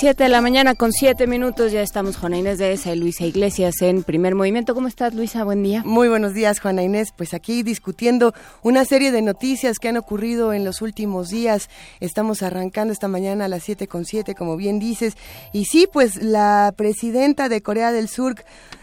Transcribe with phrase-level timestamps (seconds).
[0.00, 3.26] Siete de la mañana con siete minutos, ya estamos Juana Inés de esa y Luisa
[3.26, 4.74] Iglesias en primer movimiento.
[4.74, 5.44] ¿Cómo estás, Luisa?
[5.44, 5.82] Buen día.
[5.84, 7.12] Muy buenos días, Juana Inés.
[7.14, 8.32] Pues aquí discutiendo
[8.62, 11.68] una serie de noticias que han ocurrido en los últimos días.
[12.00, 15.18] Estamos arrancando esta mañana a las siete con siete, como bien dices.
[15.52, 18.36] Y sí, pues la presidenta de Corea del Sur,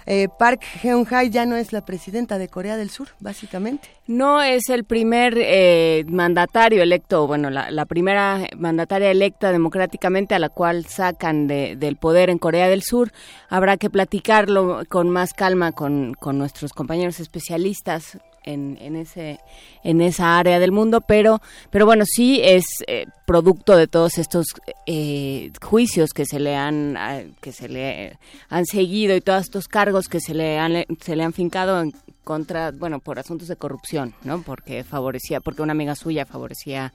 [0.10, 3.90] eh, Park Geun-hye, ya no es la presidenta de Corea del Sur, básicamente.
[4.08, 10.40] No es el primer eh, mandatario electo, bueno, la, la, primera mandataria electa democráticamente a
[10.40, 13.12] la cual sacan de, del poder en Corea del Sur.
[13.50, 19.40] Habrá que platicarlo con más calma con, con nuestros compañeros especialistas en, en, ese
[19.84, 24.48] en esa área del mundo pero pero bueno sí es eh, producto de todos estos
[24.86, 26.98] eh, juicios que se le han
[27.42, 28.18] que se le
[28.50, 31.92] han seguido y todos estos cargos que se le han se le han fincado en
[32.24, 36.94] contra bueno por asuntos de corrupción no porque favorecía porque una amiga suya favorecía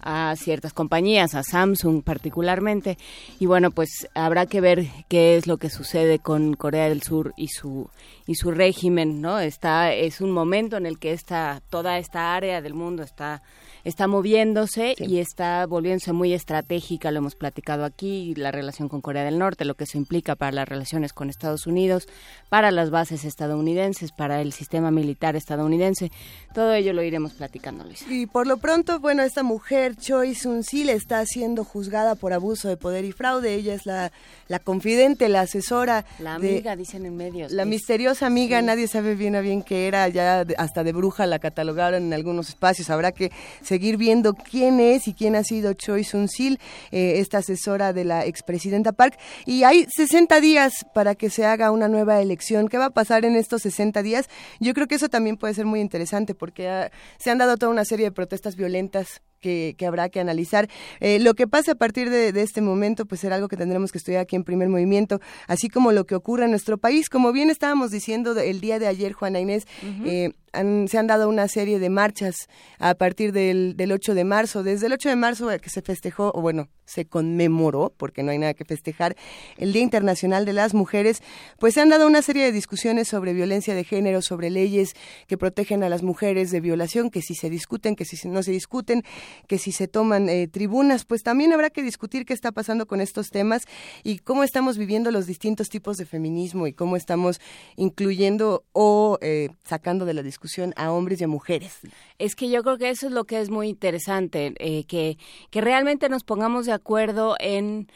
[0.00, 2.98] a ciertas compañías, a Samsung particularmente.
[3.38, 7.32] Y bueno, pues habrá que ver qué es lo que sucede con Corea del Sur
[7.36, 7.90] y su
[8.26, 9.38] y su régimen, ¿no?
[9.38, 13.42] Está es un momento en el que esta toda esta área del mundo está
[13.84, 15.04] está moviéndose sí.
[15.04, 19.64] y está volviéndose muy estratégica, lo hemos platicado aquí, la relación con Corea del Norte,
[19.64, 22.08] lo que eso implica para las relaciones con Estados Unidos,
[22.48, 26.10] para las bases estadounidenses, para el sistema militar estadounidense.
[26.54, 28.04] Todo ello lo iremos platicando, Luis.
[28.08, 32.76] Y por lo pronto, bueno, esta mujer, Choi Sun-sil, está siendo juzgada por abuso de
[32.76, 33.54] poder y fraude.
[33.54, 34.12] Ella es la,
[34.48, 36.04] la confidente, la asesora.
[36.18, 37.52] La amiga, de, dicen en medios.
[37.52, 38.66] La misteriosa amiga, sí.
[38.66, 42.48] nadie sabe bien a bien qué era, ya hasta de bruja la catalogaron en algunos
[42.48, 42.90] espacios.
[42.90, 43.30] Habrá que
[43.74, 46.60] seguir viendo quién es y quién ha sido Choi Sun-sil,
[46.92, 49.18] eh, esta asesora de la expresidenta Park.
[49.46, 52.68] Y hay 60 días para que se haga una nueva elección.
[52.68, 54.28] ¿Qué va a pasar en estos 60 días?
[54.60, 57.72] Yo creo que eso también puede ser muy interesante porque ha, se han dado toda
[57.72, 60.68] una serie de protestas violentas que, que, habrá que analizar.
[61.00, 63.90] Eh, lo que pase a partir de, de, este momento, pues será algo que tendremos
[63.90, 67.08] que estudiar aquí en primer movimiento, así como lo que ocurre en nuestro país.
[67.08, 70.06] Como bien estábamos diciendo el día de ayer, Juana Inés, uh -huh.
[70.06, 72.48] eh, han, se han dado una serie de marchas
[72.78, 74.62] a partir del, del 8 de marzo.
[74.62, 78.38] Desde el 8 de marzo que se festejó, o bueno, se conmemoró, porque no hay
[78.38, 79.16] nada que festejar,
[79.56, 81.22] el Día Internacional de las Mujeres,
[81.58, 84.92] pues se han dado una serie de discusiones sobre violencia de género, sobre leyes
[85.26, 88.52] que protegen a las mujeres de violación, que si se discuten, que si no se
[88.52, 89.02] discuten,
[89.48, 93.00] que si se toman eh, tribunas, pues también habrá que discutir qué está pasando con
[93.00, 93.64] estos temas
[94.02, 97.40] y cómo estamos viviendo los distintos tipos de feminismo y cómo estamos
[97.76, 100.43] incluyendo o eh, sacando de la discusión
[100.76, 101.78] a hombres y a mujeres.
[102.18, 105.18] Es que yo creo que eso es lo que es muy interesante, eh, que,
[105.50, 107.88] que realmente nos pongamos de acuerdo en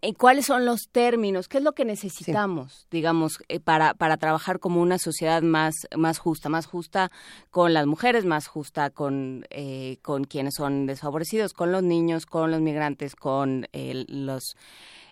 [0.00, 2.86] en cuáles son los términos, qué es lo que necesitamos, sí.
[2.90, 7.10] digamos, eh, para, para trabajar como una sociedad más, más justa, más justa
[7.50, 12.50] con las mujeres, más justa con, eh, con quienes son desfavorecidos, con los niños, con
[12.50, 14.56] los migrantes, con eh, los,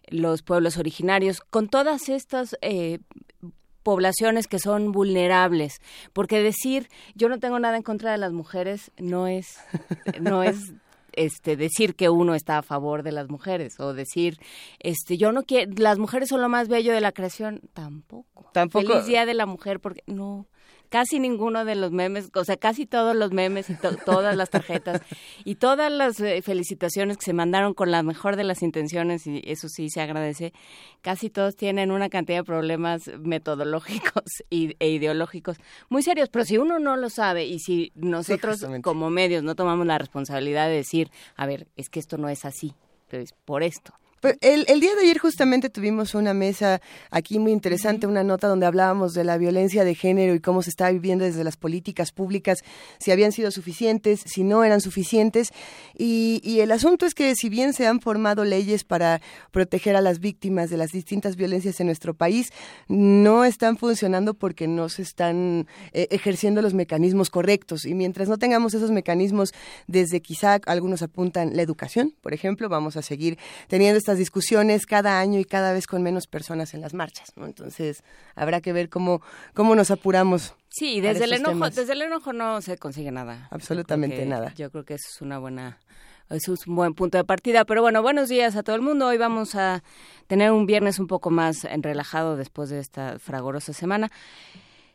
[0.09, 3.01] los pueblos originarios, con todas estas eh,
[3.87, 5.81] poblaciones que son vulnerables,
[6.13, 9.61] porque decir yo no tengo nada en contra de las mujeres no es
[10.21, 10.73] no es
[11.13, 14.41] este decir que uno está a favor de las mujeres o decir
[14.81, 18.51] este yo no quiero las mujeres son lo más bello de la creación tampoco.
[18.53, 18.89] Tampoco.
[18.89, 20.49] Feliz día de la mujer porque no
[20.89, 24.51] casi ninguno de los memes, o sea, casi todos los memes y to todas las
[24.51, 25.03] tarjetas
[25.45, 29.43] y todas las eh, felicitaciones que se mandaron con la mejor de las intenciones, y
[29.45, 30.53] eso sí se agradece,
[31.03, 35.59] casi todos tienen una cantidad de problemas metodológicos y, e ideológicos
[35.89, 39.55] muy serios, pero si uno no lo sabe y si nosotros sí, como medios no
[39.55, 42.75] tomamos la responsabilidad de decir, a ver, es que esto no es así,
[43.09, 43.93] pues por esto.
[44.23, 48.65] El, el, día de ayer justamente tuvimos una mesa aquí muy interesante, una nota donde
[48.65, 52.61] hablábamos de la violencia de género y cómo se está viviendo desde las políticas públicas,
[52.99, 55.51] si habían sido suficientes, si no eran suficientes.
[55.97, 59.21] Y, y, el asunto es que si bien se han formado leyes para
[59.51, 62.49] proteger a las víctimas de las distintas violencias en nuestro país,
[62.89, 67.85] no están funcionando porque no se están eh, ejerciendo los mecanismos correctos.
[67.85, 69.53] Y mientras no tengamos esos mecanismos,
[69.87, 73.39] desde quizá algunos apuntan la educación, por ejemplo, vamos a seguir
[73.69, 77.47] teniendo estas discusiones cada año y cada vez con menos personas en las marchas, ¿no?
[77.47, 78.03] Entonces,
[78.35, 79.23] habrá que ver cómo,
[79.55, 80.55] cómo nos apuramos.
[80.69, 81.75] Sí, desde el enojo, temas.
[81.75, 83.49] desde el enojo no se consigue nada.
[83.51, 84.53] Absolutamente yo nada.
[84.55, 85.79] Yo creo que eso es una buena
[86.29, 87.65] eso es un buen punto de partida.
[87.65, 89.07] Pero bueno, buenos días a todo el mundo.
[89.07, 89.83] Hoy vamos a
[90.27, 94.11] tener un viernes un poco más relajado después de esta fragorosa semana.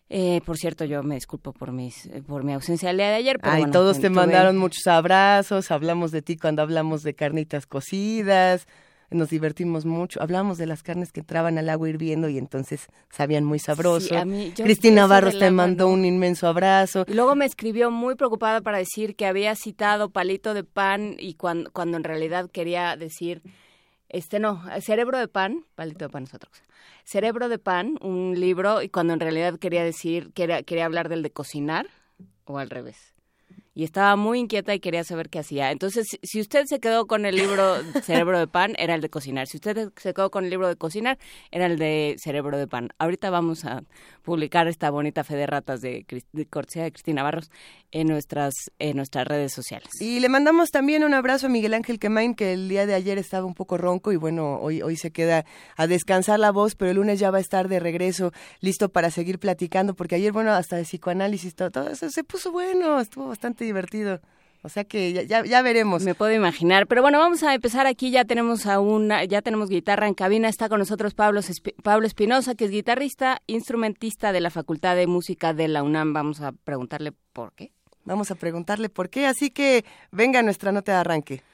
[0.10, 3.40] Eh, por cierto, yo me disculpo por mis por mi ausencia el día de ayer.
[3.40, 7.66] Pero Ay, bueno, todos te mandaron muchos abrazos, hablamos de ti cuando hablamos de carnitas
[7.66, 8.68] cocidas
[9.12, 10.22] nos divertimos mucho.
[10.22, 14.16] Hablamos de las carnes que entraban al agua hirviendo y entonces sabían muy sabroso.
[14.56, 17.06] Cristina Barros te mandó un inmenso abrazo.
[17.08, 21.36] Y luego me escribió muy preocupada para decir que había citado palito de pan y
[21.36, 23.42] cuando, cuando en realidad quería decir,
[24.10, 26.64] este no, cerebro de pan, palito de pan es otra cosa.
[27.04, 31.24] Cerebro de pan, un libro, y cuando en realidad quería decir, quería, quería hablar del
[31.24, 31.88] de cocinar,
[32.46, 33.12] o al revés
[33.74, 35.72] y estaba muy inquieta y quería saber qué hacía.
[35.72, 39.48] Entonces, si usted se quedó con el libro Cerebro de Pan, era el de cocinar.
[39.48, 41.18] Si usted se quedó con el libro de cocinar,
[41.52, 42.90] era el de Cerebro de Pan.
[43.00, 43.84] Ahorita vamos a
[44.24, 47.50] publicar esta bonita fe de ratas de, de cortesía de Cristina Barros
[47.92, 49.90] en nuestras, en nuestras redes sociales.
[50.00, 53.18] Y le mandamos también un abrazo a Miguel Ángel Quemain, que el día de ayer
[53.18, 55.46] estaba un poco ronco y bueno, hoy, hoy se queda
[55.78, 59.12] a descansar la voz, pero el lunes ya va a estar de regreso, listo para
[59.12, 63.28] seguir platicando, porque ayer, bueno, hasta de psicoanálisis, todo, todo eso se puso bueno, estuvo
[63.28, 64.22] bastante divertido.
[64.64, 66.04] O sea que ya, ya, veremos.
[66.04, 66.86] Me puedo imaginar.
[66.88, 68.12] Pero bueno, vamos a empezar aquí.
[68.12, 70.50] Ya tenemos a una, ya tenemos guitarra en cabina.
[70.50, 71.42] Está con nosotros Pablo,
[71.84, 76.14] Pablo Espinosa, que es guitarrista, instrumentista de la Facultad de Música de la UNAM.
[76.14, 77.72] Vamos a preguntarle por qué.
[78.06, 79.26] Vamos a preguntarle por qué.
[79.26, 81.51] Así que venga nuestra nota de arranque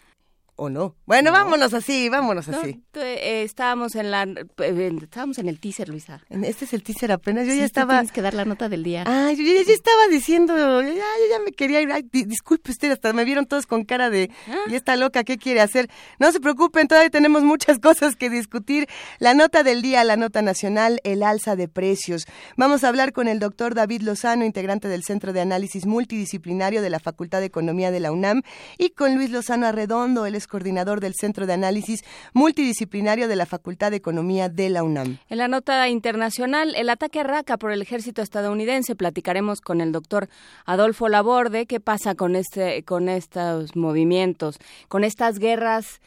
[0.57, 0.95] o no.
[1.06, 2.83] Bueno, vámonos así, vámonos así.
[2.95, 6.21] Eh, estábamos en la eh, estábamos en el teaser, Luisa.
[6.30, 7.48] Este es el teaser apenas.
[7.48, 9.04] Yo ya estaba tienes que dar la nota del día.
[9.06, 11.89] Ah, yo, ya, estaba diciendo, ya, yo ya me quería ir.
[12.12, 14.57] disculpe usted, hasta me vieron todos con cara de ah.
[14.68, 15.89] y esta loca, ¿qué quiere hacer?
[16.19, 18.88] No se preocupen, todavía tenemos muchas cosas que discutir.
[19.19, 22.25] La nota del día, la nota nacional, el alza de precios.
[22.56, 26.89] Vamos a hablar con el doctor David Lozano, integrante del Centro de Análisis Multidisciplinario de
[26.89, 28.42] la Facultad de Economía de la UNAM,
[28.80, 32.04] y con Luis Lozano Arredondo, él es coordinador del Centro de Análisis
[32.34, 35.20] Multidisciplinario de la Facultad de Economía de la UNAM.
[35.30, 39.92] En la nota internacional, el ataque a Raqqa por el ejército estadounidense, platicaremos con el
[39.92, 40.30] doctor
[40.66, 44.58] Adolfo Laborde qué pasa con, este, con estos movimientos,
[44.88, 46.02] con estas guerras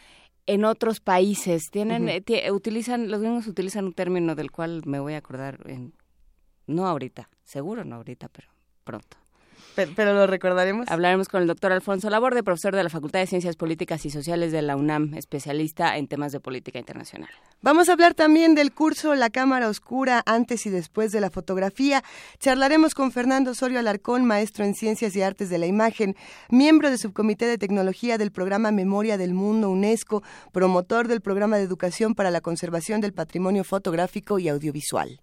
[0.46, 1.70] en otros países.
[1.70, 5.94] Tienen, eh, utilizan, los gringos utilizan un término del cual me voy a acordar en,
[6.66, 8.48] no ahorita, seguro no ahorita, pero
[8.84, 9.19] pronto.
[9.74, 10.88] Pero, lo recordaremos.
[10.88, 14.52] Hablaremos con el doctor Alfonso Laborde, profesor de la Facultad de Ciencias Políticas y Sociales
[14.52, 17.30] de la UNAM, especialista en temas de política internacional.
[17.62, 22.02] Vamos a hablar también del curso La Cámara Oscura antes y después de la fotografía.
[22.38, 26.16] Charlaremos con Fernando Osorio Alarcón, maestro en Ciencias y Artes de la Imagen,
[26.48, 30.22] miembro del Subcomité de Tecnología del Programa Memoria del Mundo UNESCO,
[30.52, 35.20] promotor del Programa de Educación para la Conservación del Patrimonio Fotográfico y Audiovisual.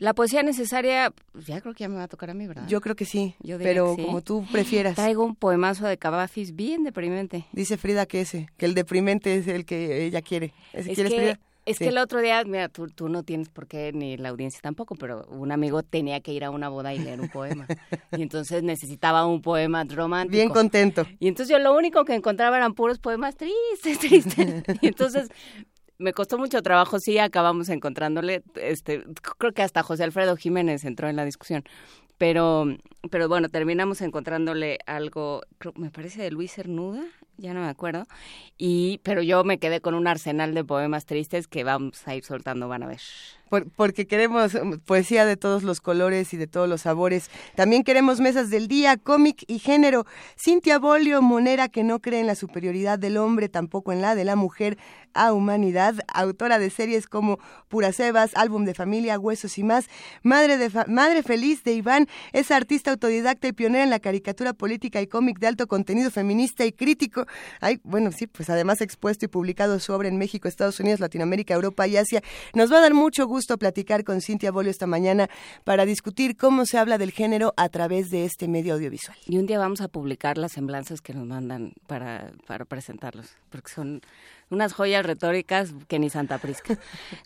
[0.00, 2.66] La poesía necesaria, pues, ya creo que ya me va a tocar a mí, ¿verdad?
[2.66, 4.94] Yo creo que sí, pero como tú prefieras.
[4.96, 7.44] Traigo un poemazo de Cavafis bien deprimente.
[7.52, 10.54] Dice Frida que ese, que el deprimente es el que ella quiere.
[10.72, 11.36] es que,
[11.66, 14.60] Es que el otro día, mira, tú, tú no tienes por qué, ni la audiencia
[14.62, 17.66] tampoco, pero un amigo tenía que ir a una boda y leer un poema.
[18.16, 20.32] y entonces necesitaba un poema romántico.
[20.32, 21.06] Bien contento.
[21.18, 24.64] Y entonces yo lo único que encontraba eran puros poemas tristes, tristes.
[24.80, 25.28] y entonces
[26.00, 29.04] me costó mucho trabajo, sí, acabamos encontrándole, este,
[29.38, 31.62] creo que hasta José Alfredo Jiménez entró en la discusión,
[32.16, 32.66] pero,
[33.10, 35.42] pero bueno, terminamos encontrándole algo,
[35.76, 37.04] me parece de Luis Cernuda,
[37.36, 38.06] ya no me acuerdo,
[38.56, 42.24] y, pero yo me quedé con un arsenal de poemas tristes que vamos a ir
[42.24, 43.00] soltando, van a ver
[43.76, 47.30] porque queremos um, poesía de todos los colores y de todos los sabores.
[47.56, 50.06] También queremos mesas del día, cómic y género.
[50.38, 54.24] Cintia Bolio, monera que no cree en la superioridad del hombre, tampoco en la de
[54.24, 54.78] la mujer
[55.12, 59.86] a humanidad, autora de series como Pura Sebas, Álbum de Familia, Huesos y más,
[60.22, 65.00] Madre, de Madre Feliz de Iván, es artista autodidacta y pionera en la caricatura política
[65.00, 67.26] y cómic de alto contenido feminista y crítico.
[67.60, 71.86] Ay, bueno, sí, pues además expuesto y publicado sobre en México, Estados Unidos, Latinoamérica, Europa
[71.86, 72.22] y Asia.
[72.54, 75.30] Nos va a dar mucho gusto gusto platicar con Cintia Bolio esta mañana
[75.64, 79.16] para discutir cómo se habla del género a través de este medio audiovisual.
[79.24, 83.70] Y un día vamos a publicar las semblanzas que nos mandan para, para presentarlos, porque
[83.72, 84.02] son
[84.50, 86.76] unas joyas retóricas que ni Santa Prisca.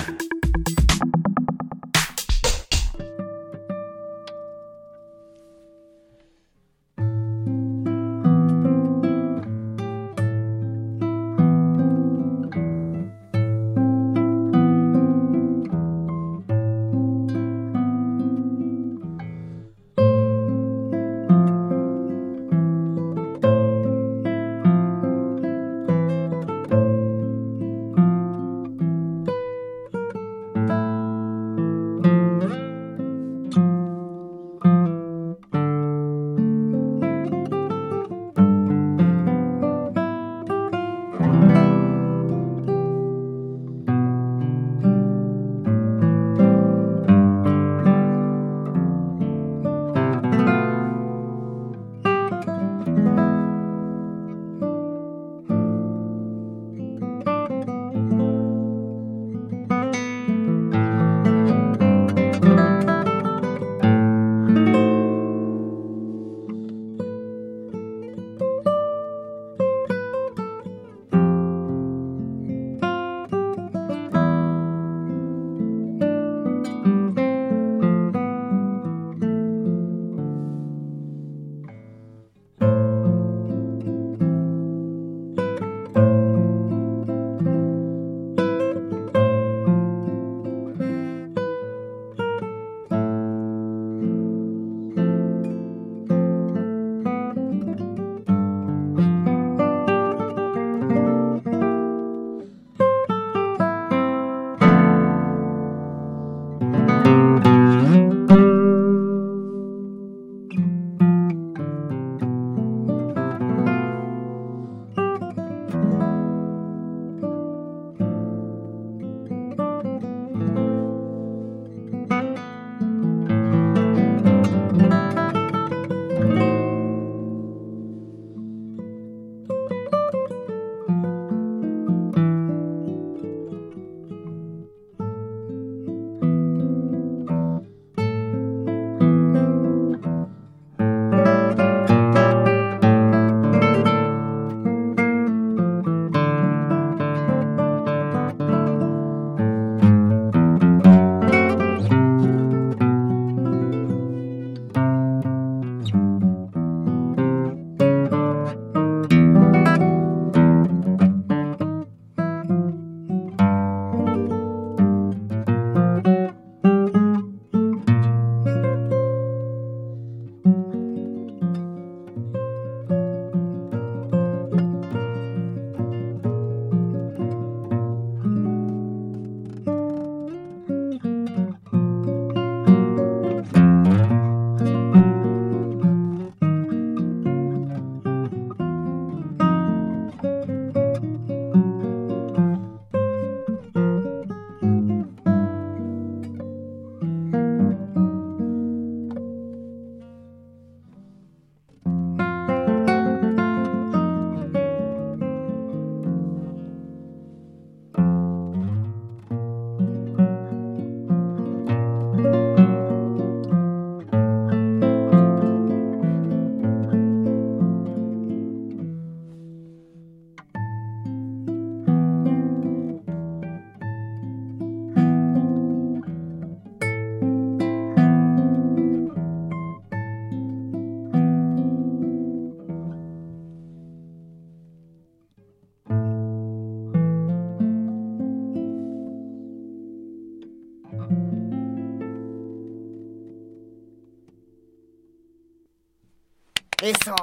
[246.85, 247.15] Eso.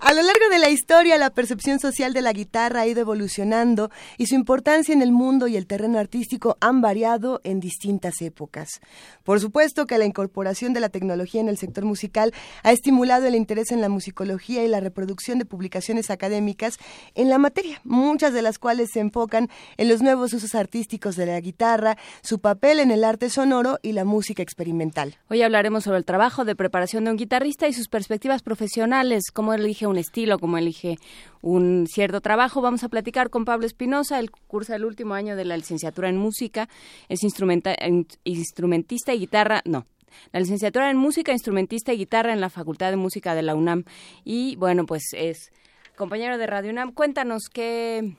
[0.00, 3.90] A lo largo de la historia, la percepción social de la guitarra ha ido evolucionando
[4.18, 8.80] y su importancia en el mundo y el terreno artístico han variado en distintas épocas.
[9.24, 13.34] Por supuesto que la incorporación de la tecnología en el sector musical ha estimulado el
[13.34, 16.78] interés en la musicología y la reproducción de publicaciones académicas
[17.14, 21.24] en la materia, muchas de las cuales se enfocan en los nuevos usos artísticos de
[21.24, 25.16] la guitarra, su papel en el arte sonoro y la música experimental.
[25.30, 29.54] Hoy hablaremos sobre el trabajo de preparación de un guitarrista y sus perspectivas profesionales, cómo
[29.54, 30.98] elige un estilo, como elige
[31.42, 32.60] un cierto trabajo.
[32.60, 36.16] Vamos a platicar con Pablo Espinosa, el cursa el último año de la licenciatura en
[36.16, 36.68] música,
[37.08, 39.86] es instrumentista y guitarra, no,
[40.32, 43.84] la licenciatura en música, instrumentista y guitarra en la Facultad de Música de la UNAM.
[44.24, 45.52] Y bueno, pues es
[45.96, 46.92] compañero de Radio UNAM.
[46.92, 48.16] Cuéntanos qué...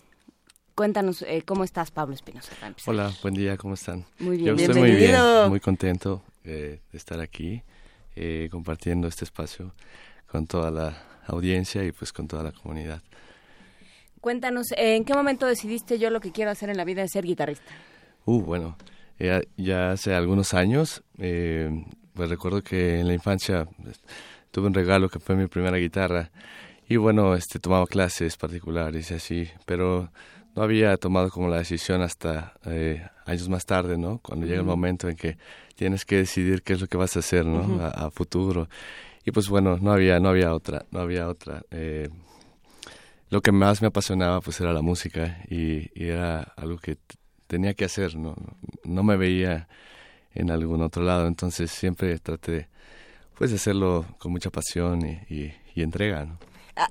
[0.76, 2.52] Cuéntanos eh, cómo estás, Pablo Espinosa.
[2.86, 4.06] Hola, buen día, ¿cómo están?
[4.20, 5.16] Muy bien, Yo estoy muy bien,
[5.50, 7.64] muy contento eh, de estar aquí
[8.16, 9.74] eh, compartiendo este espacio
[10.28, 10.96] con toda la
[11.28, 13.02] audiencia y pues con toda la comunidad.
[14.22, 17.26] Cuéntanos, ¿en qué momento decidiste yo lo que quiero hacer en la vida es ser
[17.26, 17.72] guitarrista?
[18.26, 18.78] Uh, bueno,
[19.58, 21.70] ya, hace algunos años, eh,
[22.14, 24.02] pues recuerdo que en la infancia pues,
[24.52, 26.32] tuve un regalo que fue mi primera guitarra
[26.90, 30.10] y bueno, este tomaba clases particulares y así, pero
[30.56, 34.20] no había tomado como la decisión hasta eh, años más tarde, ¿no?
[34.20, 35.38] Cuando llega el momento en que
[35.76, 37.80] tienes que decidir qué es lo que vas a hacer, ¿no?
[37.84, 38.68] a, futuro
[39.28, 41.62] y pues bueno, no había, no había otra, no había otra.
[41.70, 42.08] Eh,
[43.30, 46.98] lo que más me apasionaba pues era la música y, era algo que
[47.46, 48.36] tenía que hacer, no,
[48.86, 49.68] no me veía
[50.34, 52.70] en algún otro lado, entonces siempre traté
[53.38, 56.26] pues de hacerlo con mucha pasión y, entrega.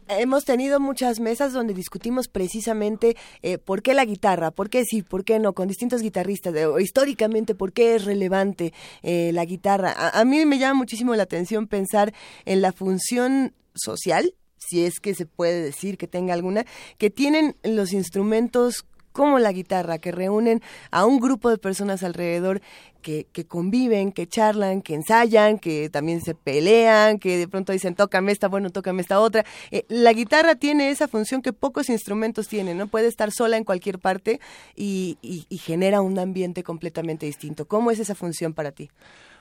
[0.09, 5.03] Hemos tenido muchas mesas donde discutimos precisamente eh, por qué la guitarra, por qué sí,
[5.03, 9.95] por qué no, con distintos guitarristas, o históricamente por qué es relevante eh, la guitarra.
[9.97, 12.13] A, mí me llama muchísimo la atención pensar
[12.45, 16.65] en la función social, si es que se puede decir que tenga alguna,
[16.99, 22.61] que tienen los instrumentos como la guitarra, que reúnen a un grupo de personas alrededor
[23.01, 27.95] que, que, conviven, que charlan, que ensayan, que también se pelean, que de pronto dicen,
[27.95, 29.47] tócame esta, bueno, tócame esta otra.
[29.71, 32.89] Eh, la guitarra tiene esa función que pocos instrumentos tienen, ¿no?
[32.89, 34.39] Puede estar sola en cualquier parte
[34.75, 37.65] y, y, genera un ambiente completamente distinto.
[37.67, 38.91] ¿Cómo es esa función para ti?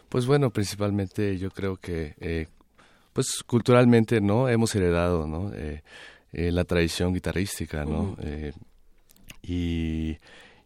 [0.08, 2.48] Pues bueno, principalmente yo creo que, eh,
[3.12, 4.48] pues culturalmente, ¿no?
[4.48, 5.51] Hemos heredado, ¿no?
[5.53, 5.82] Eh,
[6.32, 8.15] la tradición guitarrística, ¿no?
[9.48, 10.18] Y,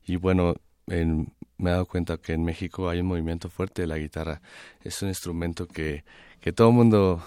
[0.06, 0.56] y bueno,
[0.88, 4.42] en, me he dado cuenta que en México hay un movimiento fuerte de la guitarra.
[4.84, 6.04] Es un instrumento que,
[6.42, 7.22] que todo mundo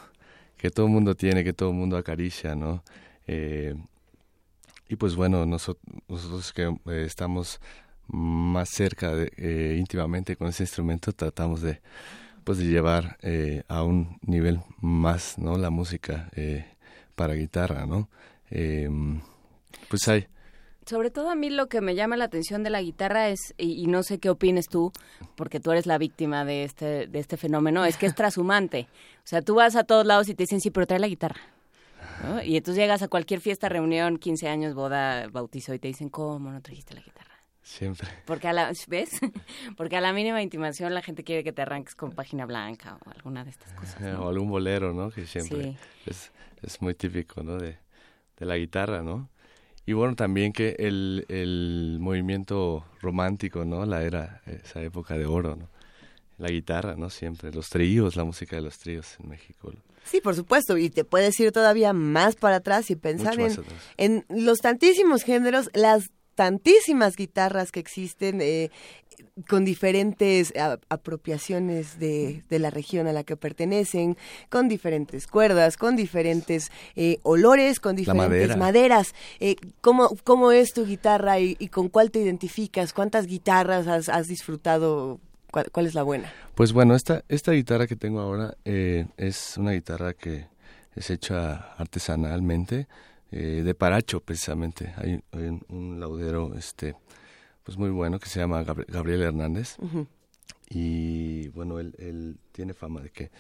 [0.62, 2.85] que todo mundo tiene, que todo mundo acaricia, ¿no?
[3.26, 3.75] Eh,
[4.88, 7.61] y pues bueno, nosotros, nosotros que eh, estamos
[8.06, 11.80] más cerca eh, íntimamente con ese instrumento tratamos de
[12.44, 13.17] pues de llevar
[13.69, 16.28] a un nivel más no la música
[17.15, 18.08] para guitarra no
[19.88, 20.26] pues hay
[20.93, 23.87] sobre todo a mí lo que me llama la atención de la guitarra es, y,
[23.87, 24.93] no sé qué opines tú,
[25.37, 28.89] porque tú eres la víctima de este, de este fenómeno, es que es trashumante.
[29.25, 31.41] O sea, tú vas a todos lados y te dicen, sí, pero trae la guitarra.
[32.45, 36.52] Y entonces llegas a cualquier fiesta, reunión, 15 años, boda, bautizo, y te dicen, ¿cómo
[36.52, 37.39] no trajiste la guitarra?
[37.63, 38.07] Siempre.
[38.26, 39.19] Porque a la, ¿ves?
[39.78, 43.11] Porque a la mínima intimación la gente quiere que te arranques con página blanca o
[43.11, 44.19] alguna de estas cosas.
[44.19, 45.11] O algún bolero, ¿no?
[45.11, 45.75] Que siempre
[46.05, 47.57] es, es muy típico, ¿no?
[47.57, 47.78] De,
[48.37, 49.31] de la guitarra, ¿no?
[49.84, 53.84] Y bueno, también que el, el movimiento romántico, ¿no?
[53.84, 55.68] La era, esa época de oro, ¿no?
[56.38, 57.10] La guitarra, ¿no?
[57.10, 59.73] Siempre, los tríos, la música de los tríos en México.
[60.04, 63.56] Sí, por supuesto, y te puedes ir todavía más para atrás y pensar en,
[63.97, 68.71] en los tantísimos géneros, las tantísimas guitarras que existen, eh,
[69.49, 70.52] con diferentes
[70.88, 74.16] apropiaciones de, de, la región a la que pertenecen,
[74.50, 79.14] con diferentes cuerdas, con diferentes eh, olores, con diferentes maderas.
[79.40, 82.92] Eh, ¿cómo, ¿cómo, es tu guitarra y, con cuál te identificas?
[82.92, 85.21] ¿Cuántas guitarras has, has disfrutado?
[85.50, 86.32] ¿Cuál, es la buena?
[86.54, 90.47] Pues bueno, esta, esta guitarra que tengo ahora eh, es una guitarra que
[90.95, 92.88] es hecha artesanalmente,
[93.32, 94.95] de paracho precisamente.
[94.97, 96.95] Hay, hay un laudero este
[97.64, 99.76] pues muy bueno que se llama Gabriel Hernández.
[100.68, 103.30] Y bueno, él, él tiene fama de que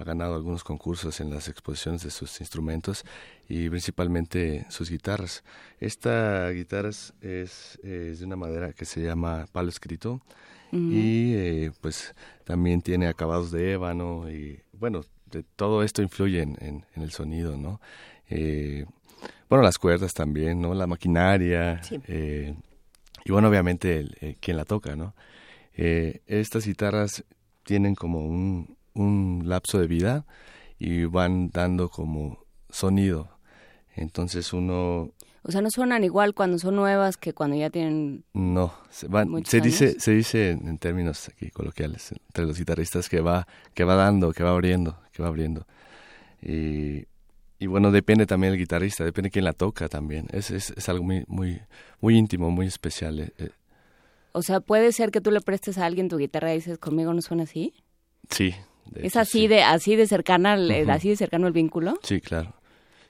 [0.00, 3.04] ha ganado algunos concursos en las exposiciones de sus instrumentos
[3.48, 5.44] y principalmente sus guitarras.
[5.78, 10.22] Esta guitarra es, es, de una madera que se llama palo escrito
[10.72, 16.56] y eh, pues también tiene acabados de ébano y bueno, de, todo esto influye en,
[16.60, 17.80] en, el sonido, ¿no?
[18.28, 18.86] Eh,
[19.48, 20.74] bueno, las cuerdas también, ¿no?
[20.74, 22.54] La maquinaria, eh,
[23.24, 25.14] y bueno, obviamente el, quien la toca, ¿no?
[25.74, 27.24] Eh, estas guitarras
[27.64, 30.26] tienen como un, un lapso de vida
[30.78, 33.28] y van dando como sonido.
[33.96, 38.24] Entonces uno o sea, no suenan igual cuando son nuevas que cuando ya tienen.
[38.34, 39.08] No, se,
[39.44, 43.94] se dice, se dice en términos aquí coloquiales entre los guitarristas que va, que va
[43.94, 45.66] dando, que va abriendo, que va abriendo.
[46.42, 47.06] Y,
[47.60, 50.26] y bueno, depende también del guitarrista, depende quién la toca también.
[50.32, 51.60] Es, es, es algo muy, muy,
[52.00, 53.20] muy íntimo, muy especial.
[53.20, 53.50] Eh, eh.
[54.32, 57.12] O sea, puede ser que tú le prestes a alguien tu guitarra y dices, conmigo
[57.12, 57.74] no suena así.
[58.30, 58.54] Sí.
[58.94, 60.56] ¿Es así de así de cercana,
[60.88, 61.98] así de cercano el vínculo?
[62.02, 62.54] Sí, claro.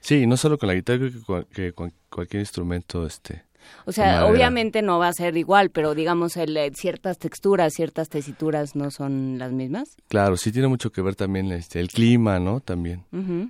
[0.00, 1.72] Sí, no solo con la guitarra, creo que,
[2.08, 3.44] cualquier instrumento, este...
[3.84, 8.08] O sea, obviamente no va a ser igual, pero digamos, el, eh, ciertas texturas, ciertas
[8.08, 9.96] tesituras no son las mismas.
[10.08, 12.60] Claro, sí tiene mucho que ver también este, el clima, ¿no?
[12.60, 13.04] También.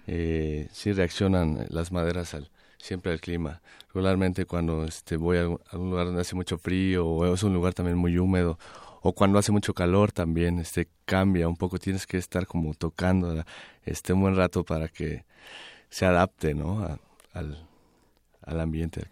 [0.06, 3.60] eh, sí reaccionan las maderas al, siempre al clima.
[3.92, 7.74] Regularmente cuando este, voy a algún lugar donde hace mucho frío o es un lugar
[7.74, 8.58] también muy húmedo
[9.02, 13.44] o cuando hace mucho calor también este cambia un poco tienes que estar como tocando
[13.84, 15.24] este un buen rato para que
[15.88, 16.98] se adapte ¿no?
[17.32, 17.66] al,
[18.42, 19.08] al ambiente, al,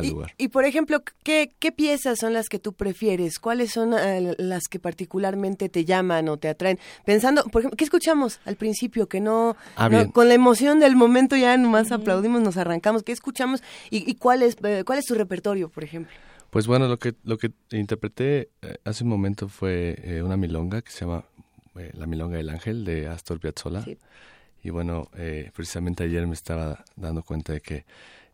[0.00, 0.34] lugar.
[0.38, 3.38] Y, por ejemplo, ¿qué, ¿qué piezas son las que tú prefieres?
[3.38, 6.78] ¿Cuáles son eh, las que particularmente te llaman o te atraen?
[7.04, 9.08] Pensando, por ejemplo, ¿qué escuchamos al principio?
[9.08, 13.02] Que no, ah, con la emoción del momento ya nomás aplaudimos, nos arrancamos.
[13.02, 16.14] ¿Qué escuchamos y, cuál, es, eh, cuál es tu repertorio, por ejemplo?
[16.50, 20.90] Pues bueno, lo que, lo que interpreté eh, hace un momento fue una milonga que
[20.90, 21.24] se llama
[21.94, 23.82] La Milonga del Ángel de Astor Piazzolla.
[23.82, 23.98] Sí.
[24.62, 27.84] Y bueno, eh, precisamente ayer me estaba dando cuenta de que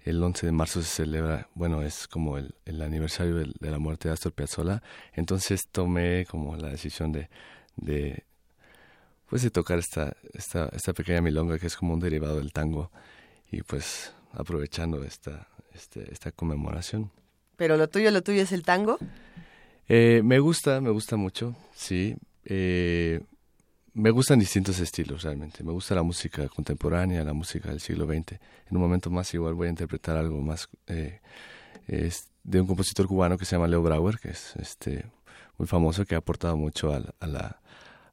[0.09, 4.09] el 11 de marzo se celebra, bueno, es como el, el aniversario de, la muerte
[4.09, 4.83] de Astor Piazzolla.
[5.12, 7.29] Entonces tomé como la decisión de,
[7.77, 8.25] de
[9.29, 12.90] pues de tocar esta, esta, esta pequeña milonga que es como un derivado del tango
[13.51, 17.11] y pues aprovechando esta, este, esta conmemoración.
[17.57, 18.99] ¿Pero lo tuyo, lo tuyo es el tango?
[19.88, 22.16] Eh, me gusta, me gusta mucho, sí.
[22.47, 23.21] Eh,
[23.99, 25.65] me gustan distintos estilos realmente.
[25.65, 28.33] Me gusta la música contemporánea, la música del siglo XX.
[28.71, 31.21] En un momento más igual voy a interpretar algo más eh,
[31.89, 35.05] es de un compositor cubano que se llama Leo Brauer, que es este
[35.57, 37.61] muy famoso, que ha aportado mucho al, a la,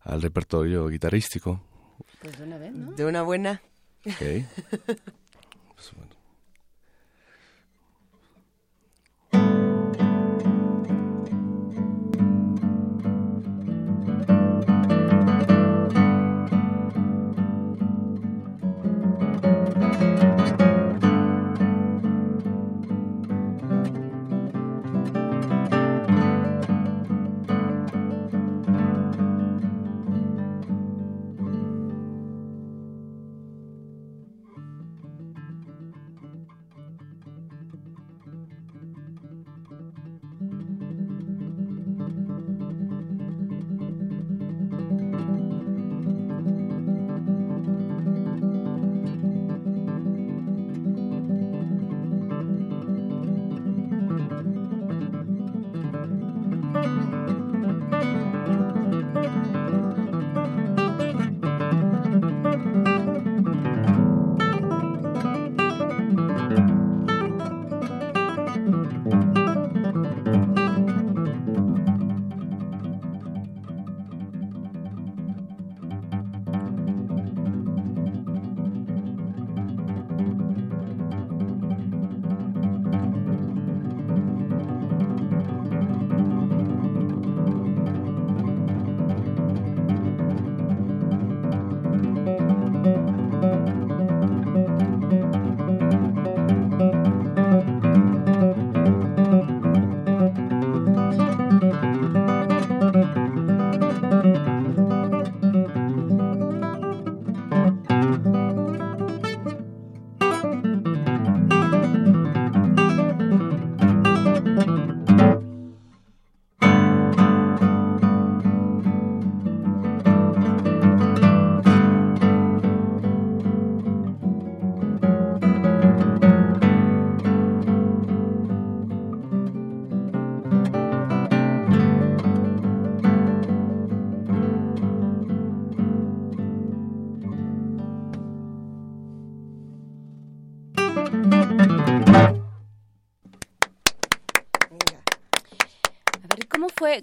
[0.02, 1.62] al repertorio guitarrístico.
[2.19, 2.91] Pues de una vez, ¿no?
[2.93, 3.62] De una buena.
[4.06, 4.45] Okay.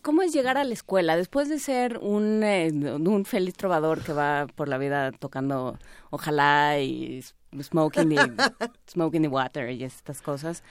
[0.00, 1.16] ¿cómo es llegar a la escuela?
[1.16, 5.78] Después de ser un, eh, un feliz trovador que va por la vida tocando
[6.10, 7.22] ojalá y
[7.60, 8.16] smoking the,
[8.90, 10.62] smoking the water y estas cosas,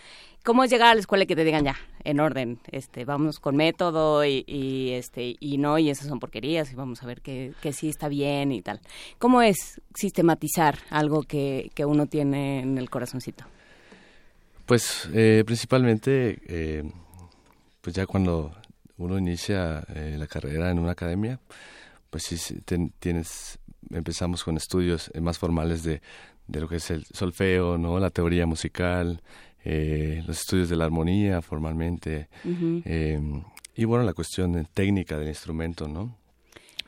[0.44, 3.40] ¿cómo es llegar a la escuela y que te digan ya, en orden, este, vamos
[3.40, 7.54] con método y, este y no y esas son porquerías y vamos a ver que,
[7.62, 8.80] que sí está bien y tal.
[9.20, 13.46] ¿Cómo es sistematizar algo que, que uno tiene en el corazoncito?
[14.66, 16.84] Pues eh, principalmente, eh,
[17.82, 18.54] pues ya cuando
[19.02, 21.40] uno inicia eh, la carrera en una academia,
[22.10, 22.62] pues sí
[23.00, 23.60] tienes,
[23.90, 26.02] empezamos con estudios más formales de,
[26.48, 28.00] de lo que es el solfeo, ¿no?
[28.00, 29.22] La teoría musical,
[29.64, 33.44] eh, los estudios de la armonía formalmente, em,
[33.76, 36.18] y bueno, la cuestión técnica del instrumento, ¿no?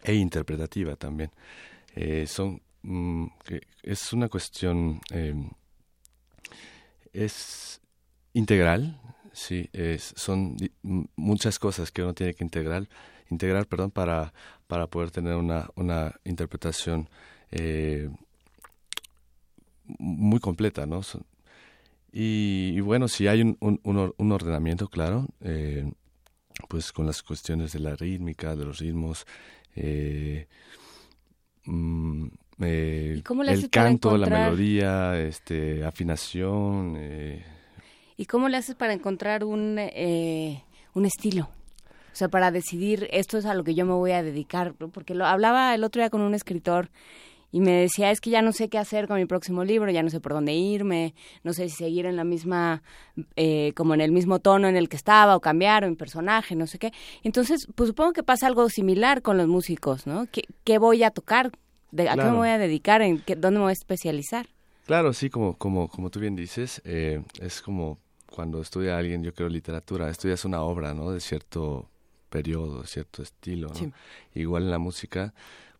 [0.03, 1.31] E interpretativa también.
[1.95, 3.25] Eh, son, mm,
[3.83, 5.49] es una cuestión, em,
[7.13, 7.79] es
[8.33, 8.99] integral,
[9.33, 10.55] sí, es, son
[11.15, 12.87] muchas cosas que uno tiene que integrar,
[13.29, 14.33] integrar, perdón, para,
[14.67, 17.09] para poder tener una, una interpretación
[17.51, 18.09] eh,
[19.99, 21.01] muy completa, ¿no?
[22.11, 25.91] Y, bueno, si hay un, un, ordenamiento, claro, eh,
[26.69, 29.25] pues con las cuestiones de la rítmica, de los ritmos,
[29.75, 30.47] eh,
[31.65, 32.27] mm,
[32.59, 36.95] eh el canto, la melodía, este, afinación.
[38.17, 38.23] Eh.
[38.23, 39.79] ¿Y cómo le haces para encontrar un,
[40.93, 41.49] un estilo?
[42.13, 45.15] O sea, para decidir esto es a lo que yo me voy a dedicar, porque
[45.15, 46.89] lo hablaba el otro día con un escritor
[47.53, 50.01] y me decía, es que ya no sé qué hacer con mi próximo libro, ya
[50.01, 52.81] no sé por dónde irme, no sé si seguir en la misma,
[53.35, 56.55] eh, como en el mismo tono en el que estaba o cambiar o en personaje,
[56.55, 56.91] no sé qué.
[57.21, 60.25] Entonces, pues supongo que pasa algo similar con los músicos, ¿no?
[60.31, 61.51] ¿Qué, qué voy a tocar?
[61.91, 63.03] ¿De, ¿A qué me voy a dedicar?
[63.03, 64.47] ¿En qué, dónde me voy a especializar?
[64.87, 67.99] Claro, sí, como, como, como tú bien dices, eh, es como
[68.33, 71.11] cuando estudia alguien, yo creo, literatura, estudias una obra, ¿no?
[71.11, 71.87] De cierto
[72.29, 73.93] periodo, de cierto estilo, ¿no?
[74.33, 75.33] Igual en la música,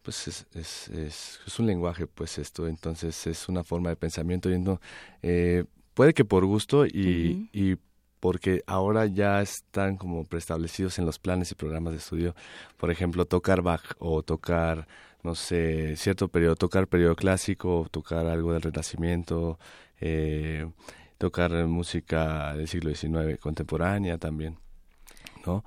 [0.04, 4.80] pues es, es, es, un lenguaje, pues esto, entonces es una forma de pensamiento yendo,
[5.24, 5.63] eh,
[5.96, 7.78] puede que por gusto y, y
[8.20, 12.36] porque ahora ya están como preestablecidos en los planes y programas de estudio,
[12.78, 14.88] por ejemplo, tocar Bach o tocar,
[15.24, 19.58] no sé, cierto periodo, tocar periodo clásico, tocar algo del Renacimiento,
[20.00, 20.68] eh,
[21.24, 24.58] tocar música del siglo XIX contemporánea también,
[25.46, 25.64] ¿no?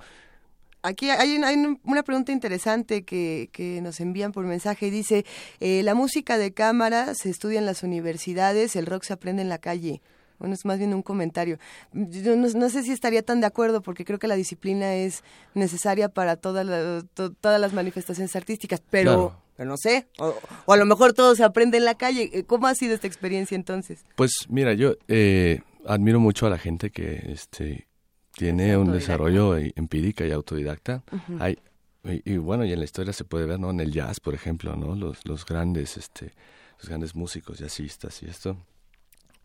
[0.83, 4.91] Aquí hay, una pregunta interesante que, nos envían por mensaje.
[4.91, 5.25] Dice,
[5.59, 9.49] eh, la música de cámara se estudia en las universidades, el rock se aprende en
[9.49, 9.99] la calle.
[10.37, 11.57] Bueno, es más bien un comentario.
[11.91, 15.23] Yo no, sé si estaría tan de acuerdo porque creo que la disciplina es
[15.55, 20.35] necesaria para todas las manifestaciones artísticas, pero, no sé, o,
[20.67, 22.29] a lo mejor todo se aprende en la calle.
[22.33, 24.05] Eh, ¿Cómo ha sido esta experiencia entonces?
[24.15, 27.87] Pues mira, yo eh, admiro mucho a la gente que este
[28.33, 31.03] tiene un desarrollo e, empírica y autodidacta.
[31.39, 31.57] Hay
[32.03, 33.69] y, bueno, y en la historia se puede ver, ¿no?
[33.69, 34.95] En el jazz, por ejemplo, ¿no?
[34.95, 36.33] Los, los grandes, este,
[36.79, 38.57] los grandes músicos, jazzistas y esto,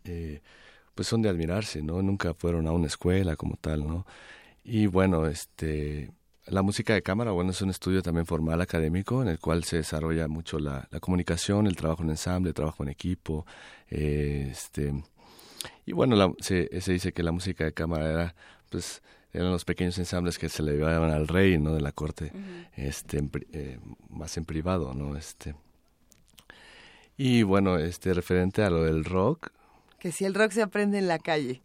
[0.05, 0.41] eh,
[0.95, 2.01] pues son de admirarse, ¿no?
[2.01, 4.05] Nunca fueron a una escuela como tal, ¿no?
[4.63, 6.11] Y bueno, este,
[6.47, 9.77] la música de cámara, bueno, es un estudio también formal académico en el cual se
[9.77, 13.45] desarrolla mucho la, la comunicación, el trabajo en ensamble, el trabajo en equipo,
[13.89, 14.93] eh, este,
[15.85, 18.35] y bueno, se, se dice que la música de cámara era
[18.69, 19.03] pues
[19.33, 21.73] eran los pequeños ensambles que se le llevaban al rey, ¿no?
[21.73, 22.31] De la corte,
[22.75, 23.79] este, eh,
[24.09, 25.15] más en privado, ¿no?
[25.17, 25.55] Este.
[27.17, 29.49] Y bueno, este, referente a lo del rock.
[29.99, 31.61] Que si el rock se aprende en la calle.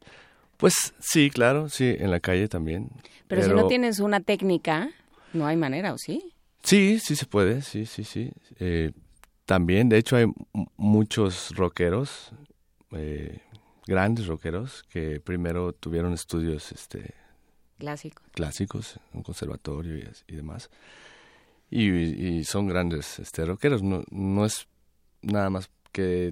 [0.58, 2.90] Pues sí, claro, sí, en la calle también.
[3.26, 4.90] Pero, si no tienes una técnica,
[5.32, 6.34] no hay manera, ¿o sí?
[6.62, 8.30] Sí, sí se puede, sí, sí, sí.
[8.58, 8.92] Eh,
[9.46, 10.26] también, de hecho, hay
[10.76, 12.32] muchos rockeros
[12.90, 13.40] eh,
[13.86, 17.14] grandes rockeros que primero tuvieron estudios este
[17.78, 20.70] clásicos clásicos un conservatorio y, demás
[21.70, 24.68] y, son grandes este rockeros no, no es
[25.22, 26.30] nada más que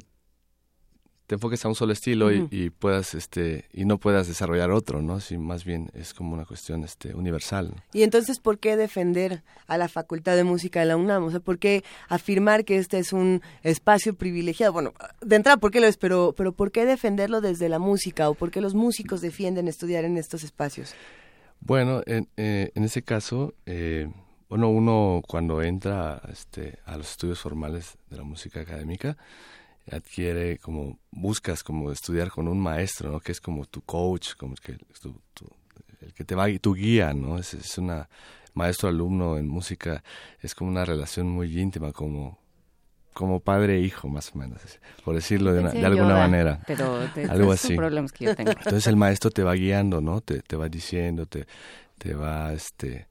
[1.27, 5.21] te enfoques a un solo estilo y, puedas este y no puedas desarrollar otro no
[5.21, 9.77] si más bien es como una cuestión este universal y entonces por qué defender a
[9.77, 13.13] la facultad de música de la UNAM o sea por qué afirmar que este es
[13.13, 17.41] un espacio privilegiado bueno de entrada por qué lo es pero pero por qué defenderlo
[17.41, 20.95] desde la música o por qué los músicos defienden estudiar en estos espacios
[21.61, 24.09] bueno en, eh, en ese caso eh,
[24.49, 29.17] bueno uno cuando entra este a los estudios formales de la música académica
[29.91, 34.55] adquiere como buscas como estudiar con un maestro no que es como tu coach como
[34.57, 38.09] que el que te va tu guía no es, es una
[38.55, 40.03] maestro alumno en música
[40.41, 42.39] es como una relación muy íntima como
[43.13, 44.61] como padre e hijo más o menos
[45.05, 46.61] por decirlo de, alguna manera.
[46.67, 46.99] pero
[47.31, 47.77] algo así.
[47.77, 48.51] problemas que yo tengo.
[48.51, 51.47] entonces el maestro te va guiando no te, te va diciendo te
[51.99, 53.07] te va este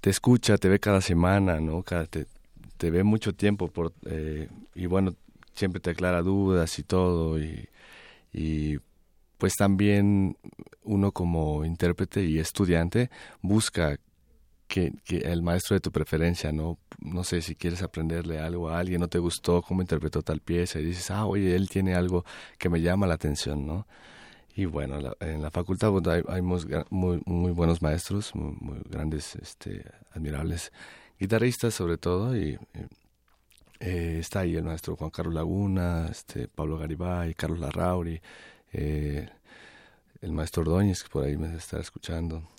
[0.00, 2.26] te escucha te ve cada semana no cada te,
[2.76, 5.14] te ve mucho tiempo por eh, y bueno
[5.58, 7.68] siempre te aclara dudas y todo y,
[8.32, 8.78] y
[9.38, 10.36] pues también
[10.82, 13.10] uno como intérprete y estudiante
[13.42, 13.98] busca
[14.66, 16.78] que, que, el maestro de tu preferencia, ¿no?
[17.00, 20.78] No sé, si quieres aprenderle algo a alguien, no te gustó cómo interpretó tal pieza
[20.78, 22.24] y dices, ah, oye, él tiene algo
[22.58, 23.86] que me llama la atención, ¿no?
[24.54, 25.92] Y bueno, en la facultad
[26.28, 30.72] hay, muy, muy, buenos maestros, muy, grandes, este, admirables
[31.18, 32.58] guitarristas sobre todo, y
[33.80, 38.20] eh, está ahí el maestro Juan Carlos Laguna, este, Pablo Garibay, Carlos Larrauri,
[38.72, 39.28] eh,
[40.20, 42.42] el maestro Ordóñez, que por ahí me está escuchando.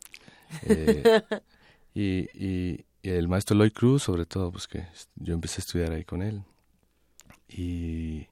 [0.64, 1.22] Eh,
[1.94, 6.04] y, y, el maestro Lloyd Cruz, sobre todo, pues que yo empecé a estudiar ahí
[6.04, 6.42] con él.
[7.48, 8.28] Y,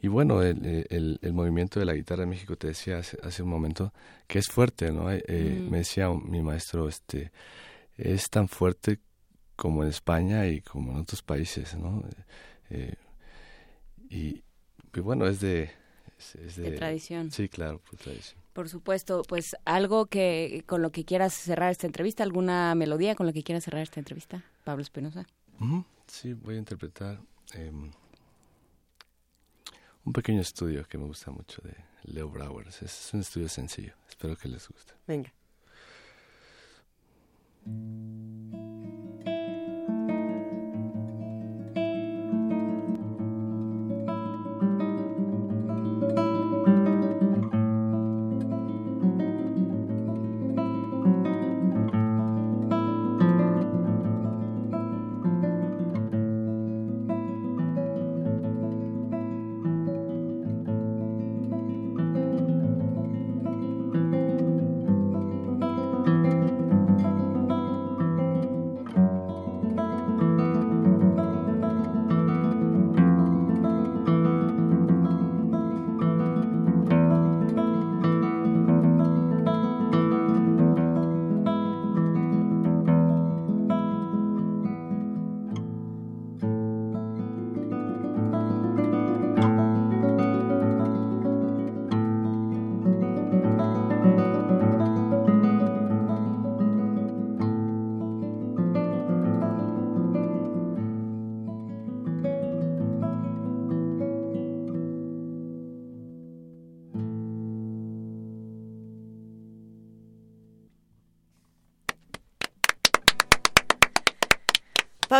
[0.00, 3.42] y bueno, el, el, el, movimiento de la guitarra en México, te decía hace, hace
[3.42, 3.92] un momento,
[4.28, 5.10] que es fuerte, ¿no?
[5.10, 7.32] Eh, me decía mi maestro, este,
[7.96, 9.00] es tan fuerte
[9.56, 12.02] como en España y como en otros países, ¿no?
[12.70, 12.94] Eh,
[14.10, 14.42] y,
[14.94, 15.70] y, bueno, es de,
[16.18, 17.30] es, de, tradición.
[17.30, 18.40] Sí, claro, por tradición.
[18.52, 23.26] Por supuesto, pues algo que con lo que quieras cerrar esta entrevista, alguna melodía con
[23.26, 25.26] la que quieras cerrar esta entrevista, Pablo Espinosa.
[26.06, 27.20] Sí, voy a interpretar
[27.54, 27.90] em,
[30.04, 32.82] un pequeño estudio que me gusta mucho de Leo Browers.
[32.82, 33.94] Es un estudio sencillo.
[34.08, 34.94] Espero que les guste.
[35.06, 35.32] Venga.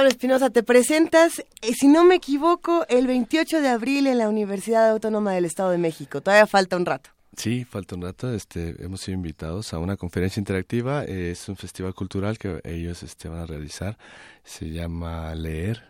[0.05, 4.29] Pablo Espinosa, te presentas, eh, si no me equivoco, el 28 de abril en la
[4.29, 6.21] Universidad Autónoma del Estado de México.
[6.21, 7.09] Todavía falta un rato.
[7.39, 8.31] Sí, falta un rato.
[8.35, 11.05] Este, hemos sido invitados a una conferencia interactiva.
[11.05, 13.97] es un festival cultural que ellos este, van a realizar.
[14.43, 15.83] Se llama Leer,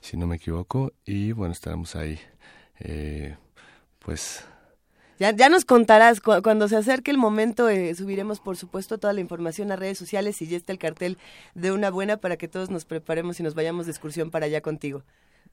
[0.00, 0.94] si no me equivoco.
[1.04, 2.18] Y bueno, estaremos ahí.
[2.78, 3.36] Eh,
[3.98, 4.42] pues
[5.20, 9.20] ya, ya nos contarás, cuando se acerque el momento, eh, subiremos por supuesto toda la
[9.20, 11.18] información a redes sociales y ya está el cartel
[11.54, 14.62] de una buena para que todos nos preparemos y nos vayamos de excursión para allá
[14.62, 15.04] contigo.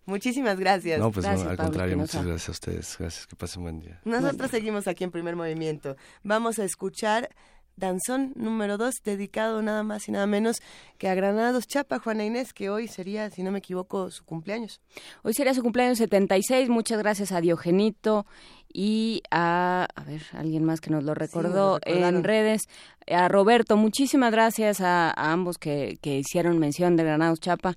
[0.06, 1.00] Muchísimas gracias.
[1.00, 2.96] No, pues al contrario, muchas gracias a ustedes.
[2.98, 4.00] Gracias, que pasen buen día.
[4.06, 5.98] Nosotros seguimos aquí en Primer Movimiento.
[6.24, 7.30] Vamos a escuchar
[7.78, 10.58] Danzón número 2, dedicado nada más y nada menos
[10.98, 14.82] que a Granados Chapa, Juana Inés, que hoy sería, si no me equivoco, su cumpleaños.
[15.22, 16.70] Hoy sería su cumpleaños 76.
[16.70, 18.26] Muchas gracias a Diogenito
[18.74, 22.64] y a, a ver, alguien más que nos lo recordó en redes,
[23.06, 23.78] a Roberto.
[23.78, 27.76] Muchísimas gracias a, ambos que, que, hicieron mención de Granados Chapa.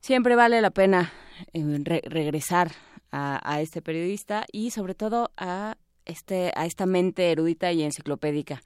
[0.00, 1.12] Siempre vale la pena
[1.52, 1.62] eh,
[2.04, 2.72] regresar
[3.12, 8.60] a, a este periodista y sobre todo a este a esta mente erudita y enciclopédica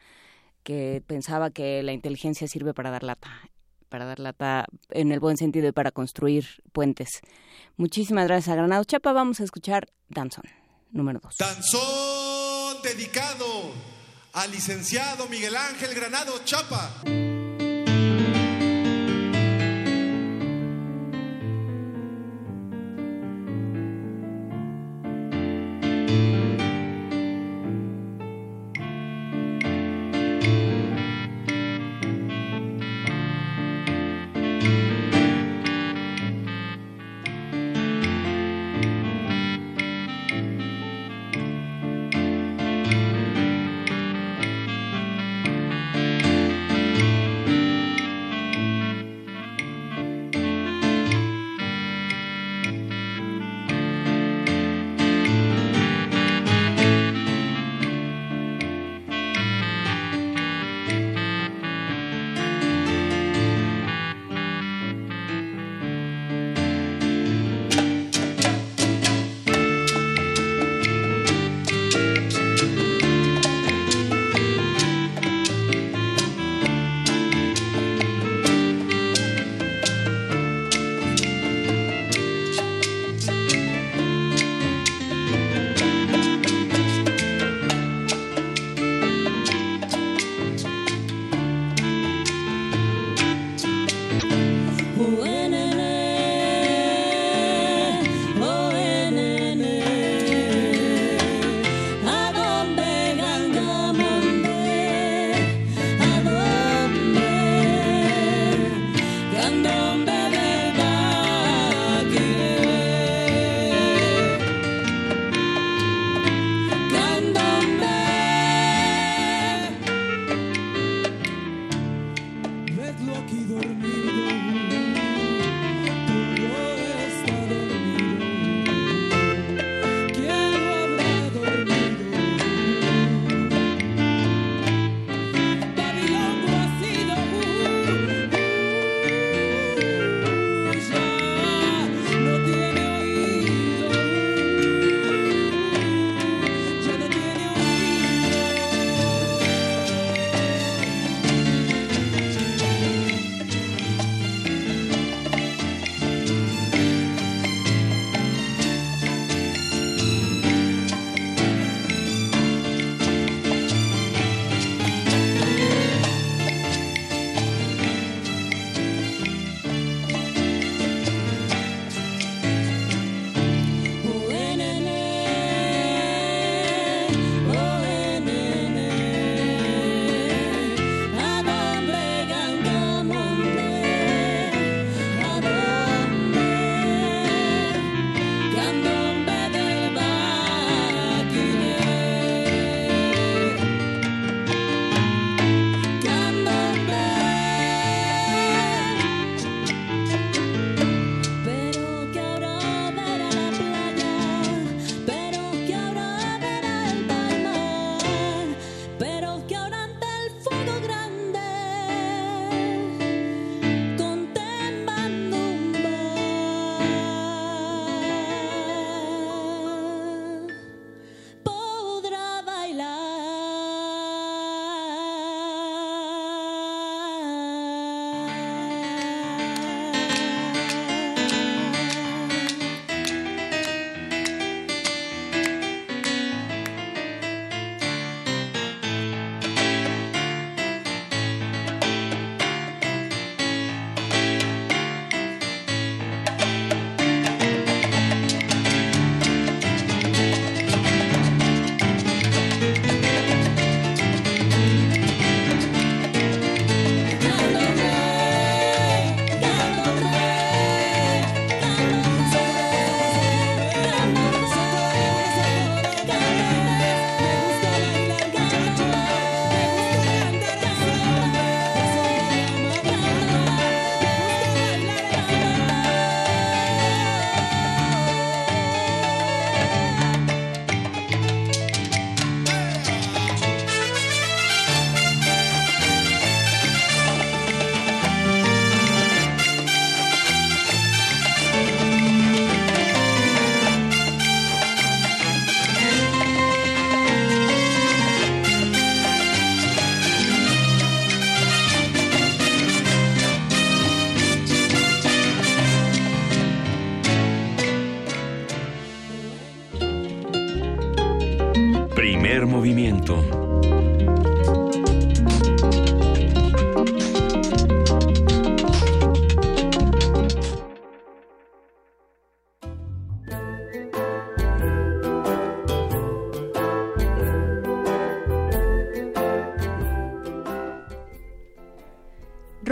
[0.63, 3.31] que pensaba que la inteligencia sirve para dar lata,
[3.89, 7.21] para dar lata en el buen sentido y para construir puentes.
[7.77, 9.13] Muchísimas gracias a Granado Chapa.
[9.13, 10.45] Vamos a escuchar Danzón,
[10.91, 11.35] número dos.
[11.39, 13.47] Danzón dedicado
[14.35, 17.03] al licenciado Miguel Ángel Granado Chapa.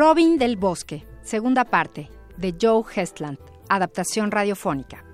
[0.09, 5.05] Robin del Bosque, segunda parte, de Joe Hestland, adaptación radiofónica.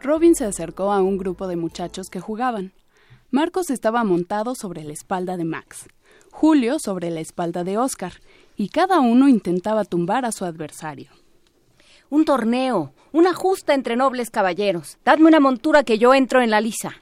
[0.00, 2.72] Robin se acercó a un grupo de muchachos que jugaban.
[3.32, 5.88] Marcos estaba montado sobre la espalda de Max,
[6.30, 8.12] Julio sobre la espalda de Oscar,
[8.56, 11.19] y cada uno intentaba tumbar a su adversario.
[12.10, 14.98] Un torneo, una justa entre nobles caballeros.
[15.04, 16.96] Dadme una montura que yo entro en la lisa.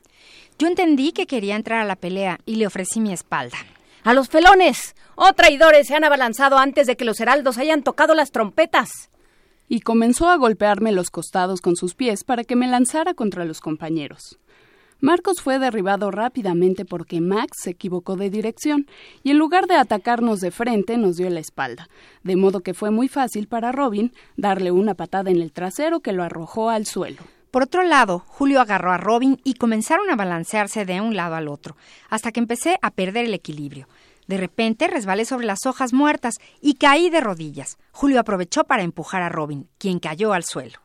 [0.58, 3.56] Yo entendí que quería entrar a la pelea y le ofrecí mi espalda.
[4.04, 4.94] ¡A los felones!
[5.14, 5.86] ¡Oh, traidores!
[5.86, 9.08] Se han abalanzado antes de que los heraldos hayan tocado las trompetas.
[9.66, 13.60] Y comenzó a golpearme los costados con sus pies para que me lanzara contra los
[13.60, 14.38] compañeros.
[15.00, 18.88] Marcos fue derribado rápidamente porque Max se equivocó de dirección
[19.22, 21.88] y en lugar de atacarnos de frente nos dio la espalda,
[22.24, 26.12] de modo que fue muy fácil para Robin darle una patada en el trasero que
[26.12, 27.18] lo arrojó al suelo.
[27.52, 31.46] Por otro lado, Julio agarró a Robin y comenzaron a balancearse de un lado al
[31.46, 31.76] otro,
[32.10, 33.88] hasta que empecé a perder el equilibrio.
[34.26, 37.78] De repente resbalé sobre las hojas muertas y caí de rodillas.
[37.92, 40.80] Julio aprovechó para empujar a Robin, quien cayó al suelo.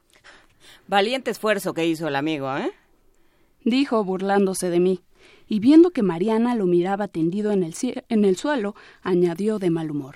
[0.87, 2.71] Valiente esfuerzo que hizo el amigo, ¿eh?
[3.63, 5.01] Dijo burlándose de mí,
[5.47, 7.75] y viendo que Mariana lo miraba tendido en el,
[8.09, 10.15] en el suelo, añadió de mal humor.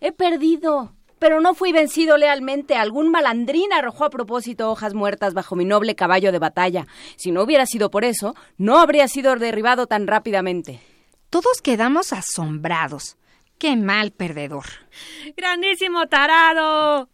[0.00, 0.92] He perdido.
[1.18, 2.76] pero no fui vencido lealmente.
[2.76, 6.86] Algún malandrín arrojó a propósito hojas muertas bajo mi noble caballo de batalla.
[7.16, 10.80] Si no hubiera sido por eso, no habría sido derribado tan rápidamente.
[11.28, 13.16] Todos quedamos asombrados.
[13.58, 14.66] ¡Qué mal perdedor!
[15.36, 17.08] ¡Grandísimo tarado!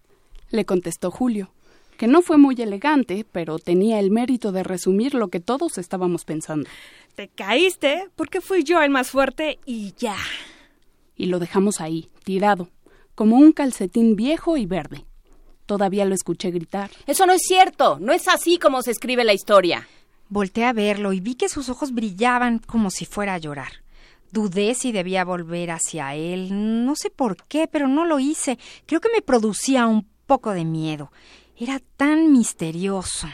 [0.51, 1.54] le contestó Julio,
[1.97, 6.25] que no fue muy elegante, pero tenía el mérito de resumir lo que todos estábamos
[6.25, 6.69] pensando.
[7.15, 10.17] Te caíste porque fui yo el más fuerte y ya.
[11.17, 12.69] Y lo dejamos ahí, tirado,
[13.15, 15.05] como un calcetín viejo y verde.
[15.67, 16.91] Todavía lo escuché gritar.
[17.07, 19.89] Eso no es cierto, no es así como se escribe la historia.
[20.29, 23.85] Volté a verlo y vi que sus ojos brillaban como si fuera a llorar.
[24.33, 26.49] Dudé si debía volver hacia él.
[26.85, 28.59] No sé por qué, pero no lo hice.
[28.85, 31.13] Creo que me producía un poco de miedo.
[31.57, 33.29] Era tan misterioso.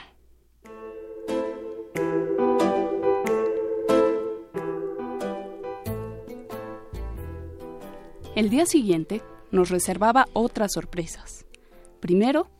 [8.37, 11.47] El día siguiente nos reservaba otras sorpresas.
[12.01, 12.51] Primero,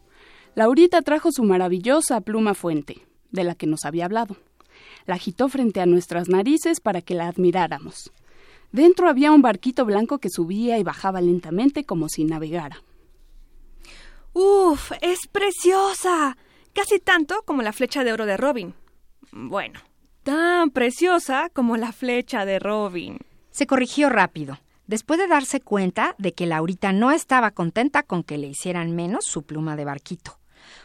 [0.55, 4.39] Laurita trajo su maravillosa pluma fuente, de la que nos había hablado.
[5.05, 8.13] La agitó frente a nuestras narices para que la admiráramos.
[8.73, 12.83] Dentro había un barquito blanco que subía y bajaba lentamente como si navegara.
[14.33, 14.93] ¡Uf!
[15.01, 16.37] ¡Es preciosa!
[16.73, 18.75] Casi tanto como la flecha de oro de Robin.
[19.33, 19.81] Bueno,
[20.23, 23.19] tan preciosa como la flecha de Robin.
[23.51, 28.39] Se corrigió rápido, después de darse cuenta de que Laurita no estaba contenta con que
[28.39, 30.39] le hicieran menos su pluma de barquito.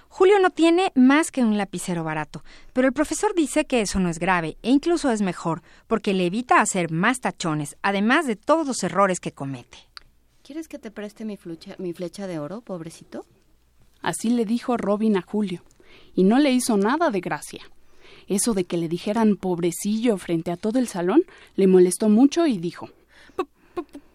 [0.10, 2.44] Julio no tiene más que un lapicero barato,
[2.74, 6.26] pero el profesor dice que eso no es grave e incluso es mejor, porque le
[6.26, 9.78] evita hacer más tachones, además de todos los errores que comete.
[10.42, 13.26] ¿Quieres que te preste mi flecha, mi flecha de oro, pobrecito?
[14.06, 15.64] Así le dijo Robin a Julio,
[16.14, 17.64] y no le hizo nada de gracia.
[18.28, 21.24] Eso de que le dijeran pobrecillo frente a todo el salón
[21.56, 22.90] le molestó mucho y dijo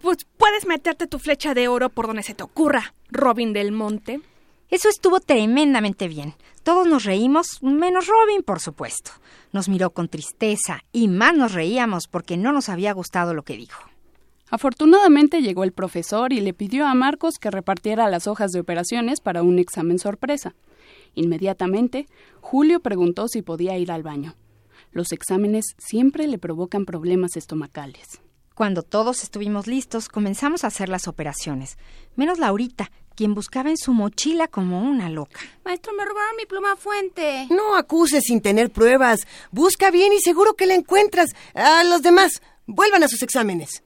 [0.01, 4.21] Pues puedes meterte tu flecha de oro por donde se te ocurra, Robin del Monte.
[4.69, 6.35] Eso estuvo tremendamente bien.
[6.63, 9.11] Todos nos reímos, menos Robin, por supuesto.
[9.51, 13.57] Nos miró con tristeza y más nos reíamos porque no nos había gustado lo que
[13.57, 13.90] dijo.
[14.51, 19.21] Afortunadamente llegó el profesor y le pidió a Marcos que repartiera las hojas de operaciones
[19.21, 20.55] para un examen sorpresa.
[21.15, 22.07] Inmediatamente,
[22.41, 24.35] Julio preguntó si podía ir al baño.
[24.91, 28.21] Los exámenes siempre le provocan problemas estomacales.
[28.55, 31.79] Cuando todos estuvimos listos, comenzamos a hacer las operaciones,
[32.17, 35.41] menos Laurita, quien buscaba en su mochila como una loca.
[35.65, 37.47] Maestro, me robaron mi pluma fuente.
[37.51, 39.21] No acuses sin tener pruebas.
[39.53, 41.31] Busca bien y seguro que la encuentras.
[41.55, 43.83] A los demás, vuelvan a sus exámenes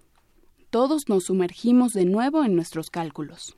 [0.75, 3.57] todos nos sumergimos de nuevo en nuestros cálculos.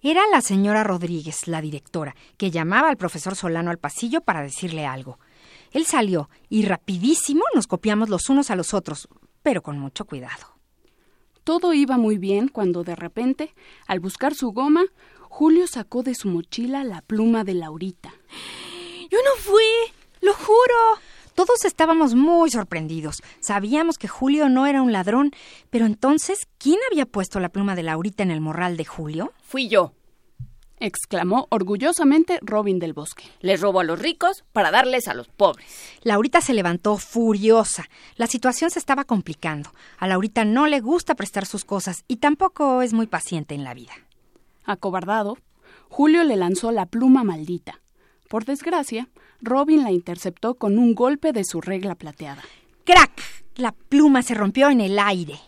[0.00, 4.86] Era la señora Rodríguez, la directora, que llamaba al profesor Solano al pasillo para decirle
[4.86, 5.18] algo.
[5.70, 9.10] Él salió y rapidísimo nos copiamos los unos a los otros,
[9.42, 10.56] pero con mucho cuidado.
[11.44, 13.54] Todo iba muy bien cuando de repente,
[13.86, 14.84] al buscar su goma,
[15.32, 18.12] Julio sacó de su mochila la pluma de Laurita.
[19.10, 19.64] Yo no fui,
[20.20, 21.00] lo juro.
[21.34, 23.22] Todos estábamos muy sorprendidos.
[23.40, 25.30] Sabíamos que Julio no era un ladrón,
[25.70, 29.32] pero entonces, ¿quién había puesto la pluma de Laurita en el morral de Julio?
[29.42, 29.94] Fui yo,
[30.78, 33.24] exclamó orgullosamente Robin del Bosque.
[33.40, 35.66] Les robo a los ricos para darles a los pobres.
[36.02, 37.88] Laurita se levantó furiosa.
[38.16, 39.72] La situación se estaba complicando.
[39.96, 43.72] A Laurita no le gusta prestar sus cosas y tampoco es muy paciente en la
[43.72, 43.94] vida.
[44.64, 45.38] Acobardado,
[45.88, 47.80] Julio le lanzó la pluma maldita.
[48.28, 49.08] Por desgracia,
[49.40, 52.42] Robin la interceptó con un golpe de su regla plateada.
[52.84, 53.20] ¡Crack!
[53.56, 55.38] La pluma se rompió en el aire.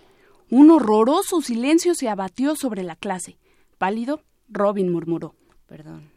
[0.50, 3.38] Un horroroso silencio se abatió sobre la clase.
[3.78, 5.34] Pálido, Robin murmuró.
[5.66, 6.10] Perdón.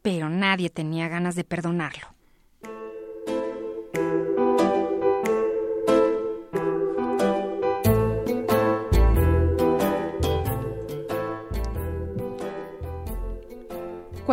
[0.00, 2.14] Pero nadie tenía ganas de perdonarlo.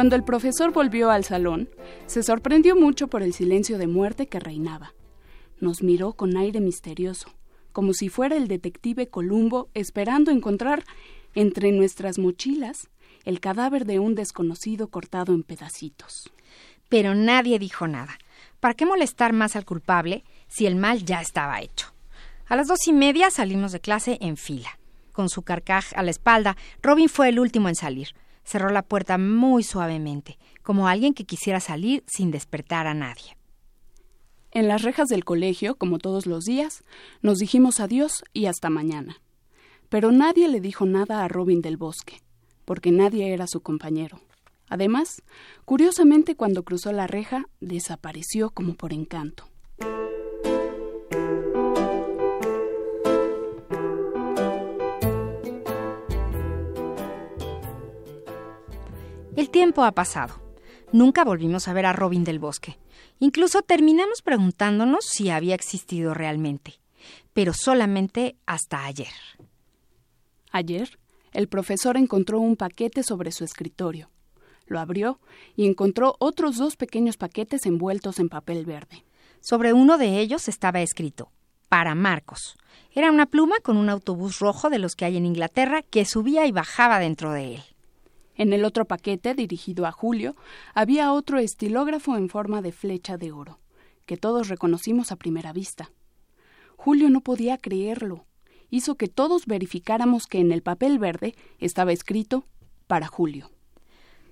[0.02, 1.70] Cuando el profesor volvió al salón,
[2.08, 4.96] se sorprendió mucho por el silencio de muerte que reinaba.
[5.60, 7.30] Nos miró con aire misterioso,
[7.72, 10.84] como si fuera el detective Columbo esperando encontrar
[11.36, 12.90] entre nuestras mochilas
[13.26, 16.32] el cadáver de un desconocido cortado en pedacitos.
[16.90, 18.18] Pero nadie dijo nada.
[18.60, 21.94] ¿Para qué molestar más al culpable si el mal ya estaba hecho?
[22.48, 24.80] A las dos y media salimos de clase en fila.
[25.12, 28.16] Con su carcaj a la espalda, Robin fue el último en salir.
[28.44, 33.38] Cerró la puerta muy suavemente, como alguien que quisiera salir sin despertar a nadie.
[34.52, 36.84] En las rejas del colegio, como todos los días,
[37.22, 39.22] nos dijimos adiós y hasta mañana.
[39.88, 42.22] Pero nadie le dijo nada a Robin del Bosque,
[42.66, 44.20] porque nadie era su compañero.
[44.68, 45.22] Además,
[45.66, 49.51] curiosamente cuando cruzó la reja, desapareció como por encanto.
[59.42, 60.36] El tiempo ha pasado.
[60.92, 62.78] Nunca volvimos a ver a Robin del Bosque.
[63.18, 66.76] Incluso terminamos preguntándonos si había existido realmente,
[67.34, 69.08] pero solamente hasta ayer.
[70.52, 71.00] Ayer,
[71.34, 74.12] el profesor encontró un paquete sobre su escritorio.
[74.68, 75.20] Lo abrió
[75.56, 79.06] y encontró otros dos pequeños paquetes envueltos en papel verde.
[79.40, 81.32] Sobre uno de ellos estaba escrito
[81.68, 82.58] para Marcos.
[82.94, 86.46] Era una pluma con un autobús rojo de los que hay en Inglaterra que subía
[86.46, 87.71] y bajaba dentro de él.
[88.36, 90.36] En el otro paquete, dirigido a Julio,
[90.74, 93.60] había otro estilógrafo en forma de flecha de oro,
[94.06, 95.92] que todos reconocimos a primera vista.
[96.76, 98.26] Julio no podía creerlo.
[98.70, 102.46] Hizo que todos verificáramos que en el papel verde estaba escrito
[102.88, 103.52] para Julio.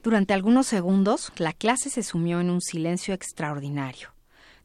[0.02, 4.14] Durante algunos segundos, la clase se sumió en un silencio extraordinario.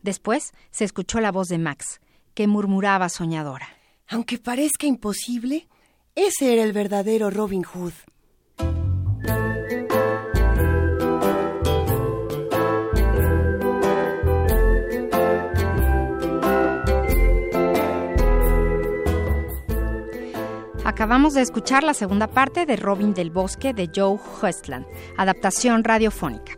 [0.02, 2.00] Después se escuchó la voz de Max,
[2.34, 3.68] que murmuraba soñadora.
[4.08, 5.66] Aunque parezca imposible,
[6.14, 7.94] ese era el verdadero Robin Hood.
[20.94, 24.86] Acabamos de escuchar la segunda parte de Robin del Bosque de Joe Westland,
[25.16, 26.56] adaptación radiofónica.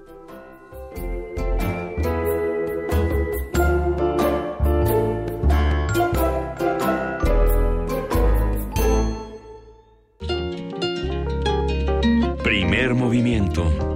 [12.45, 13.96] Primer movimiento.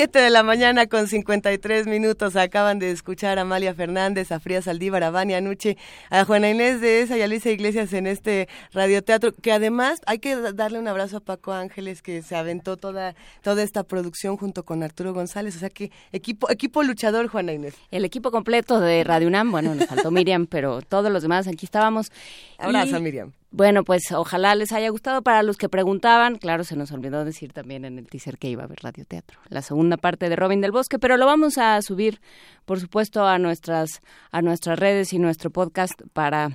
[0.00, 2.34] Siete de la mañana con 53 minutos.
[2.34, 5.76] Acaban de escuchar a Amalia Fernández, a Fría Saldívar, a Vania Nuche,
[6.08, 9.32] a Juana Inés de esa y a Luisa Iglesias en este radioteatro.
[9.34, 13.62] Que además hay que darle un abrazo a Paco Ángeles que se aventó toda, toda
[13.62, 15.54] esta producción junto con Arturo González.
[15.56, 17.74] O sea que equipo, equipo luchador, Juana Inés.
[17.90, 19.52] El equipo completo de Radio UNAM.
[19.52, 22.10] Bueno, nos faltó Miriam, pero todos los demás aquí estábamos.
[22.56, 23.34] Abrazo, Miriam.
[23.52, 25.22] Bueno, pues ojalá les haya gustado.
[25.22, 28.62] Para los que preguntaban, claro, se nos olvidó decir también en el teaser que iba
[28.62, 32.20] a haber radioteatro, la segunda parte de Robin del Bosque, pero lo vamos a subir,
[32.64, 36.52] por supuesto, a nuestras, a nuestras redes y nuestro podcast para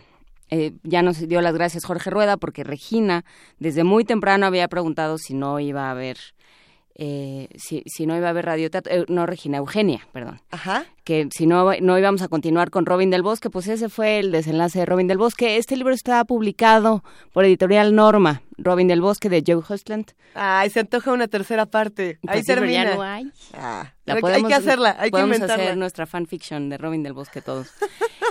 [0.52, 3.26] eh, ya nos dio las gracias Jorge Rueda porque Regina
[3.58, 6.18] desde muy temprano había preguntado si no iba a haber
[6.98, 10.40] eh, si, si, no iba a haber radioteatro, eh, no Regina, Eugenia, perdón.
[10.50, 10.86] Ajá.
[11.04, 14.32] Que si no, no íbamos a continuar con Robin del Bosque, pues ese fue el
[14.32, 15.58] desenlace de Robin del Bosque.
[15.58, 20.14] Este libro está publicado por Editorial Norma, Robin del Bosque de Joe Hostland.
[20.36, 22.20] Ay, se antoja una tercera parte.
[22.28, 22.84] Ahí Pues sí, pero termina.
[22.86, 23.32] ya no hay.
[23.54, 25.64] Ah, La hay que hacerla, hay que podemos inventarla.
[25.66, 27.68] hacer nuestra fanfiction de Robin del Bosque todos.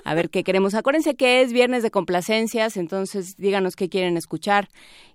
[0.05, 0.75] A ver qué queremos.
[0.75, 4.69] Acuérdense que es viernes de complacencias, entonces díganos qué quieren escuchar,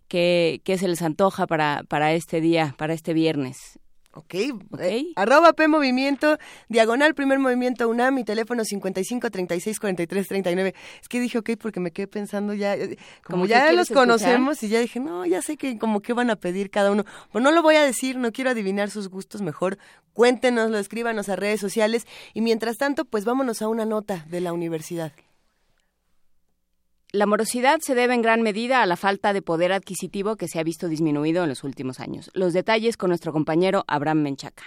[0.10, 3.80] qué, qué se les antoja para, para este día, para este viernes.
[4.12, 4.34] Ok,
[4.80, 10.74] eh, arroba P Movimiento, diagonal primer movimiento UNAM, mi teléfono 55 36 43 39.
[10.99, 13.84] Es que dije ok porque me quedé pensando ya, eh, como ¿Cómo qué ya los
[13.84, 14.03] escuchar?
[14.07, 17.05] conocemos y ya dije, no, ya sé que como qué van a pedir cada uno.
[17.32, 19.78] Pues no lo voy a decir, no quiero adivinar sus gustos, mejor
[20.14, 24.53] cuéntenoslo, escríbanos a redes sociales y mientras tanto, pues vámonos a una nota de la
[24.53, 25.14] universidad.
[27.12, 30.60] La morosidad se debe en gran medida a la falta de poder adquisitivo que se
[30.60, 32.30] ha visto disminuido en los últimos años.
[32.36, 34.64] Los detalles con nuestro compañero Abraham Menchaca.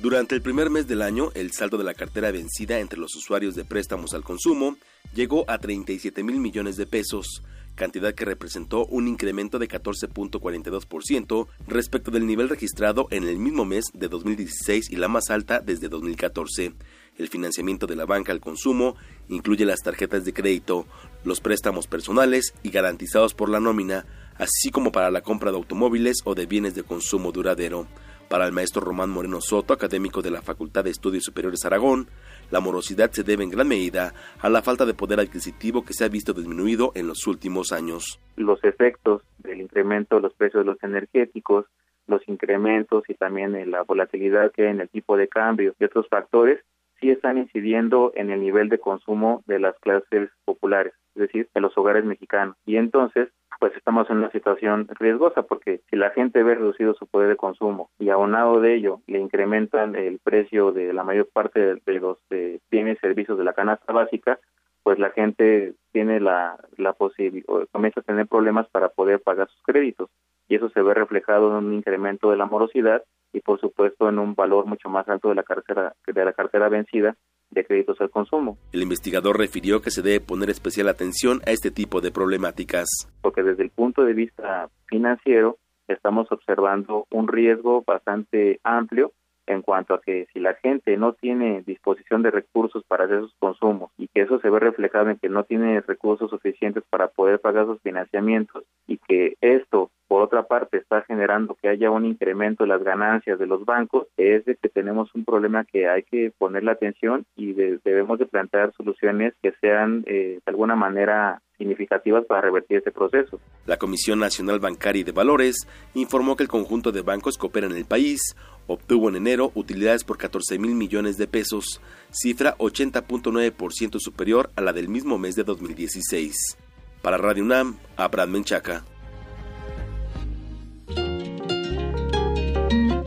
[0.00, 3.56] Durante el primer mes del año, el saldo de la cartera vencida entre los usuarios
[3.56, 4.76] de préstamos al consumo
[5.12, 7.42] llegó a 37 mil millones de pesos,
[7.78, 13.86] cantidad que representó un incremento de 14.42% respecto del nivel registrado en el mismo mes
[13.94, 16.74] de 2016 y la más alta desde 2014.
[17.16, 18.96] El financiamiento de la banca al consumo
[19.28, 20.86] incluye las tarjetas de crédito,
[21.24, 24.04] los préstamos personales y garantizados por la nómina,
[24.36, 27.86] así como para la compra de automóviles o de bienes de consumo duradero.
[28.28, 32.08] Para el maestro Román Moreno Soto, académico de la Facultad de Estudios Superiores Aragón,
[32.50, 36.04] la morosidad se debe en gran medida a la falta de poder adquisitivo que se
[36.04, 38.20] ha visto disminuido en los últimos años.
[38.36, 41.66] los efectos del incremento de los precios de los energéticos,
[42.06, 46.08] los incrementos y también la volatilidad que hay en el tipo de cambio y otros
[46.08, 46.60] factores
[47.00, 51.60] sí están incidiendo en el nivel de consumo de las clases populares, es decir, de
[51.60, 52.56] los hogares mexicanos.
[52.64, 57.06] Y entonces, pues estamos en una situación riesgosa porque si la gente ve reducido su
[57.06, 61.58] poder de consumo y aunado de ello le incrementan el precio de la mayor parte
[61.58, 64.38] de, de los eh, bienes y servicios de la canasta básica,
[64.84, 69.62] pues la gente tiene la, la posibilidad, comienza a tener problemas para poder pagar sus
[69.62, 70.08] créditos
[70.48, 73.02] y eso se ve reflejado en un incremento de la morosidad
[73.32, 76.68] y por supuesto en un valor mucho más alto de la cartera de la cartera
[76.68, 77.16] vencida
[77.50, 78.58] de créditos al consumo.
[78.72, 82.88] El investigador refirió que se debe poner especial atención a este tipo de problemáticas.
[83.22, 89.12] porque desde el punto de vista financiero estamos observando un riesgo bastante amplio
[89.52, 93.34] en cuanto a que si la gente no tiene disposición de recursos para hacer sus
[93.38, 97.40] consumos y que eso se ve reflejado en que no tiene recursos suficientes para poder
[97.40, 102.64] pagar sus financiamientos y que esto por otra parte está generando que haya un incremento
[102.64, 106.32] de las ganancias de los bancos, es de que tenemos un problema que hay que
[106.38, 112.40] ponerle atención y debemos de plantear soluciones que sean eh, de alguna manera significativas para
[112.40, 113.38] revertir este proceso.
[113.66, 117.72] La Comisión Nacional Bancaria y de Valores informó que el conjunto de bancos que operan
[117.72, 118.34] en el país
[118.68, 121.80] obtuvo en enero utilidades por 14 mil millones de pesos,
[122.12, 126.56] cifra 80.9% superior a la del mismo mes de 2016.
[127.02, 128.84] Para Radio UNAM, Abraham Menchaca.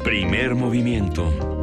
[0.04, 1.61] Primer movimiento.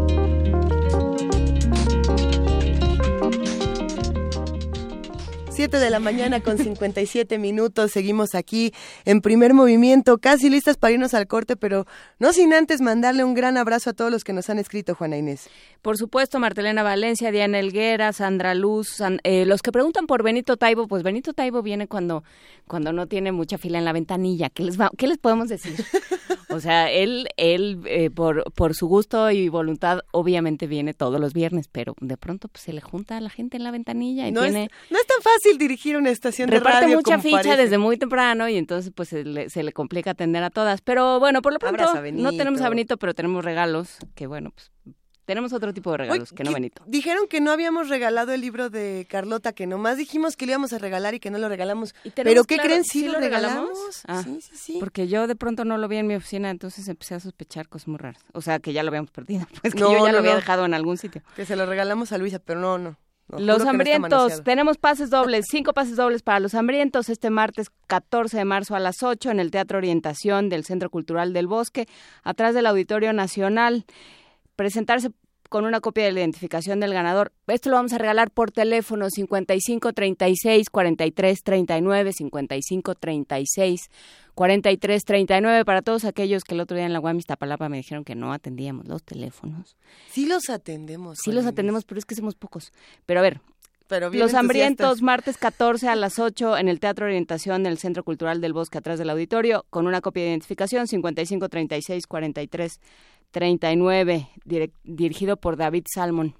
[5.59, 7.91] 7 de la mañana con 57 minutos.
[7.91, 8.73] Seguimos aquí
[9.05, 11.85] en primer movimiento, casi listas para irnos al corte, pero
[12.21, 15.17] no sin antes mandarle un gran abrazo a todos los que nos han escrito, Juana
[15.17, 15.51] Inés.
[15.83, 20.87] Por supuesto, Martelena Valencia, Diana Elguera, Sandra Luz, eh, los que preguntan por Benito Taibo,
[20.87, 22.23] pues Benito Taibo viene cuando,
[22.69, 24.51] cuando no tiene mucha fila en la ventanilla.
[24.51, 25.75] ¿Qué les, va, qué les podemos decir?
[26.51, 31.35] O sea, él, él eh, por, por su gusto y voluntad, obviamente viene todos los
[31.35, 34.33] viernes, pero de pronto pues, se le junta a la gente en la ventanilla y
[34.33, 34.65] no tiene...
[34.65, 38.49] Es, no es tan fácil dirigir una estación de radio mucha ficha desde muy temprano
[38.49, 40.81] y entonces pues se le, se le, complica atender a todas.
[40.81, 44.71] Pero bueno, por lo pronto no tenemos a Benito, pero tenemos regalos que bueno, pues
[45.29, 46.83] tenemos otro tipo de regalos que no Benito.
[46.87, 50.72] Dijeron que no habíamos regalado el libro de Carlota, que nomás dijimos que lo íbamos
[50.72, 51.95] a regalar y que no lo regalamos.
[52.14, 52.83] ¿Pero qué creen?
[52.83, 53.76] ¿Sí, lo regalamos?
[54.07, 54.76] Ah, sí, sí, sí.
[54.81, 57.89] Porque yo de pronto no lo vi en mi oficina, entonces empecé a sospechar cosas
[57.89, 58.24] muy raras.
[58.33, 59.47] O sea, que ya lo habíamos perdido.
[59.61, 61.20] Pues que yo ya lo había dejado en algún sitio.
[61.37, 62.97] Que se lo regalamos a Luisa, pero no, no.
[63.37, 68.45] los hambrientos, tenemos pases dobles, cinco pases dobles para los hambrientos este martes 14 de
[68.47, 71.87] marzo a las 8 en el Teatro Orientación del Centro Cultural del Bosque,
[72.22, 73.85] atrás del Auditorio Nacional
[74.59, 75.13] presentarse
[75.49, 77.33] con una copia de la identificación del ganador.
[77.47, 83.91] Esto lo vamos a regalar por teléfono 55 36 43 39 55 36
[84.35, 88.05] 43 39 para todos aquellos que el otro día en la UAM Iztapalapa me dijeron
[88.05, 89.77] que no atendíamos los teléfonos.
[90.11, 91.19] Sí los atendemos.
[91.23, 92.73] Sí los atendemos, pero es que somos pocos.
[93.07, 93.41] Pero a ver,
[94.13, 98.53] los Hambrientos, martes 14 a las 8 en el Teatro Orientación del Centro Cultural del
[98.53, 101.49] Bosque, atrás del auditorio, con una copia de identificación 55
[103.31, 106.35] 36 43 39, dirigido por David Salmon.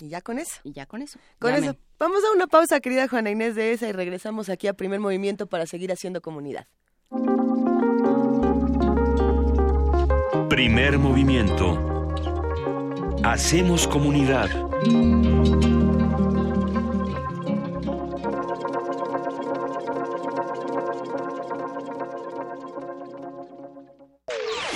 [0.00, 0.60] ¿Y ya con eso?
[0.64, 1.18] Y ya con eso.
[1.38, 1.76] Con eso.
[1.98, 5.46] Vamos a una pausa, querida Juana Inés de esa, y regresamos aquí a Primer Movimiento
[5.46, 6.66] para seguir haciendo comunidad.
[10.48, 11.78] Primer Movimiento.
[13.22, 14.50] Hacemos comunidad.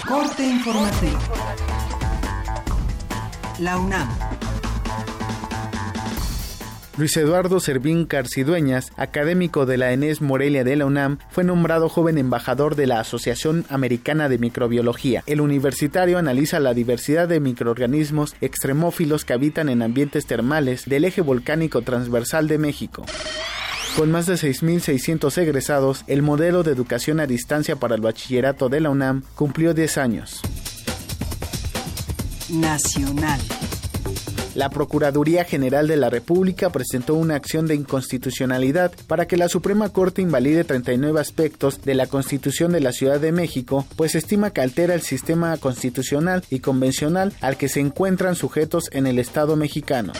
[0.06, 1.18] Corte informativo.
[3.58, 4.08] La UNAM.
[6.96, 12.18] Luis Eduardo Servín Carcidueñas, académico de la ENES Morelia de la UNAM, fue nombrado joven
[12.18, 15.24] embajador de la Asociación Americana de Microbiología.
[15.26, 21.20] El universitario analiza la diversidad de microorganismos extremófilos que habitan en ambientes termales del eje
[21.20, 23.04] volcánico transversal de México.
[23.96, 28.80] Con más de 6.600 egresados, el modelo de educación a distancia para el bachillerato de
[28.80, 30.42] la UNAM cumplió 10 años.
[32.50, 33.40] Nacional.
[34.54, 39.88] La Procuraduría General de la República presentó una acción de inconstitucionalidad para que la Suprema
[39.88, 44.60] Corte invalide 39 aspectos de la Constitución de la Ciudad de México, pues estima que
[44.60, 50.12] altera el sistema constitucional y convencional al que se encuentran sujetos en el Estado mexicano.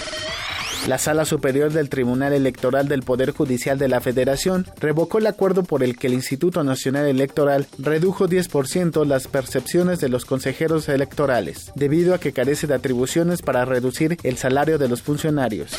[0.89, 5.64] La Sala Superior del Tribunal Electoral del Poder Judicial de la Federación revocó el acuerdo
[5.64, 11.72] por el que el Instituto Nacional Electoral redujo 10% las percepciones de los consejeros electorales,
[11.74, 15.72] debido a que carece de atribuciones para reducir el salario de los funcionarios.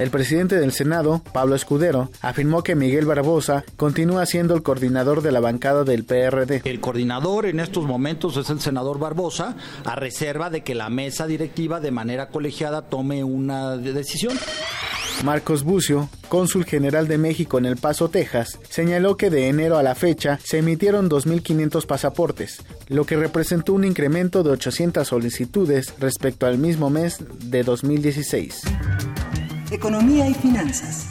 [0.00, 5.30] El presidente del Senado, Pablo Escudero, afirmó que Miguel Barbosa continúa siendo el coordinador de
[5.30, 6.62] la bancada del PRD.
[6.64, 11.26] El coordinador en estos momentos es el senador Barbosa, a reserva de que la mesa
[11.26, 14.38] directiva de manera colegiada tome una decisión.
[15.22, 19.82] Marcos Bucio, cónsul general de México en El Paso, Texas, señaló que de enero a
[19.82, 26.46] la fecha se emitieron 2.500 pasaportes, lo que representó un incremento de 800 solicitudes respecto
[26.46, 28.62] al mismo mes de 2016.
[29.70, 31.06] Economía y finanzas.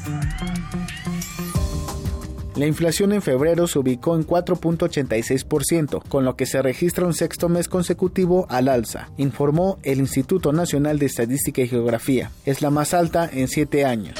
[2.56, 7.48] La inflación en febrero se ubicó en 4.86%, con lo que se registra un sexto
[7.48, 12.32] mes consecutivo al alza, informó el Instituto Nacional de Estadística y Geografía.
[12.46, 14.20] Es la más alta en siete años.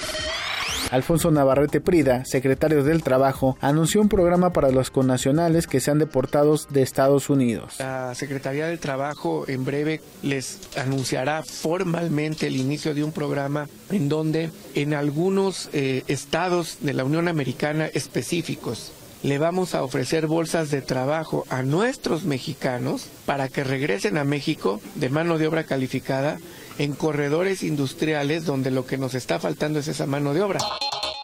[0.92, 6.68] Alfonso Navarrete Prida, secretario del Trabajo, anunció un programa para los connacionales que sean deportados
[6.70, 7.76] de Estados Unidos.
[7.80, 14.10] La Secretaría del Trabajo en breve les anunciará formalmente el inicio de un programa en
[14.10, 20.72] donde en algunos eh, estados de la Unión Americana específicos le vamos a ofrecer bolsas
[20.72, 26.40] de trabajo a nuestros mexicanos para que regresen a México de mano de obra calificada
[26.80, 30.60] en corredores industriales donde lo que nos está faltando es esa mano de obra.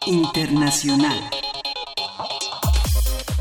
[0.06, 1.18] Internacional.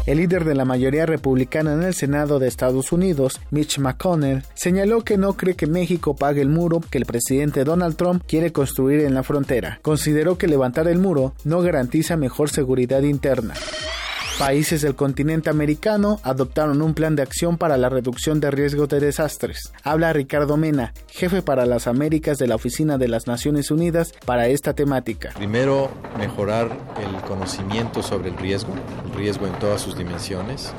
[0.05, 5.03] El líder de la mayoría republicana en el Senado de Estados Unidos, Mitch McConnell, señaló
[5.03, 9.01] que no cree que México pague el muro que el presidente Donald Trump quiere construir
[9.01, 9.79] en la frontera.
[9.81, 13.55] Consideró que levantar el muro no garantiza mejor seguridad interna.
[14.39, 18.99] Países del continente americano adoptaron un plan de acción para la reducción de riesgo de
[18.99, 19.71] desastres.
[19.81, 24.49] Habla Ricardo Mena, jefe para las Américas de la Oficina de las Naciones Unidas para
[24.49, 25.31] esta temática.
[25.35, 28.73] Primero, mejorar el conocimiento sobre el riesgo,
[29.05, 30.73] el riesgo en todas sus dimensiones,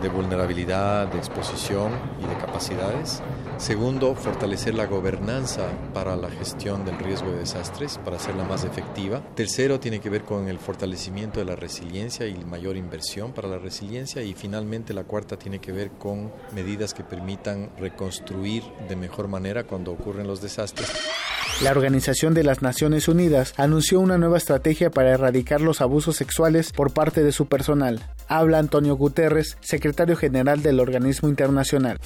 [0.00, 1.90] de vulnerabilidad, de exposición
[2.22, 3.22] y de capacidades.
[3.60, 9.22] Segundo, fortalecer la gobernanza para la gestión del riesgo de desastres, para hacerla más efectiva.
[9.34, 13.58] Tercero, tiene que ver con el fortalecimiento de la resiliencia y mayor inversión para la
[13.58, 14.22] resiliencia.
[14.22, 19.64] Y finalmente, la cuarta tiene que ver con medidas que permitan reconstruir de mejor manera
[19.64, 20.90] cuando ocurren los desastres.
[21.62, 26.72] La Organización de las Naciones Unidas anunció una nueva estrategia para erradicar los abusos sexuales
[26.72, 28.00] por parte de su personal.
[28.28, 31.98] Habla Antonio Guterres, secretario general del organismo internacional.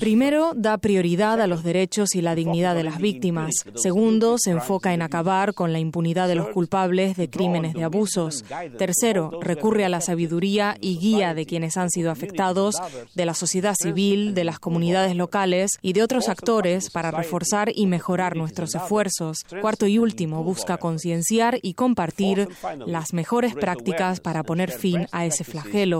[0.00, 3.52] Primero, da prioridad a los derechos y la dignidad de las víctimas.
[3.74, 8.42] Segundo, se enfoca en acabar con la impunidad de los culpables de crímenes de abusos.
[8.78, 12.76] Tercero, recurre a la sabiduría y guía de quienes han sido afectados,
[13.14, 17.86] de la sociedad civil, de las comunidades locales y de otros actores para reforzar y
[17.86, 19.38] mejorar nuestros esfuerzos.
[19.60, 22.48] Cuarto y último, busca concienciar y compartir
[22.86, 25.98] las mejores prácticas para poner fin a ese flagelo.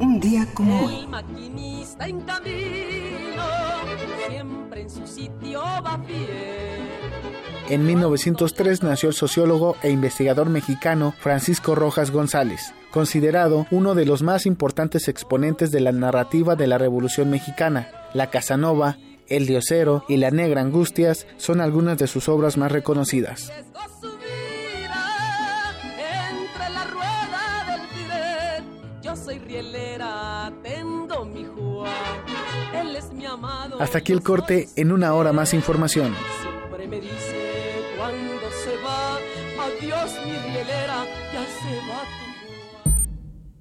[0.00, 1.06] Un día como hoy.
[4.30, 6.00] Siempre en su sitio va.
[7.68, 14.22] En 1903 nació el sociólogo e investigador mexicano Francisco Rojas González, considerado uno de los
[14.22, 17.88] más importantes exponentes de la narrativa de la Revolución Mexicana.
[18.12, 23.52] La Casanova, El Diosero y La Negra Angustias son algunas de sus obras más reconocidas.
[29.02, 29.99] Yo soy rielera,
[33.80, 36.14] Hasta aquí el corte, en una hora más información.
[36.42, 39.16] Siempre me dice cuando se va,
[39.64, 42.02] adiós mi rielera, ya se va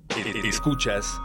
[0.10, 1.20] tu Escuchas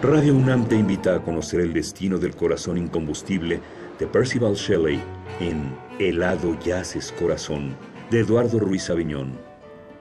[0.03, 3.61] Radio UNAM te invita a conocer el destino del corazón incombustible
[3.99, 5.03] de Percival Shelley
[5.40, 7.76] en Helado Yaces Corazón
[8.11, 9.38] de Eduardo Ruiz Aviñón.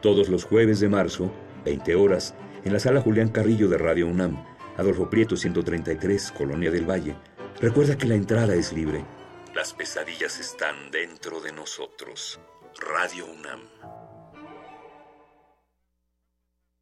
[0.02, 1.32] Todos los jueves de marzo,
[1.64, 4.44] 20 horas, en la sala Julián Carrillo de Radio UNAM,
[4.78, 7.16] Adolfo Prieto 133, Colonia del Valle.
[7.62, 9.06] Recuerda que la entrada es libre.
[9.56, 12.40] Las pesadillas están dentro de nosotros.
[12.78, 13.62] Radio UNAM.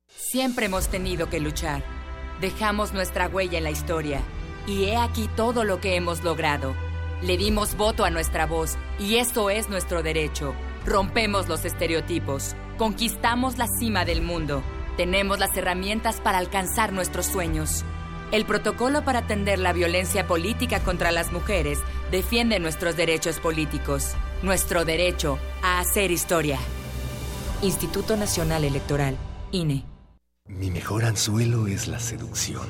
[0.07, 1.83] Siempre hemos tenido que luchar.
[2.41, 4.21] Dejamos nuestra huella en la historia.
[4.65, 6.73] Y he aquí todo lo que hemos logrado.
[7.23, 10.53] Le dimos voto a nuestra voz, y eso es nuestro derecho.
[10.85, 12.53] Rompemos los estereotipos.
[12.77, 14.61] Conquistamos la cima del mundo.
[14.97, 17.85] Tenemos las herramientas para alcanzar nuestros sueños.
[18.33, 21.79] El protocolo para atender la violencia política contra las mujeres
[22.11, 26.59] defiende nuestros derechos políticos, nuestro derecho a hacer historia.
[27.61, 29.15] Instituto Nacional Electoral,
[29.53, 29.85] INE.
[30.47, 32.67] Mi mejor anzuelo es la seducción.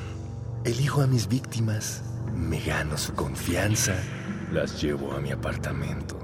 [0.64, 2.04] Elijo a mis víctimas,
[2.36, 3.96] me gano su confianza,
[4.54, 6.16] las llevo a mi apartamento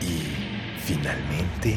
[0.00, 1.76] y, finalmente,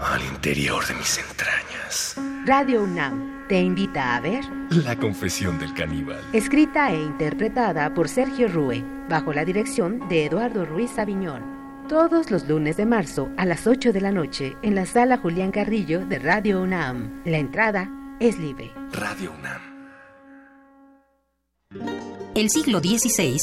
[0.00, 2.16] al interior de mis entrañas.
[2.44, 6.20] Radio UNAM te invita a ver La confesión del caníbal.
[6.32, 11.44] escrita e interpretada por Sergio Rue, bajo la dirección de Eduardo Ruiz Aviñón.
[11.88, 15.52] Todos los lunes de marzo a las 8 de la noche en la sala Julián
[15.52, 17.22] Carrillo de Radio UNAM.
[17.24, 17.88] La entrada
[18.18, 18.72] es libre.
[18.92, 19.62] Radio UNAM.
[22.34, 23.36] El siglo XVI,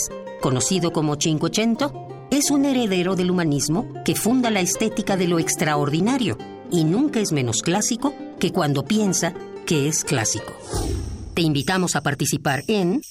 [0.45, 6.37] conocido como Cinquecento, es un heredero del humanismo que funda la estética de lo extraordinario
[6.69, 9.33] y nunca es menos clásico que cuando piensa
[9.65, 10.53] que es clásico.
[11.33, 13.01] Te invitamos a participar en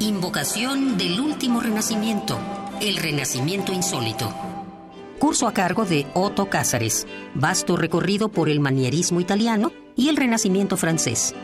[0.00, 2.36] Invocación del Último Renacimiento,
[2.80, 4.34] el Renacimiento Insólito.
[5.20, 10.76] Curso a cargo de Otto Cázares, vasto recorrido por el manierismo italiano y el Renacimiento
[10.76, 11.36] francés.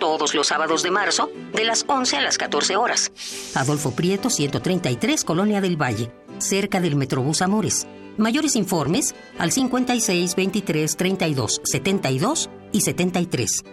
[0.00, 3.12] Todos los sábados de marzo, de las 11 a las 14 horas.
[3.54, 7.86] Adolfo Prieto, 133, Colonia del Valle, cerca del Metrobús Amores.
[8.16, 13.64] Mayores informes al 56 23 32 72 y 73.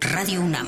[0.00, 0.66] Radio UNAM.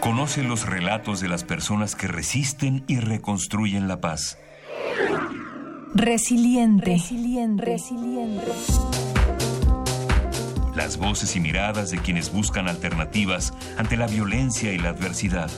[0.00, 4.38] Conoce los relatos de las personas que resisten y reconstruyen la paz.
[5.94, 6.92] Resiliente.
[6.92, 7.64] Resiliente.
[7.64, 8.52] Resiliente.
[10.78, 15.50] Las voces y miradas de quienes buscan alternativas ante la violencia y la adversidad.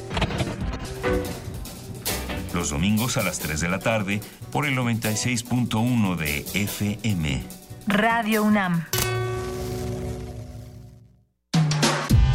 [2.54, 7.42] Los domingos a las 3 de la tarde por el 96.1 de FM.
[7.86, 8.86] Radio UNAM.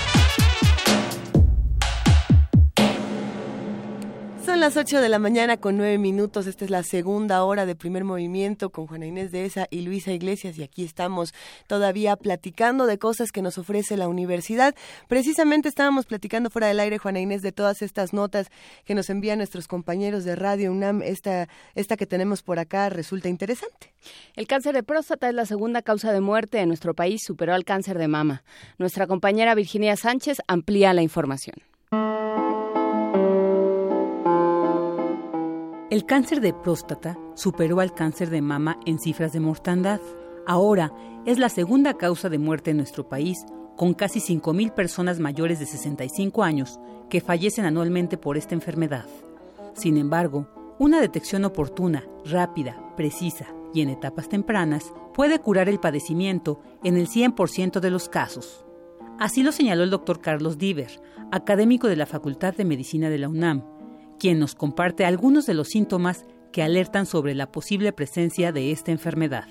[4.62, 6.46] Las 8 de la mañana con 9 minutos.
[6.46, 10.12] Esta es la segunda hora de primer movimiento con Juana Inés de Esa y Luisa
[10.12, 10.56] Iglesias.
[10.56, 11.34] Y aquí estamos
[11.66, 14.76] todavía platicando de cosas que nos ofrece la universidad.
[15.08, 18.52] Precisamente estábamos platicando fuera del aire, Juana Inés, de todas estas notas
[18.86, 21.02] que nos envían nuestros compañeros de Radio UNAM.
[21.02, 23.96] Esta, esta que tenemos por acá resulta interesante.
[24.36, 27.66] El cáncer de próstata es la segunda causa de muerte en nuestro país, superó al
[27.66, 28.44] cáncer de mama.
[28.78, 31.56] Nuestra compañera Virginia Sánchez amplía la información.
[35.92, 40.00] El cáncer de próstata superó al cáncer de mama en cifras de mortandad.
[40.48, 40.94] Ahora
[41.26, 45.66] es la segunda causa de muerte en nuestro país, con casi 5.000 personas mayores de
[45.66, 46.80] 65 años
[47.10, 49.06] que fallecen anualmente por esta enfermedad.
[49.74, 50.48] Sin embargo,
[50.80, 57.10] una detección oportuna, rápida, precisa y en etapas tempranas puede curar el padecimiento en el
[57.10, 58.66] 100% de los casos.
[59.20, 61.02] Así lo señaló el doctor Carlos Diver,
[61.34, 63.81] académico de la Facultad de Medicina de la UNAM,
[64.22, 68.92] quien nos comparte algunos de los síntomas que alertan sobre la posible presencia de esta
[68.92, 69.46] enfermedad.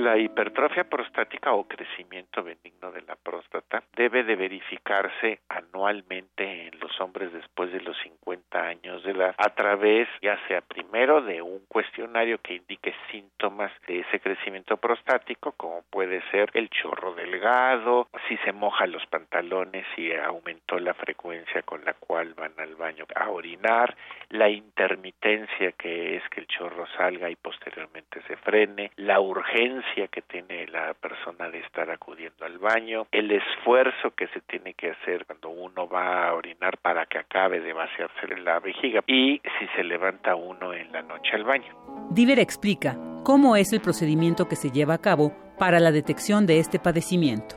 [0.00, 6.98] La hipertrofia prostática o crecimiento benigno de la próstata debe de verificarse anualmente en los
[7.02, 11.60] hombres después de los 50 años de edad a través ya sea primero de un
[11.68, 18.38] cuestionario que indique síntomas de ese crecimiento prostático como puede ser el chorro delgado, si
[18.38, 23.28] se mojan los pantalones y aumentó la frecuencia con la cual van al baño a
[23.28, 23.94] orinar,
[24.30, 30.22] la intermitencia que es que el chorro salga y posteriormente se frene, la urgencia que
[30.22, 35.26] tiene la persona de estar acudiendo al baño, el esfuerzo que se tiene que hacer
[35.26, 39.84] cuando uno va a orinar para que acabe de vaciarse la vejiga y si se
[39.84, 41.74] levanta uno en la noche al baño.
[42.10, 46.58] Diver explica cómo es el procedimiento que se lleva a cabo para la detección de
[46.58, 47.56] este padecimiento.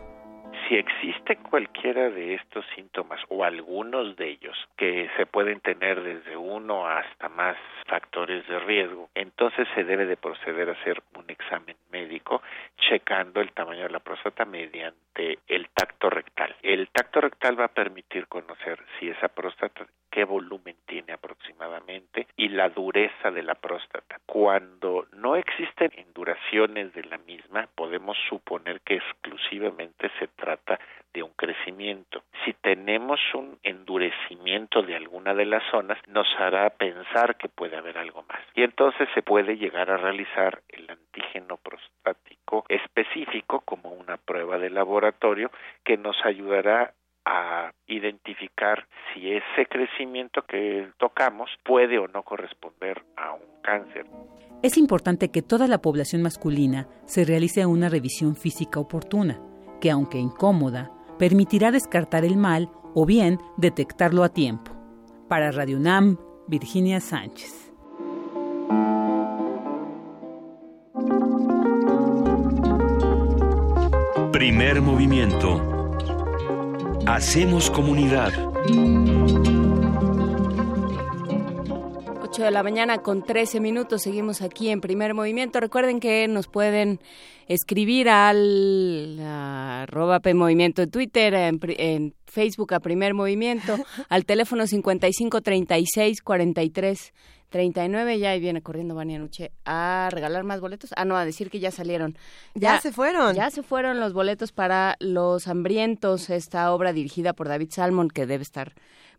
[0.68, 6.36] Si existe cualquiera de estos síntomas o algunos de ellos, que se pueden tener desde
[6.36, 11.76] uno hasta más factores de riesgo, entonces se debe de proceder a hacer un examen
[11.92, 12.42] médico
[12.90, 16.56] checando el tamaño de la próstata mediante el tacto rectal.
[16.64, 22.50] El tacto rectal va a permitir conocer si esa próstata qué volumen tiene aproximadamente y
[22.50, 24.20] la dureza de la próstata.
[24.26, 30.80] Cuando no existen enduraciones de la misma, podemos suponer que exclusivamente se trata
[31.14, 32.24] de un crecimiento.
[32.46, 37.98] Si tenemos un endurecimiento de alguna de las zonas, nos hará pensar que puede haber
[37.98, 38.40] algo más.
[38.56, 44.70] Y entonces se puede llegar a realizar el antígeno prostático específico como una prueba de
[44.70, 45.52] laboratorio
[45.84, 46.94] que nos ayudará
[47.26, 54.06] a identificar si ese crecimiento que tocamos puede o no corresponder a un cáncer.
[54.62, 59.42] Es importante que toda la población masculina se realice una revisión física oportuna,
[59.82, 64.72] que aunque incómoda, permitirá descartar el mal o bien detectarlo a tiempo.
[65.28, 67.72] Para Radio UNAM, Virginia Sánchez.
[74.32, 75.74] Primer movimiento
[77.06, 78.32] Hacemos comunidad.
[82.34, 84.02] 8 de la mañana con 13 minutos.
[84.02, 85.60] Seguimos aquí en primer movimiento.
[85.60, 87.00] Recuerden que nos pueden
[87.48, 93.78] escribir al arroba Movimiento en Twitter, en, Facebook a primer movimiento,
[94.10, 97.14] al teléfono 55 36 43
[97.50, 100.90] 39 ya y viene corriendo Vania Nuche a regalar más boletos.
[100.98, 102.18] Ah, no, a decir que ya salieron.
[102.56, 103.36] Ya, se fueron.
[103.36, 108.26] Ya se fueron los boletos para Los Hambrientos, esta obra dirigida por David Salmon, que
[108.26, 108.74] debe estar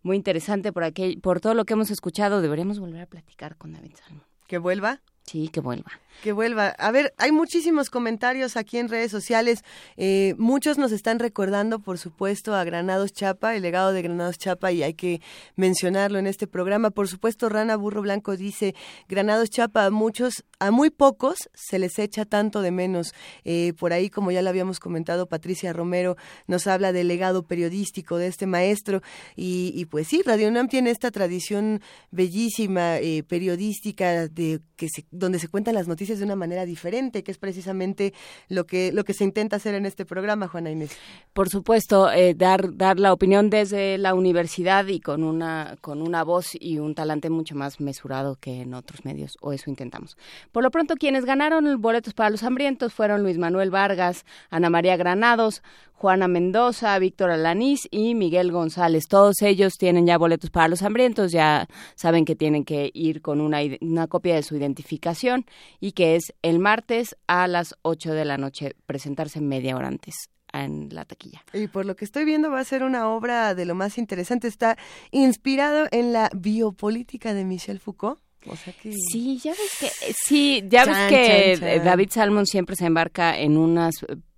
[0.04, 2.40] muy interesante por, aquí, por todo lo que hemos escuchado.
[2.40, 4.22] Deberíamos volver a platicar con David Salmon.
[4.46, 5.00] ¿Que vuelva?
[5.24, 5.90] Sí, que vuelva.
[6.22, 6.68] Que vuelva.
[6.78, 9.62] A ver, hay muchísimos comentarios aquí en redes sociales.
[9.96, 14.72] Eh, muchos nos están recordando, por supuesto, a Granados Chapa, el legado de Granados Chapa,
[14.72, 15.20] y hay que
[15.56, 16.90] mencionarlo en este programa.
[16.90, 18.74] Por supuesto, Rana Burro Blanco dice,
[19.08, 23.12] Granados Chapa, a muchos, a muy pocos se les echa tanto de menos.
[23.44, 28.16] Eh, por ahí, como ya lo habíamos comentado, Patricia Romero nos habla del legado periodístico
[28.16, 29.02] de este maestro.
[29.36, 35.38] Y, pues sí, Radio UNAM tiene esta tradición bellísima, eh, periodística, de que se donde
[35.38, 38.12] se cuentan las noticias de una manera diferente, que es precisamente
[38.48, 40.96] lo que, lo que se intenta hacer en este programa, Juana Inés.
[41.32, 46.22] Por supuesto, eh, dar, dar la opinión desde la universidad y con una, con una
[46.22, 50.16] voz y un talante mucho más mesurado que en otros medios, o eso intentamos.
[50.52, 54.96] Por lo pronto, quienes ganaron boletos para los hambrientos fueron Luis Manuel Vargas, Ana María
[54.96, 55.62] Granados,
[55.94, 59.04] Juana Mendoza, Víctor Alanís y Miguel González.
[59.08, 63.40] Todos ellos tienen ya boletos para los hambrientos, ya saben que tienen que ir con
[63.40, 65.46] una, una copia de su identificación
[65.80, 70.28] y que es el martes a las 8 de la noche, presentarse media hora antes
[70.52, 71.42] en la taquilla.
[71.52, 74.48] Y por lo que estoy viendo va a ser una obra de lo más interesante.
[74.48, 74.76] Está
[75.10, 78.20] inspirado en la biopolítica de Michel Foucault.
[78.46, 78.92] O sea que...
[78.92, 83.94] Sí, ya ves que sí, ya ves que David Salmon siempre se embarca en unas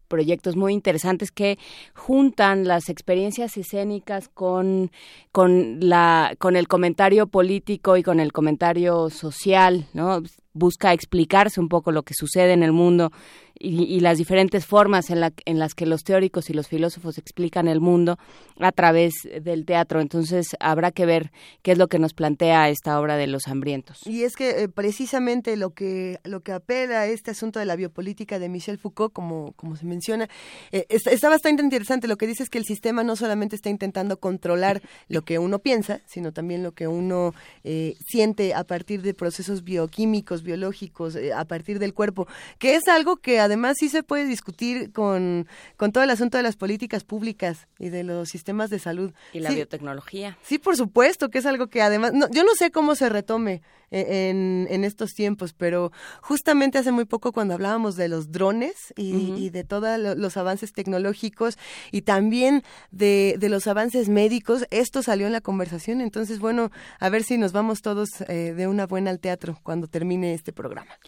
[0.06, 1.58] proyectos muy interesantes que
[1.94, 4.90] juntan las experiencias escénicas con,
[5.32, 10.22] con, la, con el comentario político y con el comentario social, ¿no?
[10.52, 13.12] Busca explicarse un poco lo que sucede en el mundo
[13.58, 17.68] y, las diferentes formas en, la, en las que los teóricos y los filósofos explican
[17.68, 18.18] el mundo
[18.60, 20.00] a través del teatro.
[20.00, 21.32] Entonces habrá que ver
[21.62, 24.06] qué es lo que nos plantea esta obra de Los Hambrientos.
[24.06, 27.76] Y es que eh, precisamente lo que, lo que apela a este asunto de la
[27.76, 30.28] biopolítica de Michel Foucault, como, como se menciona,
[30.72, 32.08] eh, está, bastante interesante.
[32.08, 35.58] Lo que dice es que el sistema no solamente está intentando controlar lo que uno
[35.58, 37.34] piensa, sino también lo que uno
[37.64, 42.26] eh, siente a partir de procesos bioquímicos, biológicos, a partir del cuerpo,
[42.58, 46.42] que es algo que además sí se puede discutir con, con todo el asunto de
[46.42, 49.12] las políticas públicas y de los sistemas de salud.
[49.32, 50.36] Y la biotecnología.
[50.42, 54.30] Sí, por supuesto, que es algo que además, yo no sé cómo se retome e,
[54.30, 59.50] en, en, estos tiempos, pero justamente hace muy poco cuando hablábamos de los drones y,
[59.50, 61.56] de todos los avances tecnológicos
[61.92, 67.08] y también de, de, los avances médicos, esto salió en la conversación, entonces bueno, a
[67.10, 70.98] ver si nos vamos todos eh, de una buena al teatro cuando termine este programa.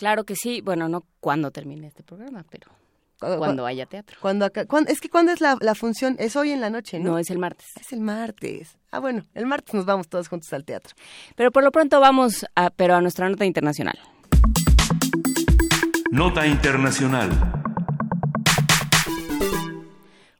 [0.00, 0.62] Claro que sí.
[0.62, 2.70] Bueno, no cuando termine este programa, pero
[3.18, 4.16] cuando haya teatro.
[4.18, 4.50] Cuando,
[4.88, 7.10] es que cuando es la, función, es hoy en la noche, ¿no?
[7.10, 7.66] No, es el martes.
[7.78, 8.78] Es el martes.
[8.90, 10.94] Ah, bueno, el martes nos vamos todos juntos al teatro.
[11.36, 13.98] Pero por lo pronto vamos a, pero a nuestra nota internacional.
[16.10, 17.59] Nota internacional.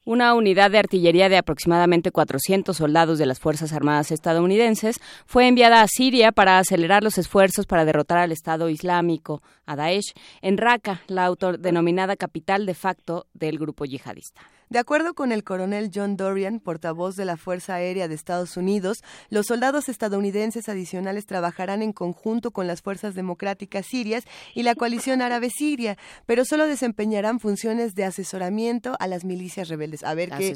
[0.06, 5.82] Una unidad de artillería de aproximadamente 400 soldados de las Fuerzas Armadas estadounidenses fue enviada
[5.82, 11.02] a Siria para acelerar los esfuerzos para derrotar al Estado Islámico, a Daesh, en Raqqa,
[11.06, 14.40] la autodenominada capital de facto del grupo yihadista.
[14.71, 19.03] De acuerdo con el coronel John Dorian, portavoz de la Fuerza Aérea de Estados Unidos,
[19.29, 24.23] los soldados estadounidenses adicionales trabajarán en conjunto con las fuerzas democráticas sirias
[24.55, 30.05] y la coalición árabe siria, pero solo desempeñarán funciones de asesoramiento a las milicias rebeldes.
[30.05, 30.55] A ver qué.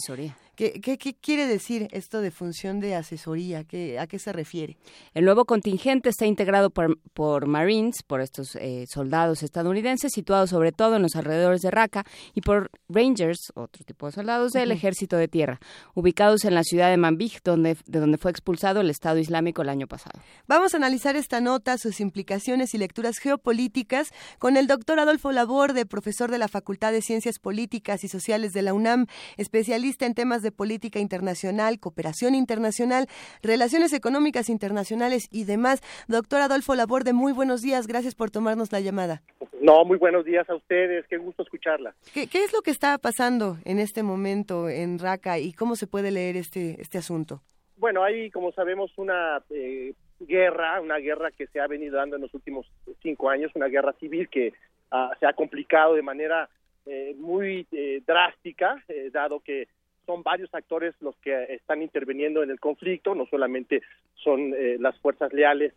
[0.55, 4.77] Qué, qué, qué quiere decir esto de función de asesoría, ¿Qué, ¿a qué se refiere?
[5.15, 10.73] El nuevo contingente está integrado por, por Marines, por estos eh, soldados estadounidenses situados sobre
[10.73, 12.05] todo en los alrededores de Raqqa,
[12.35, 14.75] y por Rangers, otro tipo de soldados del.
[14.75, 15.61] Ejército de Tierra,
[15.95, 19.69] ubicados en la ciudad de Manbij, donde, de donde fue expulsado el Estado Islámico el
[19.69, 20.21] año pasado.
[20.47, 25.87] Vamos a analizar esta nota, sus implicaciones y lecturas geopolíticas con el doctor Adolfo Laborde,
[25.87, 29.07] profesor de la Facultad de Ciencias Políticas y Sociales de la UNAM,
[29.37, 33.09] especialista en temas de política internacional, cooperación internacional,
[33.43, 35.81] relaciones económicas internacionales y demás.
[36.07, 39.23] Doctor Adolfo Laborde, muy buenos días, gracias por tomarnos la llamada.
[39.61, 41.95] No, muy buenos días a ustedes, qué gusto escucharla.
[42.13, 45.89] ¿Qué, qué es lo que está pasando en este momento en Raqqa y cómo se
[45.89, 47.41] puede leer este, este asunto?
[47.77, 52.23] Bueno, hay, como sabemos, una eh, guerra, una guerra que se ha venido dando en
[52.23, 52.67] los últimos
[53.03, 54.53] cinco años, una guerra civil que
[54.91, 56.49] ah, se ha complicado de manera
[56.87, 59.69] eh, muy eh, drástica, eh, dado que
[60.07, 63.83] son varios actores los que están interviniendo en el conflicto, no solamente
[64.15, 65.73] son eh, las fuerzas leales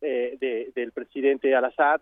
[0.00, 2.00] eh, de- del presidente Al-Assad,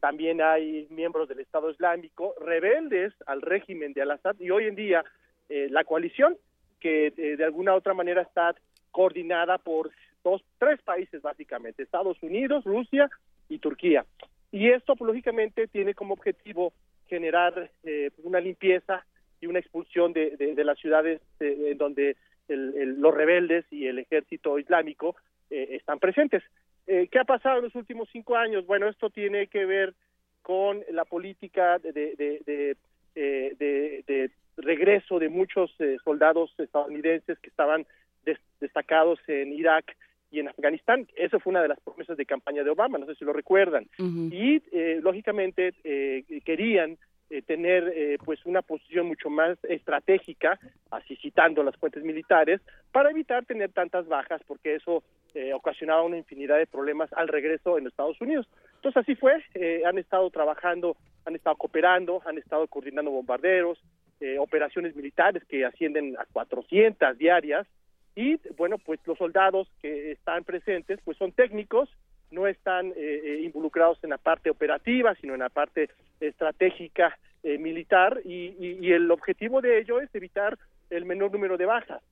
[0.00, 5.04] también hay miembros del Estado Islámico rebeldes al régimen de Al-Assad y hoy en día
[5.48, 6.36] eh, la coalición
[6.78, 8.54] que eh, de alguna otra manera está
[8.92, 9.90] coordinada por
[10.22, 13.10] dos, tres países básicamente, Estados Unidos, Rusia
[13.48, 14.04] y Turquía.
[14.52, 16.72] Y esto, lógicamente, tiene como objetivo
[17.08, 19.04] generar eh, una limpieza
[19.40, 22.16] y una expulsión de, de- de las ciudades eh, en donde
[22.48, 25.16] el- el- los rebeldes y el ejército islámico
[25.50, 26.42] eh, están presentes.
[26.86, 28.66] Eh, ¿Qué ha pasado en los últimos cinco años?
[28.66, 29.94] Bueno, esto tiene que ver
[30.42, 32.76] con la política de, de- de- de,
[33.14, 37.86] eh, de- de regreso de muchos eh, soldados estadounidenses que estaban
[38.24, 39.96] des- destacados en Irak
[40.30, 41.06] y en Afganistán.
[41.16, 43.86] Eso fue una de las promesas de campaña de Obama, no sé si lo recuerdan.
[44.32, 46.98] Y eh, lógicamente eh, querían
[47.30, 50.58] eh, tener eh, pues una posición mucho más estratégica,
[50.90, 52.60] así citando las fuentes militares,
[52.92, 55.02] para evitar tener tantas bajas, porque eso
[55.34, 58.48] eh, ocasionaba una infinidad de problemas al regreso en Estados Unidos.
[58.76, 60.96] Entonces así fue, eh, han estado trabajando,
[61.26, 63.78] han estado cooperando, han estado coordinando bombarderos,
[64.20, 67.66] eh, operaciones militares que ascienden a 400 diarias,
[68.16, 71.88] y bueno, pues los soldados que están presentes pues son técnicos,
[72.30, 72.94] no están eh,
[73.24, 75.88] eh, involucrados en la parte operativa, sino en la parte
[76.20, 80.58] estratégica eh, militar y, y- y el objetivo de ello es evitar
[80.90, 82.02] el menor número de bajas.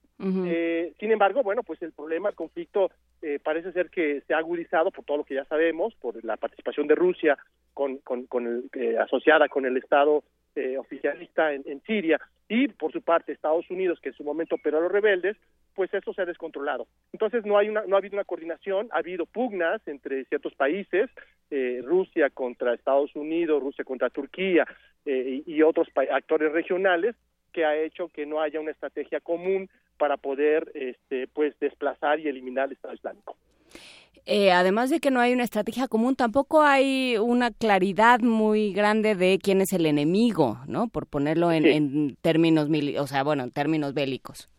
[0.48, 2.90] Eh, sin embargo, bueno, pues el problema, el conflicto
[3.20, 6.36] eh, parece ser que se ha agudizado por todo lo que ya sabemos, por la
[6.36, 7.36] participación de Rusia
[7.74, 10.22] con, con, con el, eh, asociada con el Estado
[10.54, 12.18] eh, oficialista en, en Siria
[12.48, 15.36] y por su parte Estados Unidos, que en su momento operó a los rebeldes,
[15.76, 16.88] pues eso se ha descontrolado.
[17.12, 21.08] Entonces no hay una, no ha habido una coordinación, ha habido pugnas entre ciertos países,
[21.50, 24.66] eh, Rusia contra Estados Unidos, Rusia contra Turquía
[25.04, 27.14] eh, y, y otros actores regionales,
[27.52, 32.28] que ha hecho que no haya una estrategia común para poder este, pues desplazar y
[32.28, 33.36] eliminar el Estado Islámico.
[34.28, 39.14] Eh, además de que no hay una estrategia común, tampoco hay una claridad muy grande
[39.14, 40.88] de quién es el enemigo, ¿no?
[40.88, 41.70] Por ponerlo en, Sí.
[41.70, 44.50] en términos, o sea, bueno, en términos bélicos.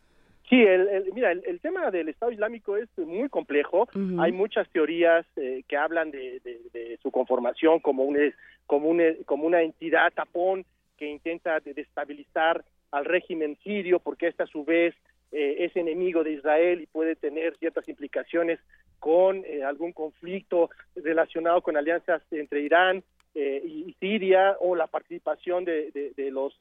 [0.49, 3.87] Sí, el, el- mira, el, el tema del Estado Islámico es muy complejo.
[4.19, 8.17] Hay muchas teorías eh, que hablan de, de- de su conformación como, un,
[8.65, 10.65] como, un, como una entidad tapón
[10.97, 14.95] que intenta de- destabilizar al régimen sirio, porque este a su vez
[15.33, 18.59] eh, es enemigo de Israel y puede tener ciertas implicaciones
[18.99, 23.03] con eh, algún conflicto relacionado con alianzas entre Irán
[23.35, 26.53] eh, y, y Siria o la participación de, de- de los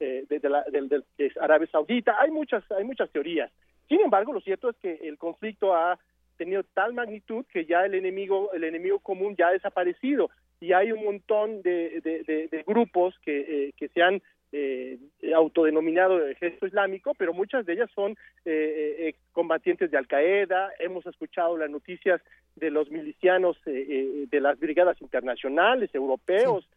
[0.00, 2.16] eh, de, la- del- del- de Arabia Saudita.
[2.20, 3.50] Hay muchas hay muchas teorías.
[3.88, 5.98] Sin embargo, lo cierto es que el conflicto ha
[6.36, 10.30] tenido tal magnitud que ya el enemigo el enemigo común ya ha desaparecido
[10.60, 14.22] y hay un montón de, de- grupos que, eh, que se han
[14.52, 14.98] eh,
[15.34, 18.12] autodenominado ejército islámico, pero muchas de ellas son
[18.44, 20.70] eh, eh, combatientes de Al Qaeda.
[20.78, 22.20] Hemos escuchado las noticias
[22.56, 26.68] de los milicianos eh, eh, de las brigadas internacionales, europeos,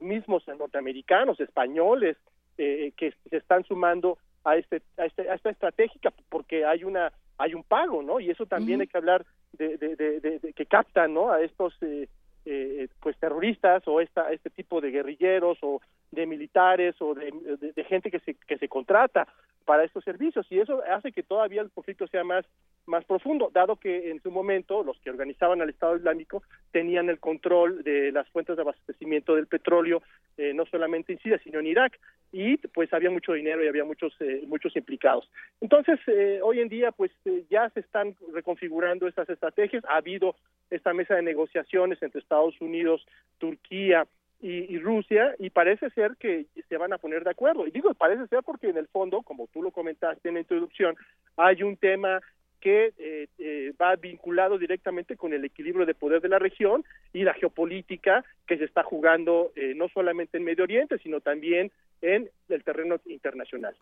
[0.00, 2.16] mismos norteamericanos, españoles,
[2.58, 7.12] eh, que se están sumando a este, a este a esta estratégica porque hay una
[7.38, 9.24] hay un pago no y eso también hay que hablar
[9.54, 12.08] de, de, de- de- de que captan no a estos eh,
[12.44, 15.80] eh, pues terroristas o esta este tipo de guerrilleros o
[16.10, 17.32] de militares o de,
[17.74, 19.26] de, gente que se, que se contrata
[19.64, 22.44] para estos servicios y eso hace que todavía el conflicto sea más
[22.86, 27.18] más profundo, dado que en su momento los que organizaban al Estado Islámico tenían el
[27.18, 30.02] control de las fuentes de abastecimiento del petróleo,
[30.36, 31.98] eh, no solamente en Siria, sino en Irak,
[32.32, 35.30] y pues había mucho dinero y había muchos eh, muchos implicados.
[35.60, 37.10] Entonces, eh, hoy en día, pues
[37.48, 40.36] ya se están reconfigurando estas estrategias, ha habido
[40.70, 43.06] esta mesa de negociaciones entre Estados Unidos,
[43.38, 44.06] Turquía,
[44.46, 47.66] y, Rusia y parece ser que se van a poner de acuerdo.
[47.66, 50.96] Y digo, parece ser porque en el fondo, como tú lo comentaste en la introducción,
[51.38, 52.20] hay un tema
[52.64, 56.82] que eh, eh, va vinculado directamente con el equilibrio de poder de la región
[57.12, 61.70] y la geopolítica que se está jugando eh, no solamente en Medio Oriente, sino también
[62.00, 63.74] en el terreno internacional.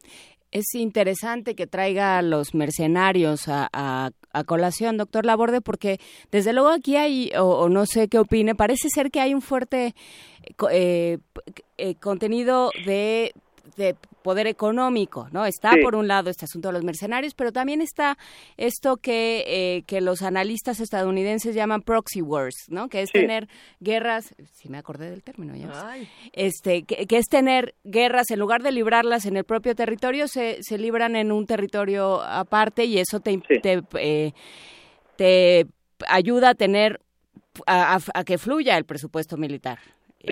[0.50, 4.10] Es interesante que traiga a los mercenarios a,
[4.46, 5.98] colación, doctor Laborde, porque
[6.32, 9.94] desde luego aquí hay, o, no sé qué opine, parece ser que hay un fuerte
[10.72, 11.18] eh,
[12.00, 13.32] contenido de
[13.76, 15.46] de poder económico, ¿no?
[15.46, 18.16] Está por un lado este asunto de los mercenarios, pero también está
[18.56, 22.88] esto que, eh, que los analistas estadounidenses llaman proxy wars, ¿no?
[22.88, 23.48] Que es tener
[23.80, 25.96] guerras, si me acordé del término ya,
[26.32, 30.78] este, que, es tener guerras en lugar de librarlas en el propio territorio, se, se
[30.78, 34.32] libran en un territorio aparte y eso te, te, eh,
[35.16, 35.66] te
[36.08, 37.00] ayuda a tener
[37.66, 39.78] a que fluya el presupuesto militar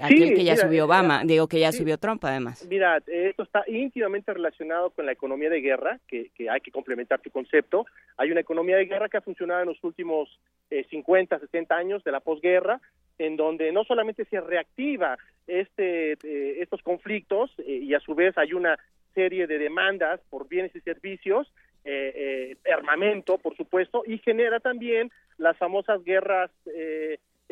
[0.02, 2.66] aquel que ya subió Obama, digo que ya subió Trump además.
[2.68, 7.30] Mira, esto está íntimamente relacionado con la economía de guerra, que, hay que complementar tu
[7.30, 7.86] concepto.
[8.16, 10.38] Hay una economía de guerra que ha funcionado en los últimos
[10.70, 12.80] eh, 50, 60 años de la posguerra,
[13.18, 18.36] en donde no solamente se reactiva este, eh, estos conflictos eh, y a su vez
[18.38, 18.78] hay una
[19.14, 21.52] serie de demandas por bienes y servicios,
[21.84, 26.50] eh, armamento, por supuesto, y genera también las famosas guerras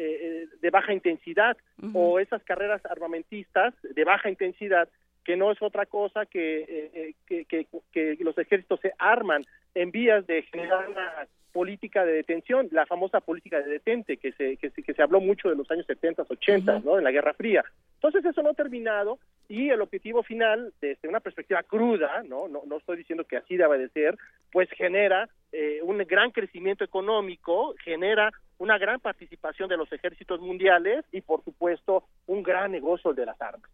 [0.00, 1.56] eh, de baja intensidad
[1.92, 4.88] o esas carreras armamentistas de baja intensidad
[5.24, 9.44] que no es otra cosa que, eh, eh, que, que, los ejércitos se arman
[9.74, 14.56] en vías de generar una política de detención, la famosa política de detente que se,
[14.56, 16.96] que se, que se habló mucho de los años 70, 80, ¿no?
[16.98, 17.64] en la Guerra Fría.
[17.94, 19.18] Entonces eso no ha terminado
[19.48, 23.56] y el objetivo final, desde una perspectiva cruda, no, no, no estoy diciendo que así
[23.56, 24.16] debe de ser,
[24.52, 25.28] pues genera
[25.82, 32.04] un gran crecimiento económico, genera una gran participación de los ejércitos mundiales y, por supuesto,
[32.26, 33.70] un gran negocio de las armas.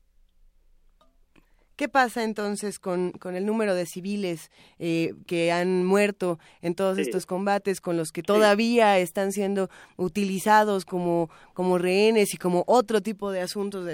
[1.76, 6.98] ¿Qué pasa entonces con, con el número de civiles eh, que han muerto en todos
[6.98, 13.00] estos combates, con los que todavía están siendo utilizados como, como rehenes y como otro
[13.00, 13.88] tipo de asuntos?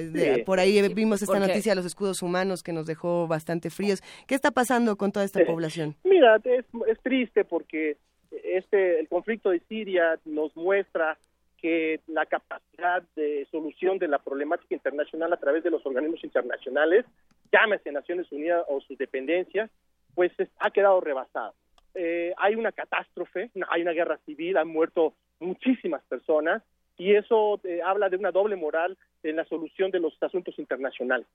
[0.44, 4.02] por ahí vimos esta noticia de los escudos humanos que nos dejó bastante fríos.
[4.26, 5.96] ¿Qué está pasando con toda esta población?
[6.04, 7.96] Mira, es, es triste porque
[8.30, 11.18] este el conflicto de Siria nos muestra
[11.60, 17.04] que la capacidad de solución de la problemática internacional a través de los organismos internacionales,
[17.52, 19.70] llámese Naciones Unidas o sus dependencias,
[20.14, 21.52] pues ha quedado rebasada.
[21.94, 26.62] Eh, hay una catástrofe, hay una guerra civil, han muerto muchísimas personas
[26.96, 31.26] y eso eh, habla de una doble moral en la solución de los asuntos internacionales.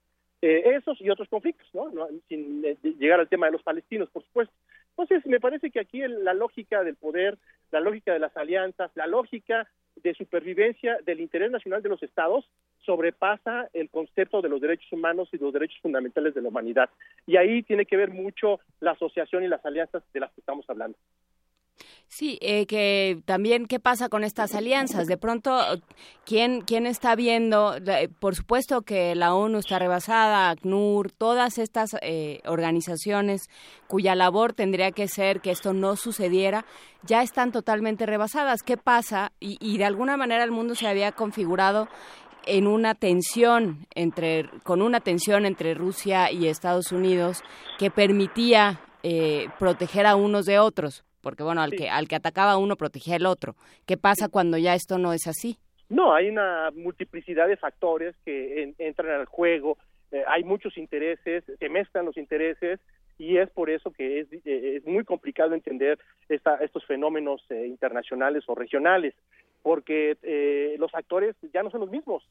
[0.42, 2.08] Eh, esos y otros conflictos, ¿no?
[2.28, 2.62] Sin
[3.00, 4.54] llegar al tema de los palestinos, por supuesto.
[4.98, 7.38] Entonces, me parece que aquí la lógica del poder,
[7.72, 9.68] la lógica de las alianzas, la lógica
[9.98, 12.50] de supervivencia del interés nacional de los estados
[12.86, 16.90] sobrepasa el concepto de los derechos humanos y los derechos fundamentales de la humanidad.
[17.26, 20.70] Y ahí tiene que ver mucho la asociación y las alianzas de las que estamos
[20.70, 20.98] hablando.
[22.18, 25.06] Sí, eh, que también qué pasa con estas alianzas.
[25.06, 25.60] De pronto,
[26.24, 27.76] ¿quién, quién está viendo?
[28.20, 33.50] Por supuesto que la ONU está rebasada, ACNUR, todas estas eh, organizaciones
[33.88, 36.64] cuya labor tendría que ser que esto no sucediera,
[37.04, 38.64] ya están totalmente rebasadas.
[38.64, 39.34] ¿Qué pasa?
[39.42, 41.90] Y, y de alguna manera el mundo se había configurado
[42.46, 47.42] en una tensión entre con una tensión entre Rusia y Estados Unidos
[47.78, 52.56] que permitía eh, proteger a unos de otros porque bueno, al que al que atacaba
[52.56, 53.56] uno protegía el otro.
[53.88, 55.58] ¿Qué pasa cuando ya esto no es así?
[55.90, 59.80] No, hay una multiplicidad de factores que entran al juego,
[60.12, 62.80] eh, hay muchos intereses, se mezclan los intereses
[63.18, 65.98] y es por eso que es, eh, es muy complicado entender
[66.30, 69.16] esta, estos fenómenos eh, internacionales o regionales
[69.66, 70.16] porque
[70.78, 72.24] los actores ya no son los mismos.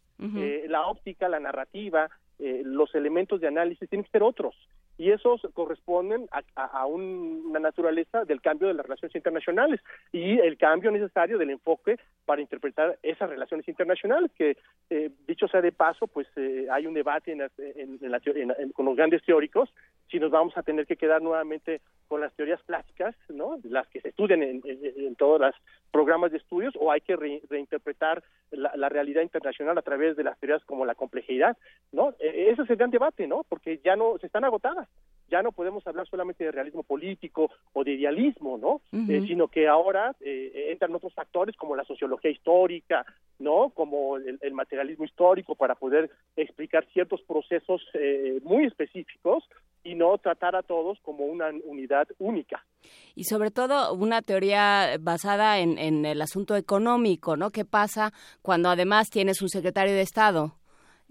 [0.69, 2.09] la óptica, la narrativa,
[2.39, 4.55] los elementos de análisis tienen que ser otros
[4.97, 9.81] y esos corresponden a, una naturaleza del cambio de las relaciones internacionales
[10.13, 14.57] y el cambio necesario del enfoque para interpretar esas relaciones internacionales que
[14.91, 19.73] eh, dicho sea de paso pues eh, hay un debate en, con los grandes teóricos
[20.15, 23.59] si nos vamos a tener que quedar nuevamente con las teorías clásicas, ¿no?
[23.65, 25.57] Las que se estudian en, todos los
[25.91, 28.23] programas de estudios, o hay que reinterpretar
[28.53, 31.57] la, realidad internacional a través de las teorías como la complejidad,
[31.91, 32.15] ¿no?
[32.21, 33.43] E, ese es el gran debate, ¿no?
[33.49, 34.89] Porque ya no se están agotadas
[35.35, 38.83] ya no podemos hablar solamente de realismo político o de idealismo, ¿no?
[38.93, 43.05] Eh, sino que ahora eh, entran otros factores como la sociología histórica,
[43.41, 43.71] ¿no?
[43.71, 49.43] Como el, materialismo histórico para poder explicar ciertos procesos eh, muy específicos
[49.83, 52.65] y no tratar a todos como una unidad única.
[53.17, 57.51] Y sobre todo una teoría basada en, en el asunto económico, ¿no?
[57.51, 60.55] ¿Qué pasa cuando además tienes un secretario de Estado?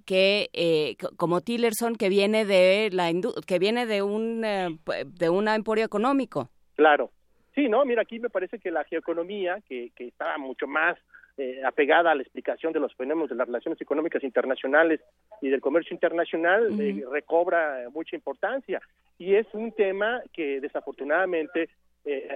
[0.05, 3.11] Que eh, como Tillerson que viene de la
[3.45, 6.49] que viene de un eh, de un emporio económico.
[6.75, 7.11] Claro.
[7.55, 10.97] Sí, no, mira, aquí me parece que la geoeconomía, que, que está mucho más
[11.38, 15.01] eh, apegada a la explicación de los fenómenos de las relaciones económicas internacionales
[15.39, 16.75] y del comercio internacional,
[17.11, 18.81] recobra mucha importancia.
[19.19, 21.69] Y es un tema que desafortunadamente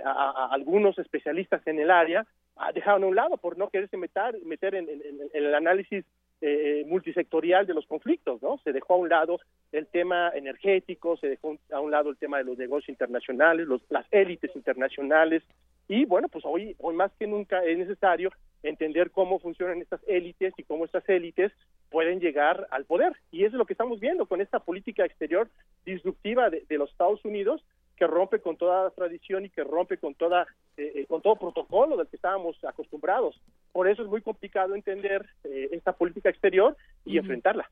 [0.05, 2.27] a, algunos especialistas en el área
[2.75, 4.87] dejaron a un lado por no quererse meter, meter en
[5.33, 6.05] el análisis
[6.41, 8.59] eh, multisectorial de los conflictos, ¿no?
[8.63, 9.39] Se dejó a un lado
[9.71, 13.81] el tema energético, se dejó a un lado el tema de los negocios internacionales, los,
[13.89, 15.43] las élites internacionales,
[15.87, 18.31] y bueno, pues hoy, hoy más que nunca es necesario
[18.61, 21.51] entender cómo funcionan estas élites y cómo estas élites
[21.89, 23.13] pueden llegar al poder.
[23.31, 25.49] Y eso es lo que estamos viendo con esta política exterior
[25.85, 27.63] disruptiva de los Estados Unidos,
[27.97, 30.45] que rompe con toda tradición y que rompe con toda
[30.77, 33.41] eh, eh, con todo protocolo del que estábamos acostumbrados.
[33.71, 37.69] Por eso es muy complicado entender eh, esta política exterior y enfrentarla.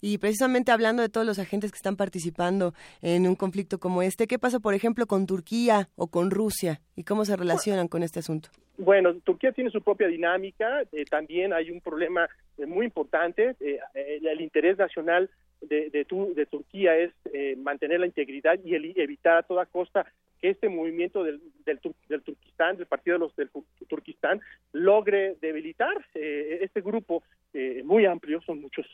[0.00, 2.72] Y precisamente hablando de todos los agentes que están participando
[3.02, 7.02] en un conflicto como este, ¿qué pasa, por ejemplo, con Turquía o con Rusia y
[7.02, 8.48] cómo se relacionan con este asunto?
[8.76, 12.28] Bueno, Turquía tiene su propia dinámica, también hay un problema
[12.64, 13.56] muy importante,
[13.92, 15.28] el interés nacional
[15.60, 20.06] de, de, Turquía es eh, mantener la integridad y evitar a toda costa
[20.40, 23.50] que este movimiento del, del, del Turquistán, del partido de los del
[23.88, 24.40] Turquistán,
[24.72, 27.22] logre debilitar eh, este grupo
[27.52, 28.86] eh, muy amplio, son muchos,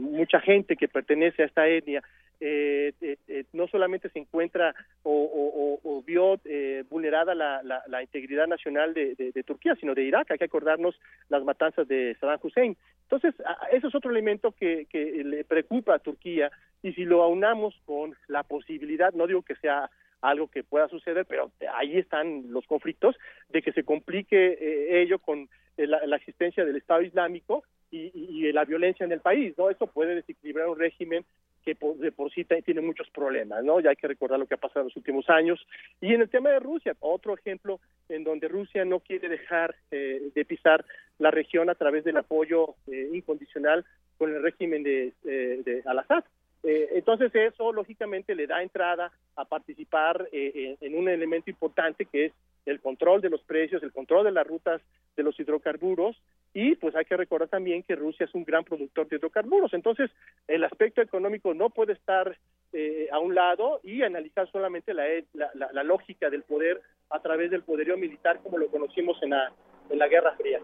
[0.00, 2.02] mucha gente que pertenece a esta etnia,
[2.40, 4.72] eh, eh, eh, no solamente se encuentra
[5.02, 10.30] o, vio eh, vulnerada la, la, integridad nacional de, Turquía, sino de Irak.
[10.30, 10.98] Hay que acordarnos
[11.28, 12.76] las matanzas de Saddam Hussein.
[13.02, 13.34] Entonces,
[13.72, 16.50] eso es otro elemento que, que le preocupa a Turquía
[16.82, 19.90] y si lo aunamos con la posibilidad, no digo que sea
[20.20, 23.16] algo que pueda suceder, pero ahí están los conflictos
[23.50, 28.64] de que se complique ello con la, la, existencia del Estado Islámico y, y, la
[28.64, 29.70] violencia en el país, ¿no?
[29.70, 31.24] Eso puede desequilibrar un régimen
[31.64, 33.80] que de por sí tiene muchos problemas, ¿no?
[33.80, 35.60] Ya hay que recordar lo que ha pasado en los últimos años.
[36.00, 40.30] Y en el tema de Rusia, otro ejemplo en donde Rusia no quiere dejar eh,
[40.34, 40.84] de pisar
[41.18, 43.84] la región a través del apoyo eh, incondicional
[44.16, 46.24] con el régimen de, eh, de Al-Assad.
[46.64, 52.26] Eh, entonces eso lógicamente le da entrada a participar eh, en, un elemento importante que
[52.26, 52.32] es
[52.66, 54.82] el control de los precios, el control de las rutas
[55.16, 56.20] de los hidrocarburos
[56.52, 59.72] y pues hay que recordar también que Rusia es un gran productor de hidrocarburos.
[59.72, 60.10] Entonces
[60.48, 62.36] el aspecto económico no puede estar
[62.72, 65.04] eh, a un lado y analizar solamente la,
[65.34, 69.52] la, la, lógica del poder a través del poderío militar como lo conocimos en la,
[69.88, 70.60] en la Guerra Fría.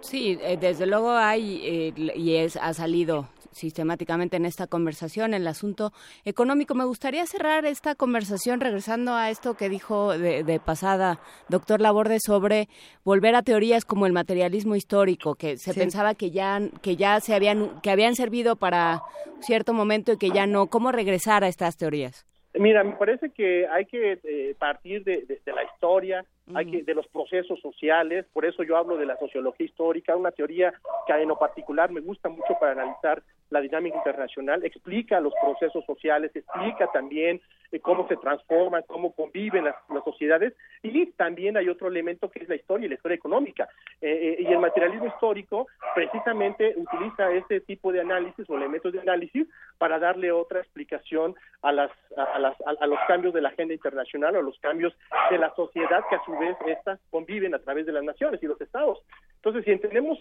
[0.00, 5.92] Sí, desde luego hay y es, ha salido sistemáticamente en esta conversación, el asunto
[6.24, 6.74] económico.
[6.74, 12.68] Me gustaría cerrar esta conversación regresando a esto que dijo de, pasada doctor Laborde sobre
[13.04, 17.34] volver a teorías como el materialismo histórico, que se pensaba que ya, que ya se
[17.34, 19.02] habían, que habían servido para
[19.40, 20.66] cierto momento y que ya no.
[20.66, 22.26] ¿Cómo regresar a estas teorías?
[22.54, 27.06] Mira, me parece que hay que eh, partir de, la historia, hay que de los
[27.08, 30.72] procesos sociales, por eso yo hablo de la sociología histórica, una teoría
[31.06, 35.84] que en lo particular me gusta mucho para analizar la dinámica internacional, explica los procesos
[35.84, 41.88] sociales, explica también eh, cómo se transforman, cómo conviven las, sociedades y también hay otro
[41.88, 43.68] elemento que es la historia y la historia económica.
[44.00, 49.00] Eh, eh, y el materialismo histórico precisamente utiliza este tipo de análisis o elementos de
[49.00, 49.46] análisis
[49.76, 54.36] para darle otra explicación a, las, a, las, a, los cambios de la agenda internacional
[54.36, 54.96] o a los cambios
[55.30, 58.46] de la sociedad que a su vez estas conviven a través de las naciones y
[58.46, 58.98] los estados.
[59.36, 60.18] Entonces, si entendemos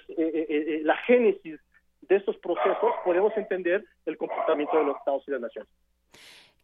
[0.83, 1.59] la génesis
[2.09, 5.69] de estos procesos podemos entender el comportamiento de los estados y las naciones.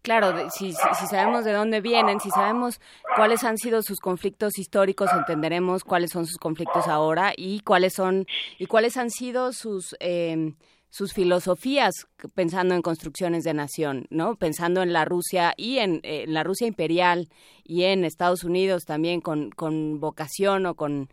[0.03, 2.81] Claro, si, sabemos de dónde vienen, si sabemos
[3.15, 8.25] cuáles han sido sus conflictos históricos, entenderemos cuáles son sus conflictos ahora y cuáles son
[8.59, 10.55] y cuáles han sido sus em,
[10.89, 12.05] sus filosofías
[12.35, 14.35] pensando en construcciones de nación, ¿no?
[14.35, 17.29] Pensando en la Rusia y en, en la Rusia imperial
[17.63, 21.09] y en Estados Unidos también con, con vocación o con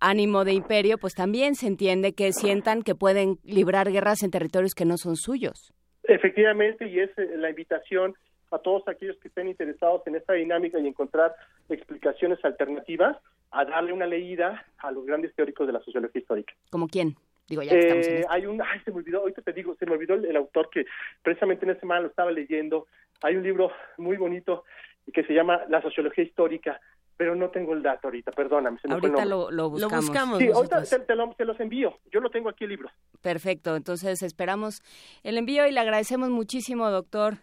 [0.00, 4.74] ánimo de imperio, pues también se entiende que sientan que pueden librar guerras en territorios
[4.74, 5.72] que no son suyos.
[6.04, 8.14] Efectivamente, y es eh, la invitación
[8.50, 11.34] a todos aquellos que estén interesados en esta dinámica y encontrar
[11.68, 13.16] explicaciones alternativas,
[13.50, 16.52] a darle una leída a los grandes teóricos de la sociología histórica.
[16.70, 17.16] ¿Como quién?
[17.48, 19.74] Digo, ya que estamos en Eh, hay un, ay, se me olvidó, ahorita te digo,
[19.76, 20.84] se me olvidó el, el autor que
[21.22, 22.86] precisamente en esta semana lo estaba leyendo.
[23.22, 24.64] Hay un libro muy bonito
[25.12, 26.80] que se llama La sociología histórica,
[27.16, 28.78] pero no tengo el dato ahorita, perdóname.
[28.80, 30.38] Se me fue el Ahorita lo, lo buscamos.
[30.38, 31.98] Sí, ahorita te, te lo- te los envío.
[32.12, 32.90] Yo lo tengo aquí el libro.
[33.20, 34.82] Perfecto, entonces esperamos
[35.22, 37.38] el envío y le agradecemos muchísimo, doctor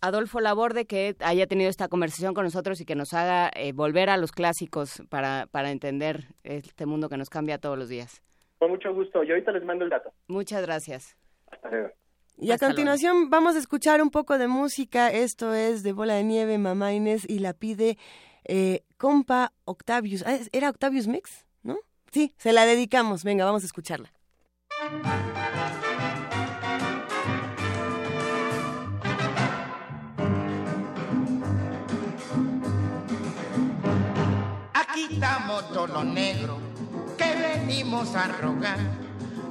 [0.00, 4.10] Adolfo Laborde, que haya tenido esta conversación con nosotros y que nos haga eh, volver
[4.10, 8.22] a los clásicos para, para entender este mundo que nos cambia todos los días.
[8.58, 9.24] Con mucho gusto.
[9.24, 10.12] Y ahorita les mando el dato.
[10.28, 11.16] Muchas gracias.
[11.50, 11.88] Hasta luego.
[12.38, 12.76] Y a Hasta luego.
[12.76, 15.10] continuación vamos a escuchar un poco de música.
[15.10, 17.96] Esto es de Bola de Nieve, Mamá Inés, y la pide
[18.48, 20.22] eh, compa Octavius.
[20.26, 21.46] Ah, ¿es- ¿Era Octavius Mix?
[21.62, 21.78] ¿No?
[22.12, 23.24] Sí, se la dedicamos.
[23.24, 24.12] Venga, vamos a escucharla.
[34.74, 36.58] Aquí estamos todos los negros
[37.18, 38.78] que venimos a rogar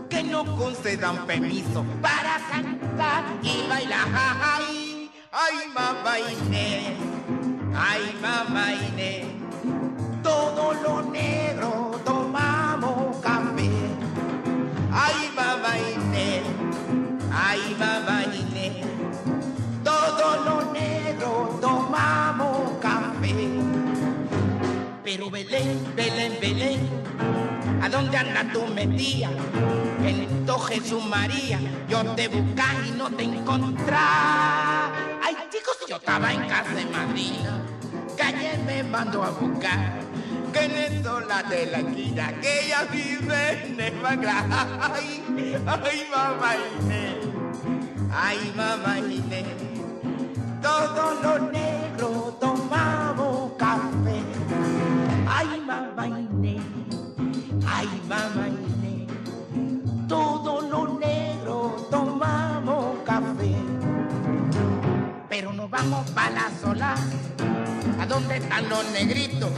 [0.10, 4.08] que nos concedan permiso para cantar y bailar.
[4.14, 6.98] Ay, ay, mamá Inés,
[7.78, 9.26] ay, mamá Inés,
[10.24, 13.70] todos los negros tomamos café.
[14.92, 16.44] Ay, mamá Inés,
[17.34, 18.86] ay, mamá Inés,
[19.84, 23.36] todos los negros tomamos café.
[25.04, 26.90] Pero Belén, Belén, Belén,
[27.82, 29.30] ¿a dónde andas tú metida?
[30.02, 35.15] Bendito Jesús María, yo te buscaba y no te encontraba.
[35.28, 37.34] Ay, chicos, yo estaba en casa de Madrid,
[38.16, 40.00] que ayer me mandó a buscar.
[40.54, 44.06] Que en esto la de la esquina, que ella vive en el.
[44.06, 45.24] Ay,
[45.66, 47.26] ay, mamá Inés,
[48.14, 49.48] ay, mamá Inés,
[50.62, 54.22] todos los negros tomamos café.
[55.28, 56.62] Ay, mamá Inés,
[57.66, 59.10] ay, mamá Inés,
[60.08, 63.65] todos los negros tomamos café.
[65.70, 66.96] Vamos para la sola,
[68.00, 69.50] ¿a dónde están los negritos?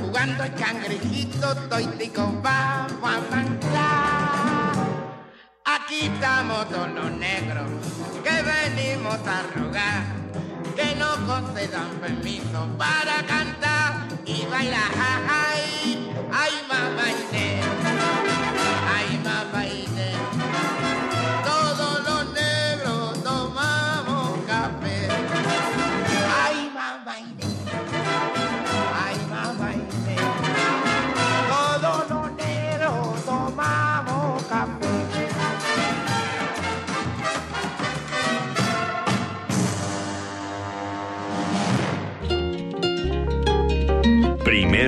[0.00, 4.72] Jugando el cangrejito, toitico, vamos a manglar.
[5.64, 7.68] Aquí estamos todos los negros
[8.24, 10.04] que venimos a rogar
[10.74, 14.90] que nos concedan permiso para cantar y bailar.
[15.28, 17.04] Ay, ay, mamá
[18.88, 19.75] ay, mamá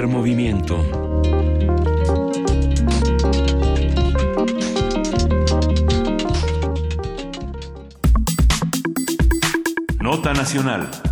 [0.06, 0.76] Movimiento.
[10.00, 11.07] Nota nacional.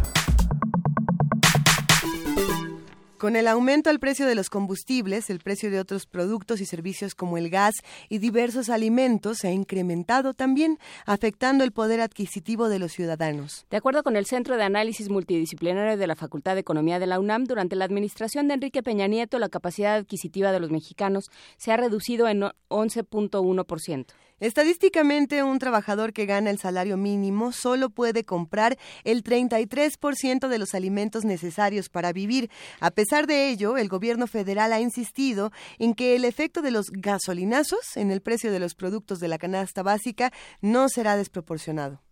[3.26, 7.16] Con el aumento al precio de los combustibles, el precio de otros productos y servicios
[7.16, 7.74] como el gas
[8.08, 13.66] y diversos alimentos se ha incrementado también, afectando el poder adquisitivo de los ciudadanos.
[13.68, 17.18] De acuerdo con el Centro de Análisis Multidisciplinario de la Facultad de Economía de la
[17.18, 21.24] UNAM, durante la administración de Enrique Peña Nieto, la capacidad adquisitiva de los mexicanos
[21.56, 24.06] se ha reducido en 11.1%.
[24.38, 30.74] Estadísticamente, un trabajador que gana el salario mínimo solo puede comprar el 33% de los
[30.74, 32.50] alimentos necesarios para vivir.
[32.80, 36.90] A pesar de ello, el gobierno federal ha insistido en que el efecto de los
[36.90, 40.30] gasolinazos en el precio de los productos de la canasta básica
[40.60, 42.05] no será desproporcionado.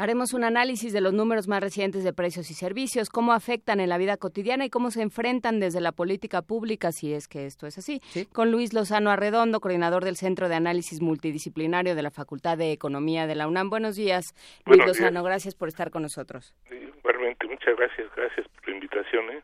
[0.00, 3.88] Haremos un análisis de los números más recientes de precios y servicios, cómo afectan en
[3.88, 7.66] la vida cotidiana y cómo se enfrentan desde la política pública, si es que esto
[7.66, 8.00] es así,
[8.32, 13.26] con Luis Lozano Arredondo, coordinador del Centro de Análisis Multidisciplinario de la Facultad de Economía
[13.26, 13.70] de la UNAM.
[13.70, 15.00] Buenos días, Luis Buenos días.
[15.00, 16.54] Lozano, gracias por estar con nosotros.
[16.70, 19.30] Igualmente, muchas gracias, gracias por la invitación.
[19.32, 19.42] ¿eh?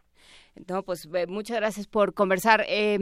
[0.68, 2.64] No, pues muchas gracias por conversar.
[2.68, 2.98] Eh,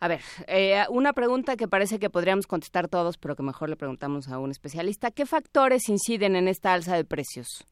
[0.00, 3.76] a ver, eh, una pregunta que parece que podríamos contestar todos, pero que mejor le
[3.76, 5.10] preguntamos a un especialista.
[5.10, 7.64] ¿Qué factores inciden en esta alza de precios?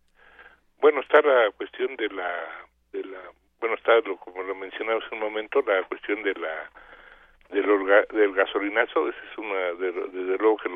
[0.80, 2.30] Bueno, está la cuestión de la,
[2.92, 3.18] de la
[3.60, 6.70] bueno, está, lo, como lo mencionamos hace un momento, la cuestión de la
[7.50, 10.68] del, gasolinazo, ese es una, de- desde luego que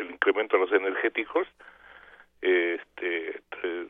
[0.00, 1.48] el incremento de los energéticos
[2.42, 3.30] eh, este
[3.62, 3.88] eh,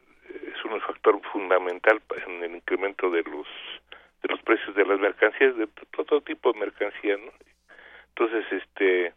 [0.55, 3.47] es un factor fundamental en el incremento de los
[4.23, 7.33] de los precios de las mercancías de to- todo tipo de mercancías ¿no?
[8.11, 9.15] entonces este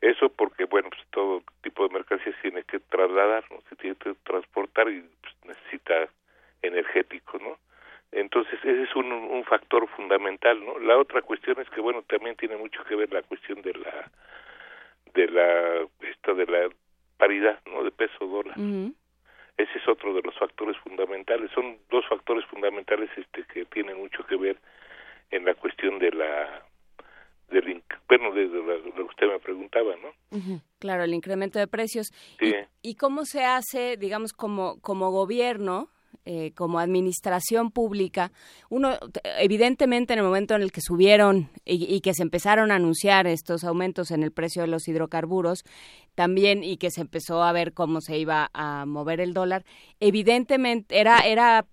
[0.00, 3.60] Eso porque, bueno, pues todo tipo de mercancías tiene que trasladar, ¿no?
[3.68, 6.08] Se tiene que transportar y pues, necesita
[6.62, 7.58] energético, ¿no?
[8.12, 10.78] Entonces ese es un, un factor fundamental, ¿no?
[10.78, 14.10] La otra cuestión es que, bueno, también tiene mucho que ver la cuestión de la
[15.14, 16.68] de la esta de la
[17.16, 17.82] paridad, ¿no?
[17.82, 18.56] De peso dólar.
[19.58, 21.50] Ese es otro de los factores fundamentales.
[21.52, 24.56] Son dos factores fundamentales este que tienen mucho que ver
[25.30, 26.64] en la cuestión de la
[27.50, 30.60] del bueno de, lo que usted me preguntaba, ¿no?
[30.78, 32.08] Claro, el incremento de precios.
[32.38, 32.54] Sí.
[32.82, 35.88] ¿Y cómo se hace, digamos, como, como gobierno,
[36.24, 38.32] eh, como administración pública?
[38.68, 38.96] Uno,
[39.38, 43.26] evidentemente, en el momento en el que subieron y, y que se empezaron a anunciar
[43.26, 45.64] estos aumentos en el precio de los hidrocarburos,
[46.14, 49.64] también, y que se empezó a ver cómo se iba a mover el dólar,
[50.00, 51.64] evidentemente era, era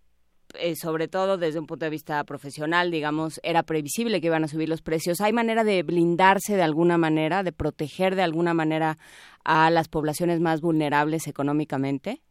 [0.59, 4.47] eh, sobre todo desde un punto de vista profesional, digamos, era previsible que iban a
[4.47, 5.19] subir los precios.
[5.21, 8.97] ¿Hay manera de blindarse de alguna manera, de proteger de alguna manera
[9.43, 12.21] a las poblaciones más vulnerables económicamente?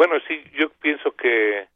[0.00, 1.68] Bueno, sí, yo pienso que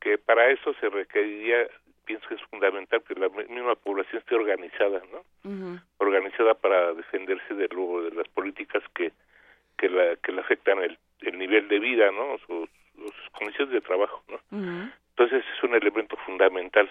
[0.00, 1.66] que para eso se requeriría,
[2.04, 5.24] pienso que es fundamental que la mi- misma población esté organizada, ¿no?
[5.98, 9.10] Organizada para defenderse de luego de las políticas que
[9.76, 12.38] que la que le afectan el, el nivel de vida, ¿no?
[12.46, 14.38] Sus, sus condiciones de trabajo, ¿no?
[15.10, 16.88] Entonces es un elemento fundamental,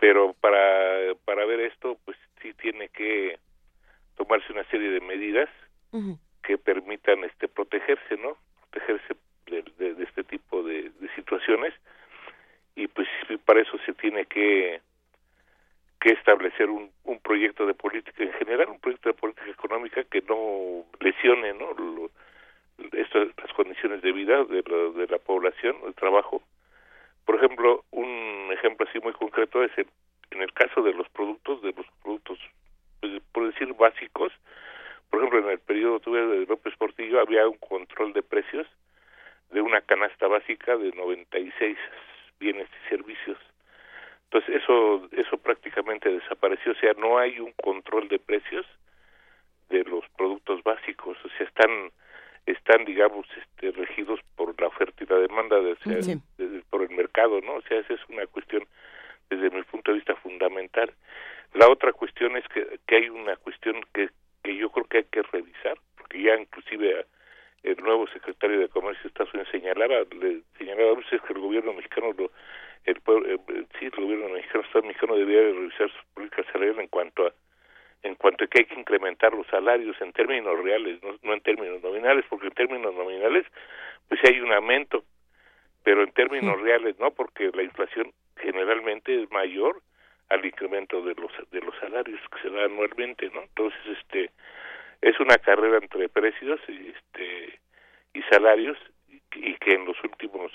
[0.00, 3.38] pero para para ver esto, pues sí tiene que
[4.16, 5.50] tomarse una serie de medidas
[6.42, 8.38] que permitan este protegerse, ¿no?
[8.70, 9.14] Protegerse
[9.46, 11.74] de, de- este tipo de, de situaciones
[12.74, 13.08] y pues
[13.44, 14.80] para eso se tiene que
[16.00, 20.20] que establecer un, un proyecto de política en general, un proyecto de política económica que
[20.22, 21.72] no lesione, ¿no?
[21.72, 22.10] Lo-
[22.78, 26.42] las condiciones de vida de la, de la población, el trabajo.
[27.24, 29.88] Por ejemplo, un ejemplo así muy concreto es el-
[30.32, 32.38] en el caso de los productos, de los productos,
[33.00, 34.32] pues, por decir básicos,
[35.10, 38.66] por ejemplo, en el periodo de López Portillo había un control de precios
[39.50, 41.76] de una canasta básica de 96
[42.38, 43.38] bienes y servicios.
[44.24, 48.66] Entonces eso eso prácticamente desapareció, o sea, no hay un control de precios
[49.68, 51.90] de los productos básicos, o sea, están
[52.46, 56.14] están digamos este regidos por la oferta y la demanda de, o sea, Sí.
[56.38, 57.54] de- por el mercado, ¿no?
[57.54, 58.64] O sea, esa es una cuestión
[59.30, 60.92] desde mi punto de vista fundamental.
[61.54, 64.10] La otra cuestión es que, que hay una cuestión que,
[64.44, 67.06] que yo creo que hay que revisar, porque ya inclusive
[67.66, 71.40] el nuevo secretario de Comercio de Estados Unidos señalaba, le señalaba pues, es que el
[71.40, 72.30] gobierno mexicano, lo,
[72.84, 76.46] el, pueblo- eh, sí, el gobierno mexicano, el Estado mexicano debería de revisar sus políticas
[76.52, 77.32] salariales en cuanto a
[78.02, 81.40] en cuanto a que hay que incrementar los salarios en términos reales, no, no en
[81.40, 83.44] términos nominales, porque en términos nominales
[84.08, 85.02] pues hay un aumento,
[85.82, 89.80] pero en términos reales no, porque la inflación generalmente es mayor
[90.28, 93.42] al incremento de los de los salarios que se da anualmente, ¿no?
[93.42, 94.30] Entonces, este
[95.00, 97.60] es una carrera entre precios y este
[98.14, 98.78] y salarios
[99.08, 100.52] y, y que en los últimos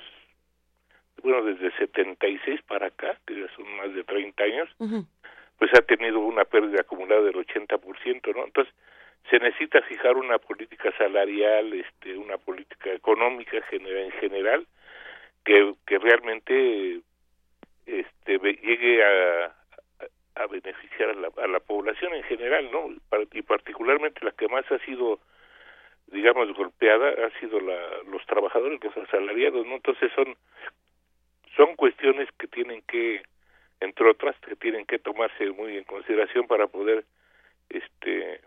[1.23, 4.69] bueno, desde 76 para acá, que ya son más de 30 años,
[5.57, 8.45] pues ha tenido una pérdida acumulada del 80%, ¿no?
[8.45, 8.73] Entonces,
[9.29, 14.65] se necesita fijar una política salarial, este, una política económica en general
[15.45, 17.01] que, que realmente
[17.85, 19.55] este llegue a,
[20.35, 22.89] a, beneficiar a la, a la población en general, ¿no?
[23.31, 25.19] Y particularmente la que más ha sido
[26.07, 29.75] digamos golpeada ha sido la, los trabajadores, los asalariados, ¿no?
[29.75, 30.35] Entonces son
[31.55, 33.23] son cuestiones que tienen que
[33.79, 37.05] entre otras que tienen que tomarse muy en consideración para poder
[37.69, 38.41] este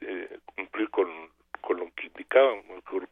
[0.00, 1.08] eh, cumplir con,
[1.60, 2.60] con lo que indicaban,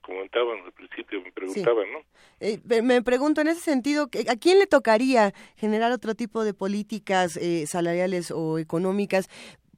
[0.03, 1.99] comentaban al principio, me preguntaban, ¿no?
[2.41, 6.55] Eh, me- pregunto en ese sentido, ¿que- ¿a quién le tocaría generar otro tipo de
[6.55, 9.29] políticas eh, salariales o económicas?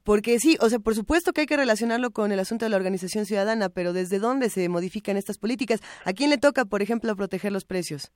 [0.03, 2.77] Porque sí, o sea, por supuesto que hay que relacionarlo con el asunto de la
[2.77, 5.79] organización ciudadana, pero ¿desde dónde se modifican estas políticas?
[6.05, 8.11] ¿A quién le toca, por ejemplo, proteger los precios?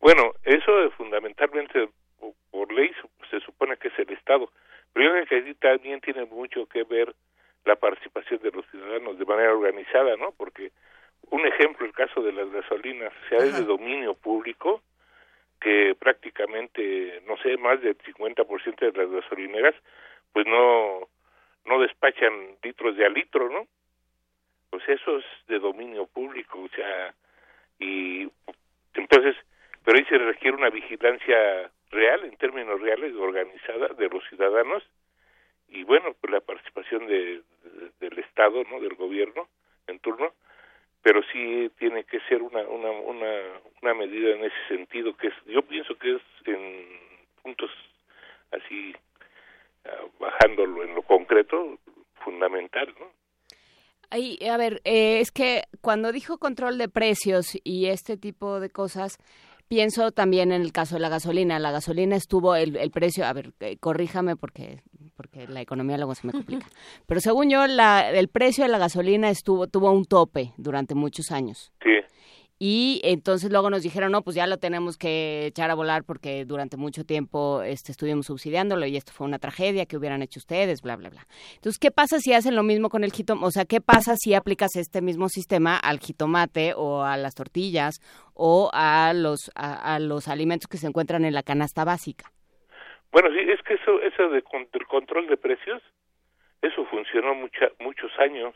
[0.00, 2.90] Bueno, eso fundamentalmente po- por ley
[3.30, 4.50] se supone que es el Estado,
[4.92, 7.14] pero yo creo que ahí también tiene mucho que ver
[7.68, 10.32] la participación de los ciudadanos de manera organizada, ¿no?
[10.32, 10.72] Porque
[11.30, 14.82] un ejemplo, el caso de las gasolinas, o sea, es de dominio público
[15.60, 19.74] que prácticamente, no sé, más del 50% de las gasolineras,
[20.32, 21.08] pues no
[21.66, 22.32] no despachan
[22.62, 23.66] litros de a litro, ¿no?
[24.70, 27.14] Pues eso es de dominio público, o sea,
[27.78, 28.26] y
[28.94, 29.36] entonces,
[29.84, 34.82] pero ahí se requiere una vigilancia real, en términos reales, organizada de los ciudadanos,
[35.68, 38.80] y bueno, pues la participación de, de- del Estado, ¿no?
[38.80, 39.48] Del gobierno
[39.86, 40.32] en turno,
[41.02, 43.32] pero sí tiene que ser una, una, una,
[43.82, 46.86] una medida en ese sentido, que es, yo pienso que es en
[47.42, 47.70] puntos
[48.50, 48.94] así
[49.84, 51.78] ah, bajándolo en lo concreto,
[52.24, 53.06] fundamental, ¿no?
[54.10, 58.70] Ay, a ver, eh, es que cuando dijo control de precios y este tipo de
[58.70, 59.18] cosas,
[59.68, 61.58] pienso también en el caso de la gasolina.
[61.58, 64.82] La gasolina estuvo, el, el precio, a ver, eh, corríjame porque
[65.18, 66.66] porque la economía luego se me complica.
[67.06, 71.32] Pero según yo, la, el precio de la gasolina estuvo tuvo un tope durante muchos
[71.32, 71.72] años.
[71.82, 71.90] Sí.
[72.60, 76.44] Y entonces luego nos dijeron, no, pues ya lo tenemos que echar a volar porque
[76.44, 80.82] durante mucho tiempo este, estuvimos subsidiándolo y esto fue una tragedia que hubieran hecho ustedes,
[80.82, 81.26] bla, bla, bla.
[81.54, 83.46] Entonces, ¿qué pasa si hacen lo mismo con el jitomate?
[83.46, 88.00] O sea, ¿qué pasa si aplicas este mismo sistema al jitomate o a las tortillas
[88.34, 92.32] o a los, a, a los alimentos que se encuentran en la canasta básica?
[93.12, 95.80] Bueno, sí, es que eso, eso de control de precios,
[96.60, 98.54] eso funcionó mucha, muchos años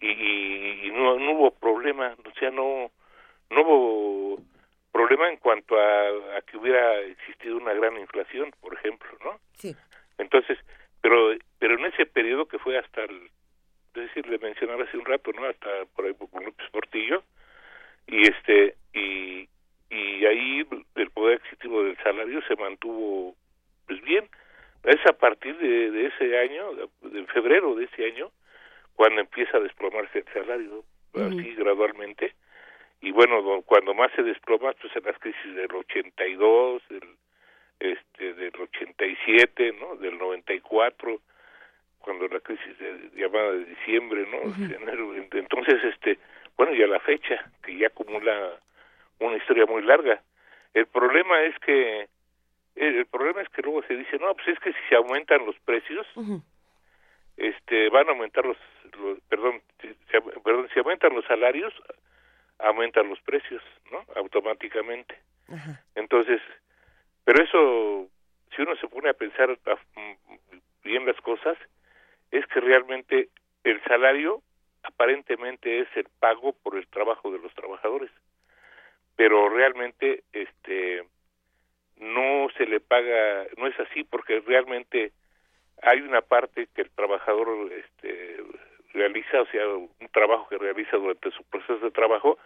[0.00, 2.90] y, y no, no hubo problema, o sea, no,
[3.50, 4.42] no hubo
[4.92, 9.38] problema en cuanto a, a que hubiera existido una gran inflación, por ejemplo, ¿no?
[9.54, 9.74] Sí.
[10.18, 10.58] Entonces,
[11.00, 13.30] pero pero en ese periodo que fue hasta el,
[13.94, 15.44] es decir, le mencionaba hace un rato, ¿no?
[15.46, 17.22] Hasta por ahí con López Portillo
[18.06, 19.48] y este y
[19.90, 20.66] y ahí
[20.96, 23.34] el poder adquisitivo del salario se mantuvo
[23.86, 24.28] pues bien.
[24.82, 28.30] Es a partir de, de ese año, de febrero de ese año,
[28.96, 32.34] cuando empieza a desplomarse el salario, así gradualmente.
[33.00, 37.08] Y bueno, do- cuando más se desploma, pues en las crisis del 82, del,
[37.78, 39.96] este, del 87, ¿no?
[39.96, 41.20] Del 94,
[41.98, 44.38] cuando la crisis de, llamada de diciembre, ¿no?
[44.74, 46.18] Enero, en- entonces, este,
[46.56, 48.58] bueno, y a la fecha, que ya acumula
[49.20, 50.22] una historia muy larga.
[50.72, 52.08] El problema es que
[52.76, 55.44] el, el problema es que luego se dice, no, pues es que si se aumentan
[55.46, 56.06] los precios,
[57.36, 58.56] este, van a aumentar los,
[58.98, 59.60] los- perdón,
[60.12, 61.72] au- perdón, si aumentan los salarios,
[62.58, 64.04] aumentan los precios, ¿no?
[64.16, 65.18] Automáticamente.
[65.94, 66.40] Entonces,
[67.24, 68.08] pero eso,
[68.54, 71.56] si uno se pone a pensar mm, bien las cosas,
[72.30, 73.28] es que realmente
[73.64, 74.42] el salario
[74.82, 78.10] aparentemente es el pago por el trabajo de los trabajadores,
[79.16, 81.04] pero realmente este
[81.98, 85.12] no se le paga, no es así porque realmente
[85.82, 88.42] hay una parte que el trabajador este
[88.92, 92.38] realiza, o sea, un trabajo que realiza durante su proceso de trabajo,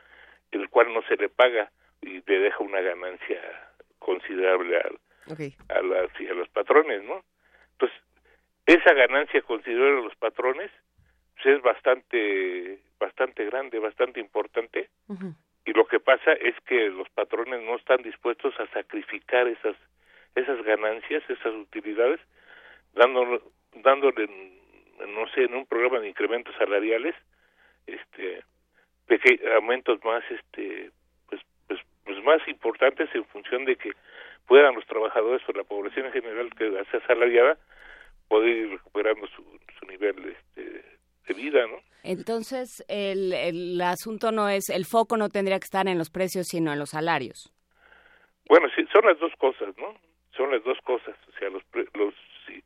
[0.51, 1.70] el cual no se le paga
[2.02, 3.40] y le deja una ganancia
[4.01, 4.98] considerable al,
[5.69, 7.23] a, las, y a los patrones, ¿no?
[7.73, 7.98] Entonces,
[8.66, 10.70] esa ganancia considerable a los patrones
[11.35, 14.89] pues, es bastante, bastante grande, bastante importante,
[15.65, 19.77] y lo que pasa es que los patrones no están dispuestos a sacrificar esas,
[20.35, 22.20] esas ganancias, esas utilidades,
[22.95, 23.41] dándole,
[23.75, 24.27] dándole,
[25.09, 27.15] no sé, en un programa de incrementos salariales,
[27.87, 28.43] este,
[29.07, 30.91] peque- aumentos más, este,
[31.29, 33.93] pues, pues, pues más importantes en función de que
[34.47, 37.59] puedan los trabajadores o la población en general que sea asalariada
[38.29, 39.43] poder ir recuperando su,
[39.79, 40.85] su nivel este,
[41.27, 41.81] de vida, ¿no?
[42.03, 46.47] Entonces, el, el asunto no es, el foco no tendría que estar en los precios,
[46.49, 47.53] sino en los salarios.
[48.49, 49.95] Bueno, sí, son las dos cosas, ¿no?
[50.37, 51.15] Son las dos cosas.
[51.29, 51.62] O sea, los,
[51.95, 52.15] los
[52.51, 52.62] sí,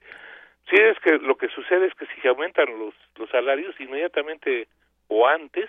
[0.71, 4.69] sí es que lo que sucede es que si se aumentan los, los salarios, inmediatamente
[5.09, 5.69] o antes,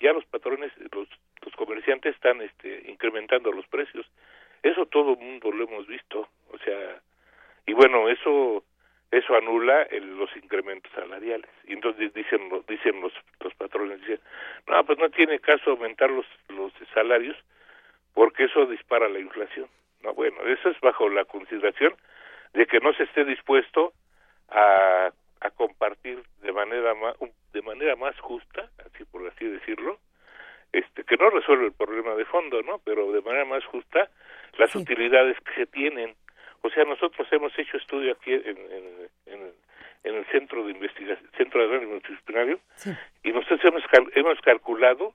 [0.00, 1.08] ya los patrones, los,
[1.44, 4.06] los comerciantes están este, incrementando los precios.
[4.62, 6.28] Eso todo el mundo lo hemos visto.
[6.52, 7.00] O sea,
[7.66, 8.64] y bueno, eso
[9.10, 11.50] eso anula el- los incrementos salariales.
[11.64, 14.20] Y entonces dicen los, dicen los, los patrones, dicen,
[14.66, 17.36] no, pues no tiene caso aumentar los, los salarios
[18.14, 19.68] porque eso dispara la inflación.
[20.02, 21.94] No, bueno, eso es bajo la consideración
[22.52, 23.92] de que no se esté dispuesto
[24.48, 25.10] a,
[25.40, 27.14] a compartir de manera más,
[27.52, 29.98] de manera más justa, así por así decirlo,
[30.72, 32.78] este que no resuelve el problema de fondo, ¿no?
[32.84, 34.08] Pero de manera más justa
[34.58, 36.14] las utilidades que se tienen.
[36.62, 39.52] O sea, nosotros hemos hecho estudio aquí en, en, en-
[40.04, 42.58] en el centro de investigación, centro de análisis multidisciplinario,
[43.22, 45.14] y nosotros hemos cal- hemos calculado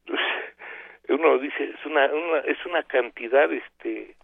[1.09, 4.15] uno dice, es una, una, es una cantidad este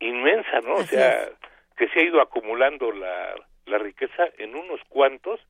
[0.00, 0.74] inmensa, ¿no?
[0.74, 1.28] O sea,
[1.76, 3.34] que se ha ido acumulando la,
[3.66, 5.40] la riqueza en unos cuantos,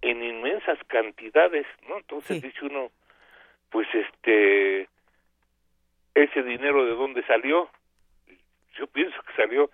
[0.00, 1.98] en inmensas cantidades, ¿no?
[1.98, 2.90] Entonces dice uno,
[3.70, 4.88] pues este,
[6.14, 7.68] ese dinero de dónde salió,
[8.76, 9.70] yo pienso que salió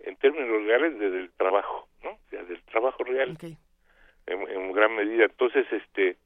[0.00, 2.10] en términos reales desde el trabajo, ¿no?
[2.10, 3.56] O sea, del trabajo real, en,
[4.50, 5.24] en gran medida.
[5.24, 6.16] Entonces, este,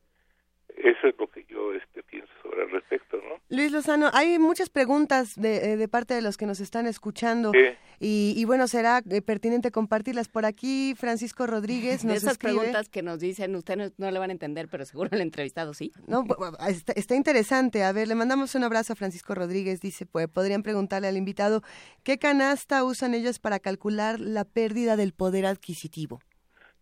[0.76, 3.40] eso es lo que yo este, pienso sobre el respecto, ¿no?
[3.48, 7.52] Luis Lozano, hay muchas preguntas de, eh, de parte de los que nos están escuchando
[8.00, 10.28] y, y, bueno, será eh, pertinente compartirlas.
[10.28, 14.18] Por aquí, Francisco Rodríguez nos de esas escribe- preguntas que nos dicen, ustedes no, le
[14.18, 15.92] van a entender, pero seguro el entrevistado sí.
[16.08, 16.24] No,
[16.68, 17.84] está, está interesante.
[17.84, 19.80] A ver, le mandamos un abrazo a Francisco Rodríguez.
[19.80, 21.62] Dice, pues podrían preguntarle al invitado
[22.02, 26.20] qué canasta usan ellos para calcular la pérdida del poder adquisitivo.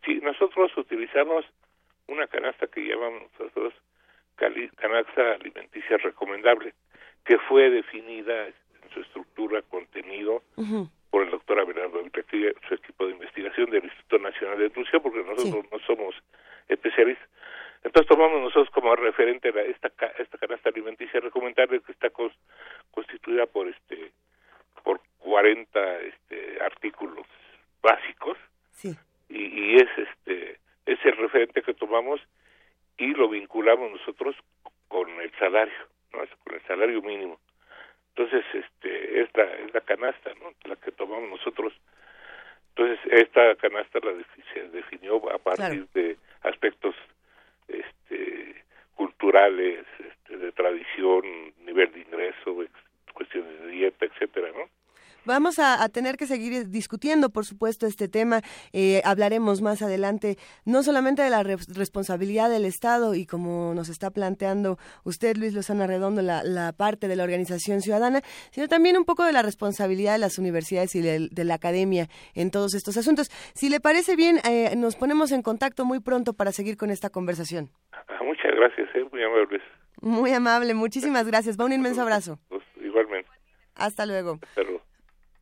[0.06, 1.44] Sí, nosotros utilizamos
[2.10, 3.72] una canasta que llamamos nosotros
[4.76, 6.74] canasta alimenticia recomendable,
[7.24, 8.54] que fue definida en
[8.94, 10.42] su estructura, contenido,
[11.10, 12.00] por el doctor Abelardo
[12.68, 16.14] su equipo de investigación del Instituto Nacional de Nutrición, porque nosotros no somos
[16.68, 17.28] especialistas.
[17.82, 19.88] Entonces tomamos nosotros como referente la- esta
[20.18, 22.36] esta canasta alimenticia recomendable que está cons-
[22.90, 24.12] constituida por este
[24.84, 27.26] por 40 este artículos
[27.82, 28.36] básicos
[28.72, 28.94] Sí.
[29.28, 30.58] y, y es este
[30.92, 32.20] es el referente que tomamos
[32.98, 34.34] y lo vinculamos nosotros
[34.88, 35.74] con el salario,
[36.12, 36.22] ¿no?
[36.22, 37.38] Es con el salario mínimo.
[38.08, 40.52] Entonces, este, es la, es la canasta, ¿no?
[40.64, 41.72] La que tomamos nosotros.
[42.70, 44.12] Entonces, esta canasta la
[44.52, 46.94] se definió a partir de aspectos
[47.68, 48.64] este,
[48.96, 51.22] culturales, este, de tradición,
[51.64, 52.56] nivel de ingreso,
[53.14, 54.68] cuestiones de dieta, etcétera, ¿no?
[55.31, 58.43] Vamos a, a tener que seguir discutiendo, por supuesto, este tema.
[58.73, 63.89] Eh, hablaremos más adelante no solamente de la re- responsabilidad del Estado y como nos
[63.89, 68.97] está planteando usted, Luis Lozana Redondo, la, la parte de la organización ciudadana, sino también
[68.97, 72.74] un poco de la responsabilidad de las universidades y de, de la academia en todos
[72.74, 73.31] estos asuntos.
[73.55, 77.09] Si le parece bien, eh, nos ponemos en contacto muy pronto para seguir con esta
[77.11, 77.70] conversación.
[77.93, 79.05] Ah, muchas gracias, ¿eh?
[79.12, 79.62] muy amables.
[80.02, 81.57] Muy amable, muchísimas gracias.
[81.57, 82.40] Va un inmenso abrazo.
[82.82, 83.31] Igualmente.
[83.77, 84.39] Hasta luego.
[84.43, 84.89] Hasta luego.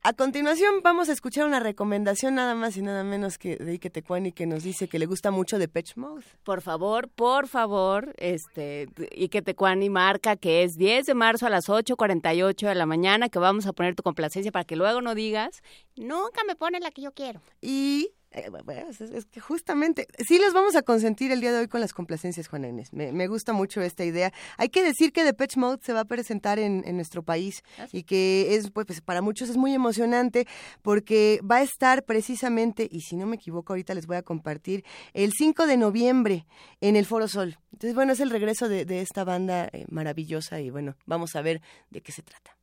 [0.08, 3.90] A continuación vamos a escuchar una recomendación nada más y nada menos que de Ike
[3.90, 6.24] Tecuani que nos dice que le gusta mucho de Pitch Mode.
[6.44, 8.88] Por favor, por favor, este,
[9.30, 13.38] que Tecuani marca que es 10 de marzo a las 8.48 de la mañana, que
[13.38, 15.62] vamos a poner tu complacencia para que luego no digas,
[15.94, 17.42] nunca me pone la que yo quiero.
[17.60, 21.80] Y es, es que justamente, sí los vamos a consentir el día de hoy con
[21.80, 22.92] las complacencias, Juana Inés.
[22.92, 24.32] Me, me gusta mucho esta idea.
[24.56, 28.02] Hay que decir que Pitch Mode se va a presentar en, en nuestro país y
[28.02, 30.46] que es, pues, pues, para muchos es muy emocionante
[30.82, 34.84] porque va a estar precisamente, y si no me equivoco, ahorita les voy a compartir,
[35.14, 36.46] el 5 de noviembre
[36.80, 37.58] en el Foro Sol.
[37.72, 41.42] Entonces, bueno, es el regreso de, de esta banda eh, maravillosa y bueno, vamos a
[41.42, 41.60] ver
[41.90, 42.56] de qué se trata.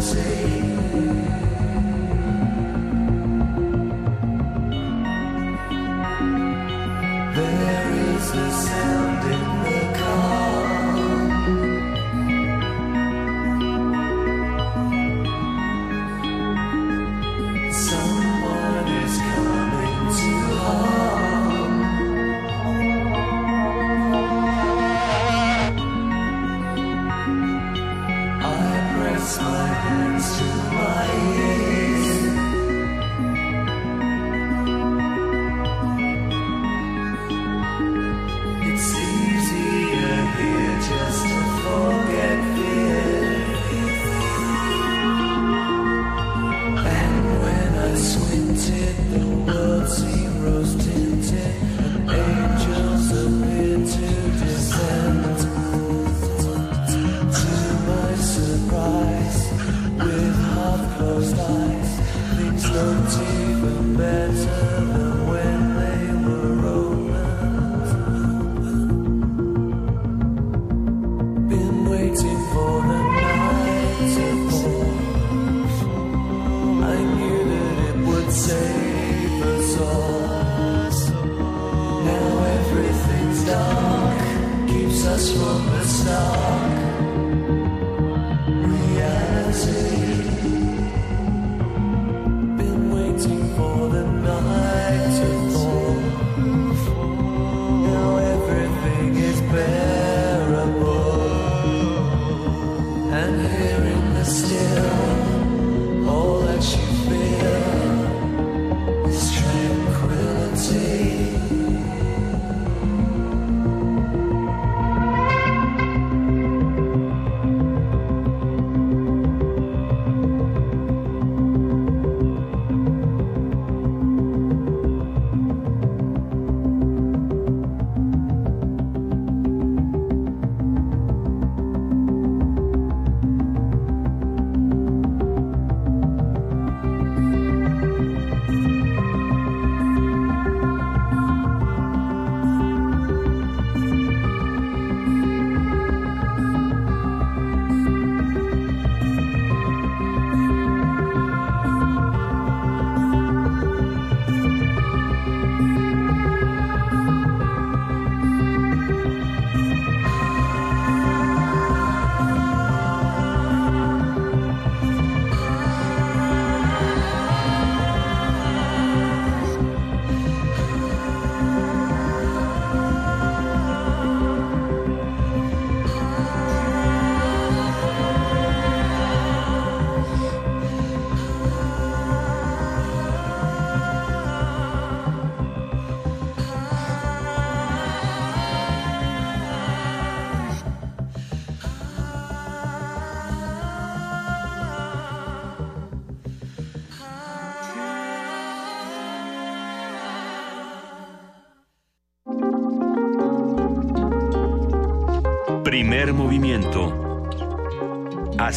[0.00, 0.55] say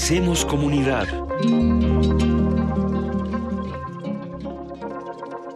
[0.01, 1.07] Hacemos comunidad.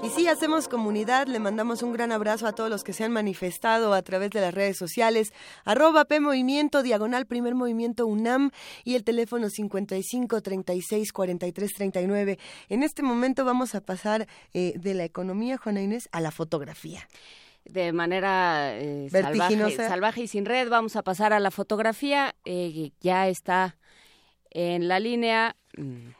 [0.04, 3.14] Y sí, hacemos comunidad, le mandamos un gran abrazo a todos los que se han
[3.14, 5.32] manifestado a través de las redes sociales,
[5.64, 8.52] arroba P Movimiento, diagonal Primer Movimiento UNAM
[8.84, 12.38] y el teléfono 55 36 43 39.
[12.68, 17.08] En este momento vamos a pasar eh, de la economía, Juana Inés, a la fotografía.
[17.64, 20.70] de manera eh, salvaje, salvaje y sin red.
[20.70, 22.36] Vamos a pasar a la fotografía.
[22.44, 23.78] eh, ya está
[24.54, 25.56] en la línea.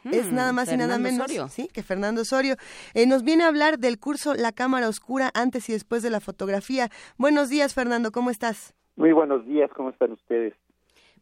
[0.06, 1.48] es nada más y nada Fernando menos Osorio.
[1.50, 2.56] sí que Fernando Osorio
[2.96, 6.20] Eh, nos viene a hablar del curso La cámara oscura antes y después de la
[6.20, 6.90] fotografía.
[7.18, 8.74] Buenos días, Fernando, ¿cómo estás?
[8.96, 10.54] Muy buenos días, ¿cómo están ustedes?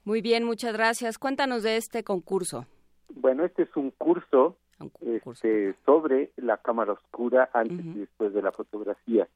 [0.05, 1.17] Muy bien, muchas gracias.
[1.19, 2.65] Cuéntanos de este concurso.
[3.13, 4.57] Bueno, este es un curso,
[5.01, 9.27] este, sobre la cámara oscura antes y después de la fotografía.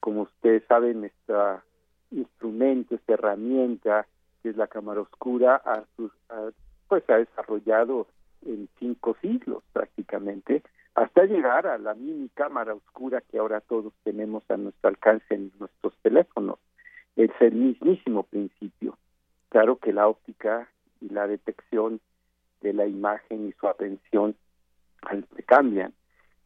[0.00, 1.32] Como ustedes saben, este
[2.10, 4.06] instrumento, esta herramienta
[4.42, 6.50] que es la cámara oscura, ha, su- ha-
[6.88, 8.06] pues ha desarrollado
[8.46, 10.62] en cinco siglos prácticamente,
[10.94, 15.50] hasta llegar a la mini cámara oscura que ahora todos tenemos a nuestro alcance en
[15.58, 16.58] nuestros teléfonos.
[17.16, 18.96] Es el mismísimo principio.
[19.48, 20.68] Claro que la óptica
[21.00, 22.00] y la detección
[22.60, 24.36] de la imagen y su atención
[25.02, 25.92] al- cambian.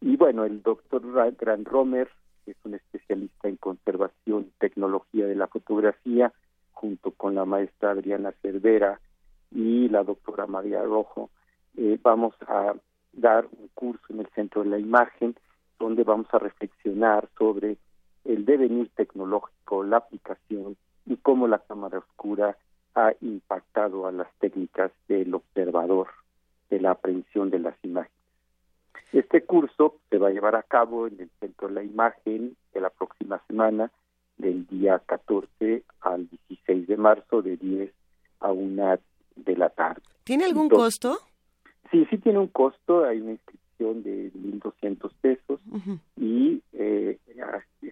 [0.00, 1.02] Y bueno, el doctor
[1.36, 2.08] Gran Romer,
[2.46, 6.32] es un especialista en conservación y tecnología de la fotografía,
[6.72, 9.00] junto con la maestra Adriana Cervera
[9.50, 11.30] y la doctora María Rojo,
[11.76, 12.74] eh, vamos a
[13.12, 15.36] dar un curso en el Centro de la Imagen,
[15.78, 17.76] donde vamos a reflexionar sobre
[18.24, 20.76] el devenir tecnológico, la aplicación
[21.06, 22.56] y cómo la cámara oscura
[22.94, 26.08] ha impactado a las técnicas del observador,
[26.68, 28.12] de la aprehensión de las imágenes.
[29.12, 32.80] Este curso se va a llevar a cabo en el Centro de la Imagen de
[32.80, 33.90] la próxima semana,
[34.36, 37.92] del día 14 al 16 de marzo, de 10
[38.40, 38.98] a 1
[39.44, 40.02] de la tarde.
[40.24, 41.18] ¿Tiene algún costo?
[41.90, 45.60] Sí, sí tiene un costo, hay una inscripción de 1.200 pesos
[46.16, 47.18] y eh,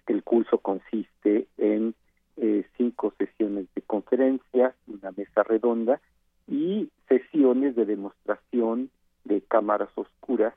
[0.07, 1.95] el curso consiste en
[2.37, 6.01] eh, cinco sesiones de conferencias, una mesa redonda
[6.47, 8.91] y sesiones de demostración
[9.25, 10.55] de cámaras oscuras,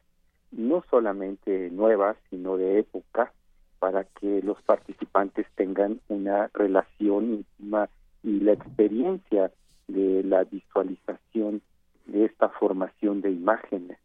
[0.51, 3.31] no solamente nuevas, sino de época,
[3.79, 7.89] para que los participantes tengan una relación íntima
[8.23, 9.51] y la experiencia
[9.89, 11.61] de la visualización
[12.05, 13.97] de esta formación de imágenes.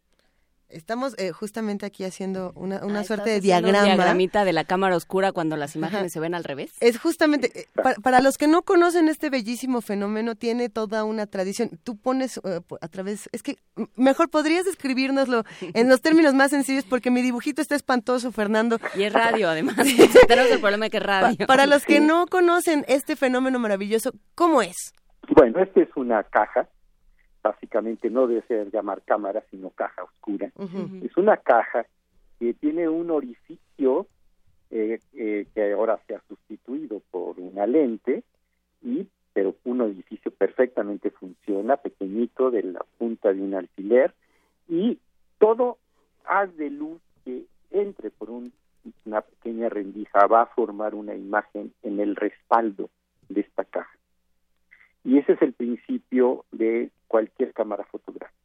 [0.67, 3.95] Estamos eh, justamente aquí haciendo una, una Ah, suerte de ¿estás haciendo un diagrama.
[3.95, 6.71] diagramita de la cámara oscura cuando las imágenes se ven al revés.
[6.79, 11.27] Es justamente, eh, pa- para, los que no conocen este bellísimo fenómeno, tiene toda una
[11.27, 11.69] tradición.
[11.83, 13.57] Tú pones eh, a través, es que
[13.95, 15.43] mejor podrías describírnoslo
[15.75, 18.79] en los términos más sencillos porque mi dibujito está espantoso, Fernando.
[18.95, 19.75] Y es radio, además.
[20.27, 21.37] Tenemos el problema de que es radio.
[21.37, 24.93] Pa- para los que no conocen este fenómeno maravilloso, ¿cómo es?
[25.33, 26.67] Bueno, esta es una caja,
[27.43, 30.51] básicamente no debe ser llamar cámara, sino caja oscura.
[31.05, 31.85] Es una caja
[32.39, 34.07] que tiene un orificio
[34.71, 38.23] eh, eh, que ahora se ha sustituido por una lente,
[38.81, 44.13] y pero un orificio perfectamente funciona, pequeñito, de la punta de un alfiler,
[44.67, 44.97] y
[45.37, 45.77] todo
[46.25, 48.51] haz de luz que entre por un-
[49.05, 52.89] una pequeña rendija va a formar una imagen en el respaldo
[53.29, 53.97] de esta caja.
[55.05, 58.35] Y ese es el principio de cualquier cámara fotográfica.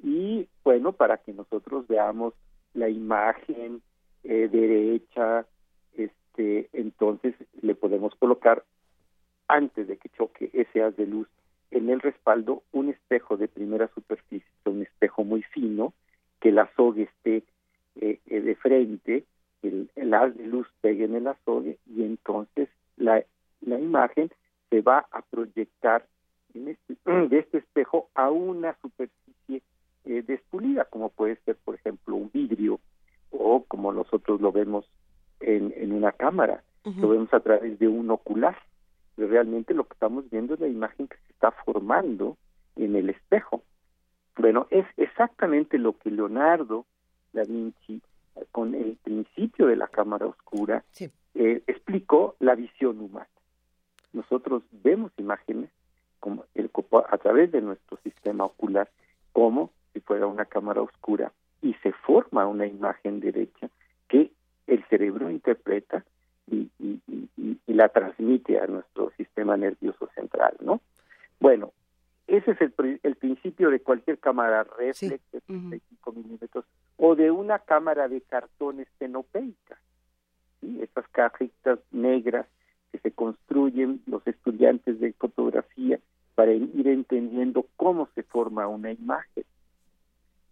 [0.00, 2.32] Y bueno, para que nosotros veamos
[2.74, 3.82] la imagen
[4.22, 5.46] eh, derecha,
[5.96, 8.64] este, entonces le podemos colocar
[9.48, 11.26] antes de que choque ese haz de luz
[11.72, 15.92] en el respaldo un espejo de primera superficie, un espejo muy fino,
[16.40, 17.42] que el azogue esté
[18.00, 19.24] eh, eh, de frente,
[19.62, 23.24] el, haz de luz pegue en el azogue y entonces la,
[23.60, 24.30] la imagen
[24.70, 26.06] se va a proyectar
[26.54, 26.96] en este,
[27.28, 29.62] de este espejo a una superficie
[30.04, 32.80] eh, despulida, como puede ser, por ejemplo, un vidrio
[33.30, 34.90] o como nosotros lo vemos
[35.40, 38.56] en, en una cámara, lo vemos a través de un ocular.
[39.14, 42.38] Pero realmente lo que estamos viendo es la imagen que se está formando
[42.76, 43.62] en el espejo.
[44.38, 46.86] Bueno, es exactamente lo que Leonardo
[47.32, 48.00] da Vinci,
[48.36, 50.84] eh, con el principio de la cámara oscura,
[51.34, 53.28] eh, explicó la visión humana.
[54.12, 55.70] Nosotros vemos imágenes
[56.20, 56.70] como el,
[57.10, 58.88] a través de nuestro sistema ocular
[59.32, 61.32] como si fuera una cámara oscura
[61.62, 63.68] y se forma una imagen derecha
[64.08, 64.32] que
[64.66, 66.04] el cerebro interpreta
[66.46, 70.80] y, y- y- y- y la transmite a nuestro sistema nervioso central, ¿no?
[71.40, 71.72] Bueno,
[72.26, 76.64] ese es el, el principio de cualquier cámara reflex de 35 milímetros
[76.96, 79.78] o de una cámara de cartón estenopeica.
[80.60, 80.80] ¿sí?
[80.82, 82.46] Estas cajitas negras
[82.92, 85.98] que se construyen los estudiantes de fotografía
[86.34, 89.44] para ir entendiendo cómo se forma una imagen.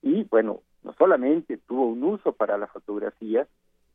[0.03, 3.47] Y bueno, no solamente tuvo un uso para la fotografía,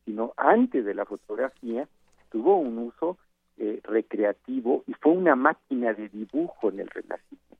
[0.06, 1.88] sino antes de la fotografía
[2.30, 3.18] tuvo un uso
[3.58, 7.58] eh, recreativo y fue una máquina de dibujo en el Renacimiento.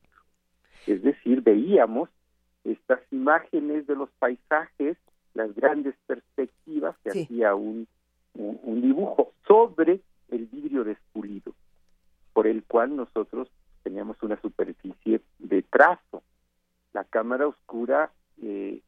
[0.86, 2.08] Es decir, veíamos
[2.64, 4.96] estas imágenes de los paisajes,
[5.34, 7.86] las grandes perspectivas que hacía un,
[8.34, 10.00] un, un dibujo sobre
[10.32, 11.54] el vidrio despulido,
[12.32, 13.48] por el cual nosotros
[13.82, 16.22] teníamos una superficie de trazo.
[16.92, 18.80] La cámara oscura, eh,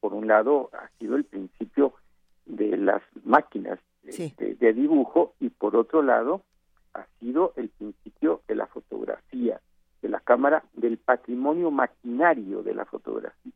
[0.00, 1.94] por un lado, ha sido el principio
[2.46, 3.78] de las máquinas
[4.36, 6.42] de- de dibujo y por otro lado
[6.94, 9.60] ha sido el principio de la fotografía,
[10.02, 13.52] de la cámara, del patrimonio maquinario de la fotografía.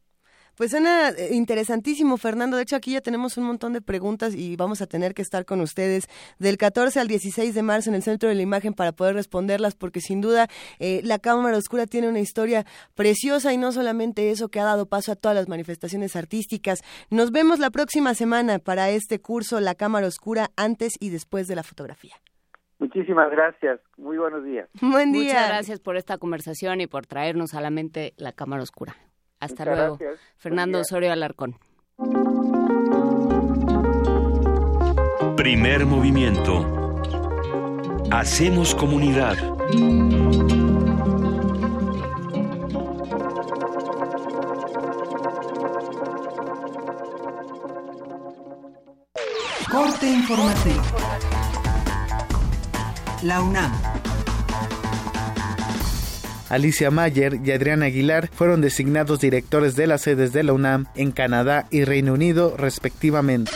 [0.56, 2.56] Pues suena eh, interesantísimo, Fernando.
[2.56, 5.44] De hecho, aquí ya tenemos un montón de preguntas y vamos a tener que estar
[5.44, 6.06] con ustedes
[6.38, 9.74] del 14 al 16 de marzo en el Centro de la Imagen para poder responderlas,
[9.74, 10.46] porque sin duda
[10.78, 12.64] eh, la Cámara Oscura tiene una historia
[12.94, 16.80] preciosa y no solamente eso que ha dado paso a todas las manifestaciones artísticas.
[17.10, 21.56] Nos vemos la próxima semana para este curso La Cámara Oscura antes y después de
[21.56, 22.14] la fotografía.
[22.78, 23.80] Muchísimas gracias.
[23.96, 24.68] Muy buenos días.
[24.80, 25.46] Buen Muchas día.
[25.48, 28.94] gracias por esta conversación y por traernos a la mente la cámara oscura.
[29.44, 29.96] Hasta Muchas luego.
[29.98, 30.20] gracias.
[30.38, 30.80] Fernando.
[30.80, 31.56] Osorio Alarcón.
[35.36, 36.90] Primer movimiento.
[38.10, 39.36] Hacemos comunidad.
[49.70, 50.82] Corte informativo.
[53.22, 53.72] La UNAM.
[56.54, 61.10] Alicia Mayer y Adrián Aguilar fueron designados directores de las sedes de la UNAM en
[61.10, 63.50] Canadá y Reino Unido respectivamente.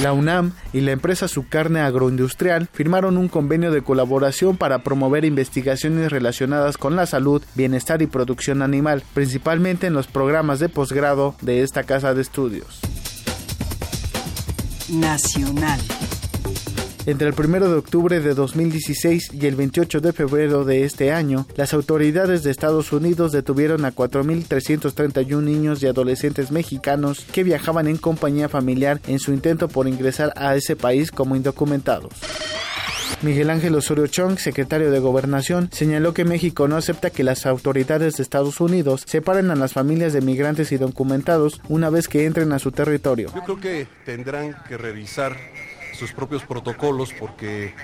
[0.00, 6.12] La UNAM y la empresa Sucarne Agroindustrial firmaron un convenio de colaboración para promover investigaciones
[6.12, 11.62] relacionadas con la salud, bienestar y producción animal, principalmente en los programas de posgrado de
[11.62, 12.80] esta casa de estudios.
[14.90, 15.80] Nacional.
[17.06, 21.46] Entre el 1 de octubre de 2016 y el 28 de febrero de este año,
[21.56, 27.96] las autoridades de Estados Unidos detuvieron a 4.331 niños y adolescentes mexicanos que viajaban en
[27.96, 32.12] compañía familiar en su intento por ingresar a ese país como indocumentados.
[33.22, 38.16] Miguel Ángel Osorio Chong, secretario de Gobernación, señaló que México no acepta que las autoridades
[38.16, 42.52] de Estados Unidos separen a las familias de migrantes y documentados una vez que entren
[42.52, 43.30] a su territorio.
[43.34, 45.36] Yo creo que tendrán que revisar
[46.00, 47.74] sus propios protocolos porque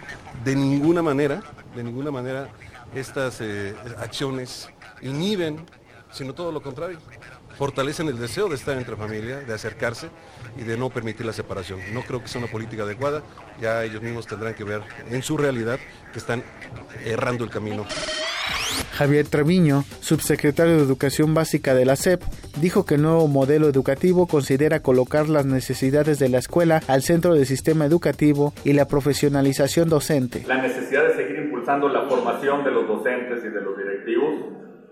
[0.42, 1.42] de ninguna manera,
[1.74, 2.48] de ninguna manera
[2.94, 4.70] estas eh, acciones
[5.02, 5.64] inhiben,
[6.10, 6.98] sino todo lo contrario
[7.58, 10.10] fortalecen el deseo de estar entre familia, de acercarse
[10.58, 11.80] y de no permitir la separación.
[11.92, 13.22] No creo que sea una política adecuada,
[13.60, 15.78] ya ellos mismos tendrán que ver en su realidad
[16.12, 16.42] que están
[17.04, 17.86] errando el camino.
[18.96, 22.22] Javier Treviño, subsecretario de Educación Básica de la SEP,
[22.60, 27.34] dijo que el nuevo modelo educativo considera colocar las necesidades de la escuela al centro
[27.34, 30.44] del sistema educativo y la profesionalización docente.
[30.48, 34.34] La necesidad de seguir impulsando la formación de los docentes y de los directivos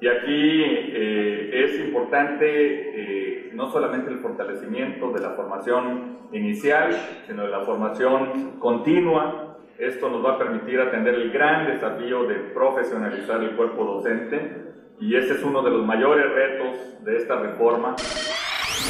[0.00, 0.62] y aquí
[0.92, 6.90] eh, es importante eh, no solamente el fortalecimiento de la formación inicial,
[7.26, 9.53] sino de la formación continua.
[9.78, 15.16] Esto nos va a permitir atender el gran desafío de profesionalizar el cuerpo docente y
[15.16, 17.96] ese es uno de los mayores retos de esta reforma.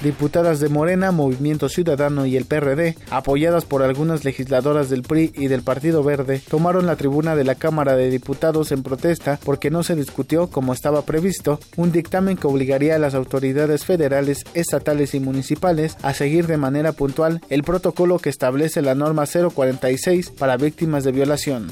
[0.03, 5.49] Diputadas de Morena, Movimiento Ciudadano y el PRD, apoyadas por algunas legisladoras del PRI y
[5.49, 9.83] del Partido Verde, tomaron la tribuna de la Cámara de Diputados en protesta porque no
[9.83, 15.21] se discutió, como estaba previsto, un dictamen que obligaría a las autoridades federales, estatales y
[15.21, 21.05] municipales a seguir de manera puntual el protocolo que establece la norma 046 para víctimas
[21.05, 21.71] de violación.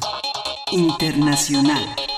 [0.70, 2.11] Internacional.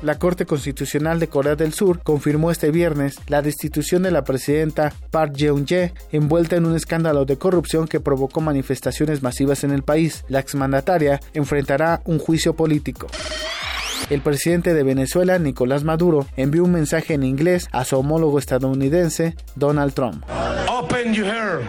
[0.00, 4.92] La Corte Constitucional de Corea del Sur confirmó este viernes la destitución de la presidenta
[5.10, 10.24] Park Geun-hye envuelta en un escándalo de corrupción que provocó manifestaciones masivas en el país.
[10.28, 13.08] La exmandataria enfrentará un juicio político.
[14.08, 19.34] El presidente de Venezuela, Nicolás Maduro, envió un mensaje en inglés a su homólogo estadounidense,
[19.56, 20.24] Donald Trump.
[20.68, 21.60] Open your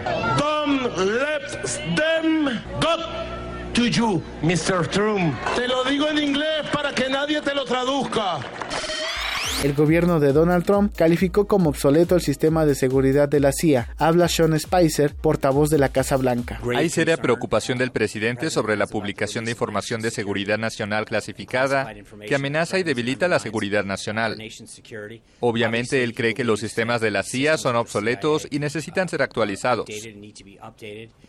[3.74, 4.86] to you, Mr.
[4.90, 5.34] Trump.
[5.54, 8.38] Te lo digo en inglés para que nadie te lo traduzca.
[9.62, 13.94] El gobierno de Donald Trump calificó como obsoleto el sistema de seguridad de la CIA.
[13.98, 16.58] Habla Sean Spicer, portavoz de la Casa Blanca.
[16.74, 21.92] Hay seria preocupación del presidente sobre la publicación de información de seguridad nacional clasificada
[22.26, 24.38] que amenaza y debilita la seguridad nacional.
[25.40, 29.86] Obviamente, él cree que los sistemas de la CIA son obsoletos y necesitan ser actualizados.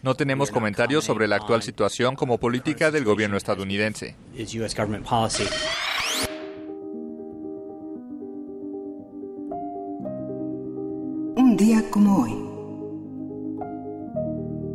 [0.03, 4.15] No tenemos comentarios sobre la actual situación como política del gobierno estadounidense.
[11.51, 12.31] Un día como hoy.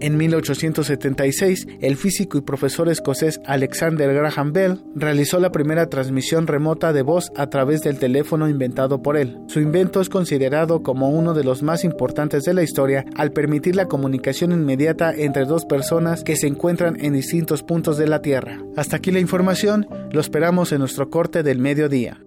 [0.03, 6.93] En 1876, el físico y profesor escocés Alexander Graham Bell realizó la primera transmisión remota
[6.93, 9.39] de voz a través del teléfono inventado por él.
[9.47, 13.74] Su invento es considerado como uno de los más importantes de la historia al permitir
[13.74, 18.59] la comunicación inmediata entre dos personas que se encuentran en distintos puntos de la Tierra.
[18.77, 22.20] Hasta aquí la información, lo esperamos en nuestro corte del mediodía.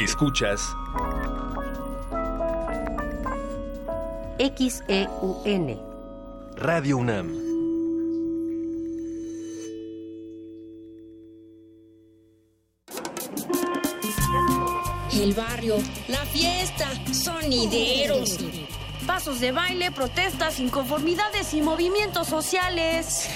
[0.00, 0.74] Escuchas
[4.38, 5.78] XEUN.
[6.56, 7.44] Radio UNAM.
[15.12, 15.76] El barrio,
[16.08, 18.38] la fiesta, sonideros,
[19.04, 23.28] pasos de baile, protestas, inconformidades y movimientos sociales.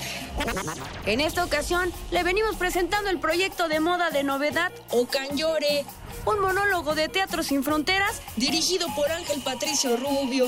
[1.07, 5.85] En esta ocasión le venimos presentando el proyecto de moda de novedad Ocanyore,
[6.27, 10.47] un monólogo de Teatro Sin Fronteras dirigido por Ángel Patricio Rubio.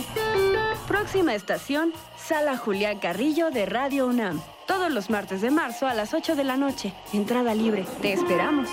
[0.87, 4.41] Próxima estación, Sala Julián Carrillo de Radio UNAM.
[4.67, 6.95] Todos los martes de marzo a las 8 de la noche.
[7.13, 7.85] Entrada libre.
[8.01, 8.69] Te esperamos.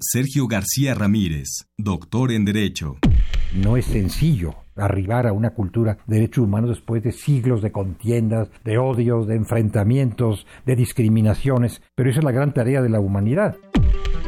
[0.00, 2.96] Sergio García Ramírez, doctor en Derecho.
[3.54, 8.48] No es sencillo arribar a una cultura de derechos humanos después de siglos de contiendas,
[8.64, 13.56] de odios, de enfrentamientos, de discriminaciones, pero esa es la gran tarea de la humanidad.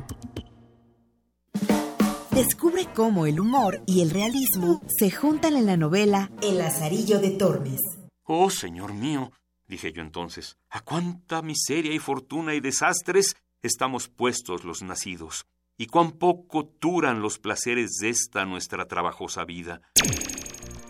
[2.36, 7.30] Descubre cómo el humor y el realismo se juntan en la novela El Lazarillo de
[7.30, 7.80] Tormes.
[8.24, 9.32] Oh, señor mío,
[9.66, 15.46] dije yo entonces, a cuánta miseria y fortuna y desastres estamos puestos los nacidos,
[15.78, 19.80] y cuán poco duran los placeres de esta nuestra trabajosa vida.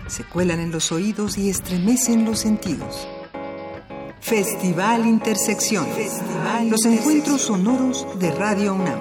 [0.09, 3.07] se cuelan en los oídos y estremecen los sentidos.
[4.21, 5.87] Festival Intersección.
[6.69, 8.99] los encuentros sonoros de Radio UNAM.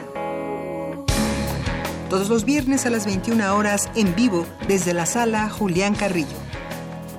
[2.08, 6.28] Todos los viernes a las 21 horas en vivo desde la sala Julián Carrillo.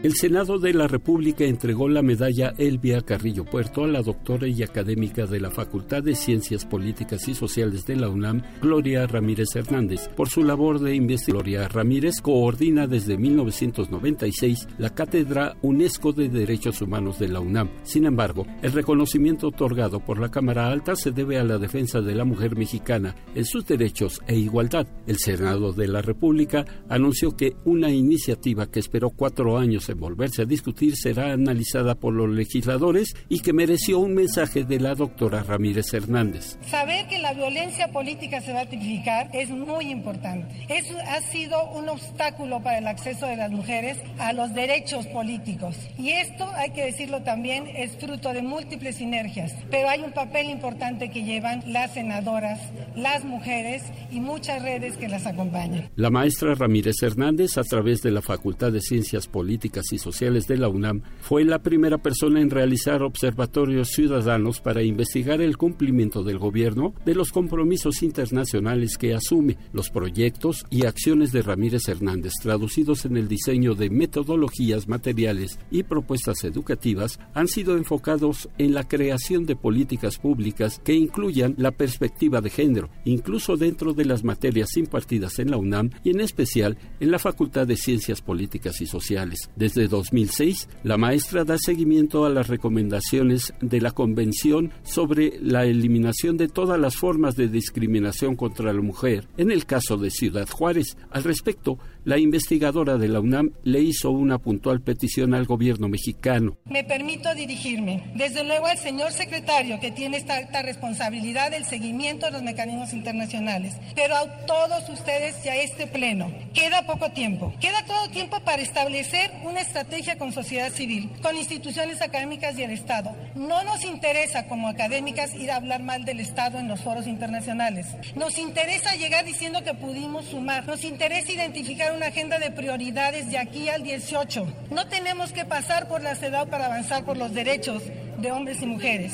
[0.08, 4.64] El Senado de la República entregó la medalla Elvia Carrillo Puerto a la doctora y
[4.64, 10.08] académica de la Facultad de Ciencias Políticas y Sociales de la UNAM, Gloria Ramírez Hernández,
[10.16, 11.28] por su labor de investigación.
[11.28, 17.70] Gloria Ramírez coordina desde 1996 la Cátedra UNESCO de Derechos Humanos de la UNAM.
[17.84, 22.16] Sin embargo, el reconocimiento otorgado por la Cámara Alta se debe a la defensa de
[22.16, 24.88] la mujer mexicana en sus derechos e igualdad.
[25.06, 30.44] El Senado de la República anunció que una iniciativa que esperó cuatro años en volverse
[30.44, 35.44] a discutir será analizada por los legisladores y que mereció un mensaje de la doctora
[35.44, 36.58] Ramírez Hernández.
[36.70, 40.66] Saber que la violencia política se va a tipificar es muy importante.
[40.70, 45.76] Eso ha sido un obstáculo para el acceso de las mujeres a los derechos políticos.
[45.98, 49.54] Y esto, hay que decirlo también, es fruto de múltiples sinergias.
[49.70, 52.60] Pero hay un papel importante que llevan las senadoras,
[52.96, 55.90] las mujeres y muchas redes que las acompañan.
[55.96, 60.58] La maestra Ramírez Hernández, a través de la Facultad de Ciencias Políticas y Sociales de
[60.58, 66.38] la UNAM, fue la primera persona en realizar observatorios ciudadanos para investigar el cumplimiento del
[66.38, 73.06] gobierno de los compromisos internacionales que asume, los proyectos y acciones de Ramírez Hernández, traducidos
[73.06, 79.46] en el diseño de metodologías materiales y propuestas educativas, han sido enfocados en la creación
[79.46, 85.40] de políticas públicas que incluyan la perspectiva de género, incluso dentro de las materias impartidas
[85.40, 89.50] en la UNAM y en especial en la Facultad de Ciencias Políticas y Sociales.
[89.68, 96.38] Desde 2006, la maestra da seguimiento a las recomendaciones de la Convención sobre la eliminación
[96.38, 100.96] de todas las formas de discriminación contra la mujer en el caso de Ciudad Juárez.
[101.12, 106.56] Al respecto, la investigadora de la UNAM le hizo una puntual petición al gobierno mexicano.
[106.64, 112.28] Me permito dirigirme, desde luego al señor secretario que tiene esta alta responsabilidad del seguimiento
[112.28, 116.32] de los mecanismos internacionales, pero a todos ustedes y a este pleno.
[116.54, 117.54] Queda poco tiempo.
[117.60, 122.72] Queda todo tiempo para establecer una estrategia con sociedad civil, con instituciones académicas y el
[122.72, 123.14] Estado.
[123.36, 127.86] No nos interesa como académicas ir a hablar mal del Estado en los foros internacionales.
[128.16, 130.66] Nos interesa llegar diciendo que pudimos sumar.
[130.66, 134.48] Nos interesa identificar una agenda de prioridades de aquí al 18.
[134.70, 137.82] No tenemos que pasar por la CEDAW para avanzar por los derechos
[138.20, 139.14] de hombres y mujeres.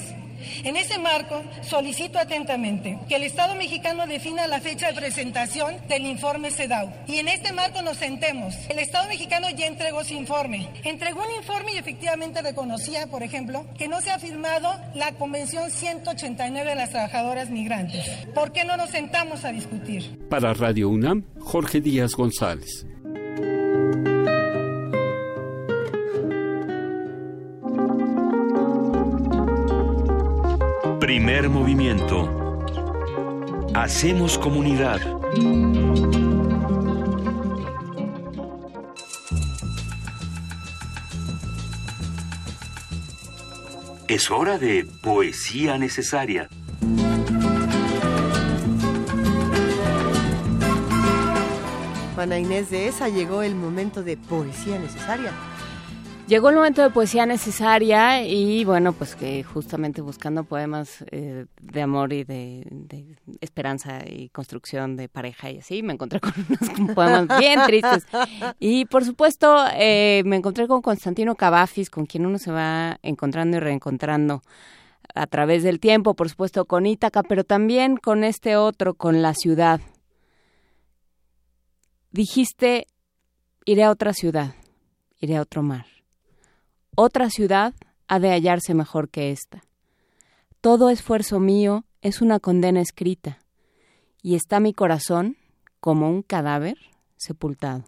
[0.63, 6.05] En ese marco, solicito atentamente que el Estado mexicano defina la fecha de presentación del
[6.05, 6.89] informe CEDAW.
[7.07, 8.55] Y en este marco nos sentemos.
[8.69, 10.69] El Estado mexicano ya entregó su informe.
[10.83, 15.69] Entregó un informe y efectivamente reconocía, por ejemplo, que no se ha firmado la Convención
[15.69, 18.05] 189 de las trabajadoras migrantes.
[18.33, 20.19] ¿Por qué no nos sentamos a discutir?
[20.29, 22.85] Para Radio UNAM, Jorge Díaz González.
[31.15, 32.27] Primer movimiento.
[33.75, 34.99] Hacemos comunidad.
[44.07, 46.49] Es hora de poesía necesaria.
[52.15, 55.31] Juana Inés de esa llegó el momento de poesía necesaria.
[56.25, 61.81] Llegó el momento de poesía necesaria y bueno, pues que justamente buscando poemas eh, de
[61.81, 66.31] amor y de, esperanza y construcción de pareja y así, me encontré con
[66.79, 68.07] unos poemas bien tristes.
[68.57, 73.57] Y por supuesto, eh, me encontré con Constantino Cavafis, con quien uno se va encontrando
[73.57, 74.43] y reencontrando
[75.13, 79.33] a través del tiempo, por supuesto con Ítaca, pero también con este otro, con la
[79.33, 79.81] ciudad.
[82.11, 82.87] Dijiste,
[83.65, 84.55] iré a otra ciudad,
[85.19, 85.92] iré a otro mar
[86.95, 87.73] otra ciudad
[88.07, 89.63] ha de hallarse mejor que esta.
[90.61, 93.39] Todo esfuerzo mío es una condena escrita,
[94.21, 95.37] y está mi corazón,
[95.79, 96.77] como un cadáver,
[97.17, 97.83] sepultado.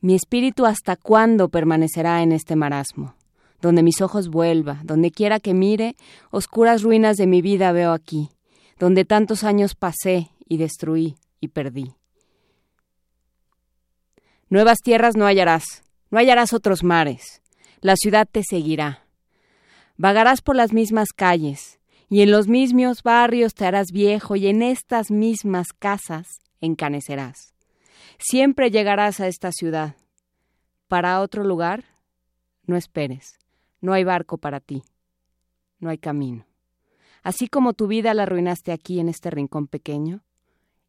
[0.00, 3.14] Mi espíritu hasta cuándo permanecerá en este marasmo,
[3.60, 5.96] donde mis ojos vuelva, donde quiera que mire,
[6.30, 8.30] oscuras ruinas de mi vida veo aquí,
[8.78, 11.94] donde tantos años pasé y destruí y perdí.
[14.48, 17.42] Nuevas tierras no hallarás, no hallarás otros mares,
[17.80, 19.04] la ciudad te seguirá.
[19.96, 21.78] Vagarás por las mismas calles,
[22.08, 26.26] y en los mismos barrios te harás viejo, y en estas mismas casas
[26.60, 27.54] encanecerás.
[28.18, 29.96] Siempre llegarás a esta ciudad.
[30.88, 31.84] Para otro lugar,
[32.66, 33.38] no esperes.
[33.80, 34.82] No hay barco para ti.
[35.78, 36.46] No hay camino.
[37.22, 40.22] Así como tu vida la arruinaste aquí en este rincón pequeño,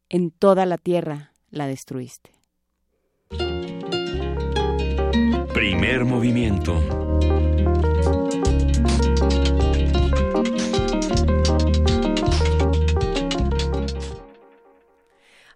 [0.09, 2.36] en toda la tierra la destruiste.
[5.57, 7.06] Primer movimiento.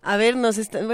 [0.03, 0.89] A ver, nos están...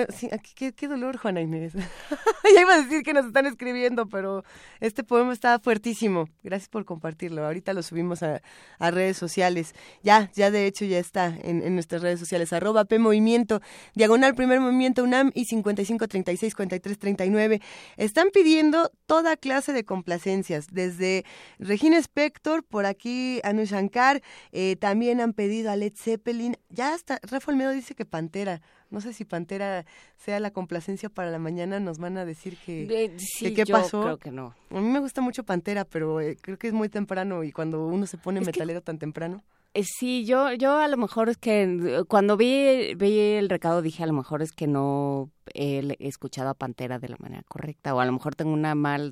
[0.53, 1.71] qué, dolor, Juana Inés.
[2.53, 4.43] ya iba a decir que nos están escribiendo, pero
[4.81, 6.27] este poema está fuertísimo.
[6.43, 7.45] Gracias por compartirlo.
[7.45, 8.41] Ahorita lo subimos a,
[8.79, 9.75] redes sociales.
[10.03, 12.51] Ya, ya de hecho ya está en, nuestras redes sociales.
[12.51, 13.61] Arroba P Movimiento,
[13.95, 17.61] Diagonal Primer Movimiento UNAM y 55364339.
[17.95, 21.23] Están pidiendo toda clase de complacencias, desde
[21.59, 24.21] Regina Spector, por aquí Anu Shankar,
[24.51, 26.57] eh, también han pedido a Led Zeppelin.
[26.69, 29.85] Ya hasta, Rafa Olmedo dice que Pantera No sé si Pantera
[30.17, 33.73] sea la complacencia para la mañana, nos van a decir que, Eh, sí, qué yo
[33.75, 34.01] pasó.
[34.01, 34.53] creo que no.
[34.71, 37.85] A mí me gusta mucho Pantera, pero eh, creo que es muy temprano y cuando
[37.85, 39.43] uno se pone Es que- metalero tan temprano.
[39.73, 43.81] Eh, Sí, yo, yo a lo mejor es que eh, cuando vi, vi el recado
[43.83, 47.93] dije a lo mejor es que no he escuchado a Pantera de la manera correcta
[47.93, 49.11] o a lo mejor tengo una mal,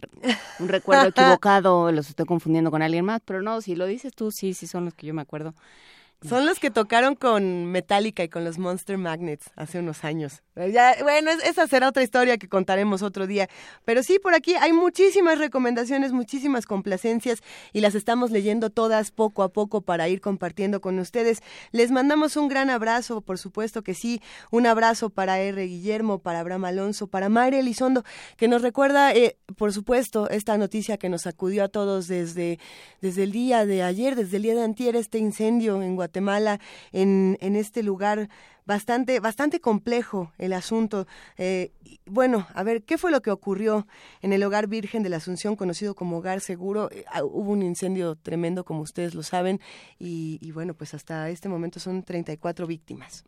[0.60, 4.32] un recuerdo equivocado, los estoy confundiendo con alguien más, pero no, si lo dices tú,
[4.32, 5.54] sí, sí son los que yo me acuerdo.
[6.28, 10.42] Son los que tocaron con Metallica y con los Monster Magnets hace unos años.
[10.56, 13.50] Ya, bueno, es- esa será otra historia que contaremos otro día.
[13.84, 17.42] Pero sí, por aquí hay muchísimas recomendaciones, muchísimas complacencias
[17.74, 21.40] y las estamos leyendo todas poco a poco para ir compartiendo con ustedes.
[21.72, 24.22] Les mandamos un gran abrazo, por supuesto que sí.
[24.50, 25.62] Un abrazo para R.
[25.68, 28.04] Guillermo, para Abraham Alonso, para Mayra Elizondo,
[28.38, 32.60] que nos recuerda, eh, por supuesto, esta noticia que nos sacudió a todos desde,
[33.02, 36.15] desde el día de ayer, desde el día de antier, este incendio en Guatemala,
[36.92, 38.30] en, en este lugar
[38.66, 41.08] bastante, bastante complejo el asunto.
[41.38, 41.72] Eh,
[42.06, 43.88] bueno, a ver, ¿qué fue lo que ocurrió
[44.22, 46.90] en el Hogar Virgen de la Asunción, conocido como Hogar Seguro?
[46.92, 49.60] Eh, ah, hubo un incendio tremendo, como ustedes lo saben,
[50.00, 53.24] y, bueno, pues hasta este momento son 34 víctimas.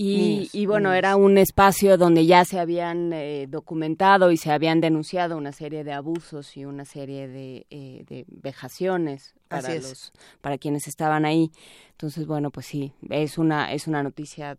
[0.00, 4.80] Y, y bueno, era un espacio donde ya se habían eh, documentado y se habían
[4.80, 10.56] denunciado una serie de abusos y una serie de, eh, de vejaciones para los para
[10.56, 11.50] quienes estaban ahí.
[11.90, 14.56] Entonces, bueno, pues sí, es una es una noticia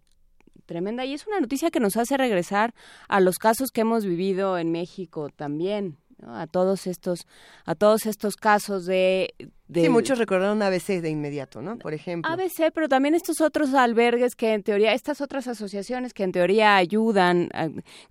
[0.66, 2.74] tremenda y es una noticia que nos hace regresar
[3.08, 5.98] a los casos que hemos vivido en México también.
[6.20, 6.36] ¿No?
[6.36, 7.28] a todos estos
[7.66, 9.34] a todos estos casos de,
[9.68, 11.78] de Sí, muchos recordaron ABC de inmediato, ¿no?
[11.78, 12.32] Por ejemplo.
[12.32, 16.76] ABC, pero también estos otros albergues que en teoría, estas otras asociaciones que en teoría
[16.76, 17.50] ayudan,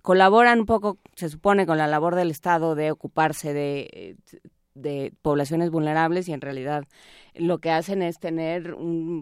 [0.01, 4.17] colaboran un poco, se supone, con la labor del Estado de ocuparse de,
[4.73, 6.85] de poblaciones vulnerables y en realidad
[7.35, 8.75] lo que hacen es tener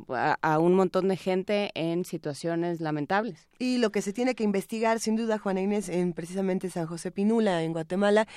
[0.09, 3.47] a, un montón de gente en situaciones lamentables.
[3.59, 7.11] Y lo que se tiene que investigar, sin duda, Juana Inés, en precisamente San José
[7.11, 8.27] Pinula, en Guatemala,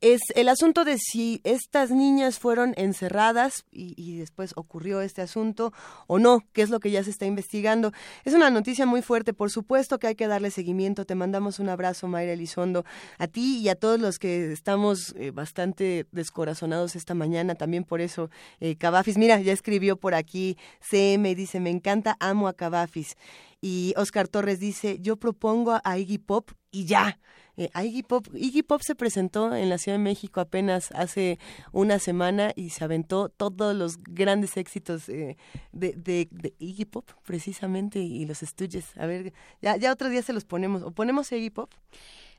[0.00, 5.72] es el asunto de si estas niñas fueron encerradas y, y después ocurrió este asunto
[6.06, 7.92] o no, que es lo que ya se está investigando.
[8.24, 11.04] Es una noticia muy fuerte, por supuesto que hay que darle seguimiento.
[11.04, 12.84] Te mandamos un abrazo, Mayra Elizondo,
[13.18, 18.00] a ti y a todos los que estamos eh, bastante descorazonados esta mañana, también por
[18.00, 18.30] eso,
[18.60, 18.76] eh.
[19.20, 23.18] Mira, ya escribió por aquí CM dice, me encanta, amo a Cavafis.
[23.60, 27.20] Y Oscar Torres dice, yo propongo a Iggy Pop y ya.
[27.58, 31.38] Eh, a Iggy Pop, Iggy Pop se presentó en la Ciudad de México apenas hace
[31.70, 35.36] una semana y se aventó todos los grandes éxitos eh,
[35.72, 38.96] de, de, de Iggy Pop, precisamente, y los Stooges.
[38.96, 40.80] A ver, ya, ya otro día se los ponemos.
[40.82, 41.70] ¿O ponemos a Iggy Pop?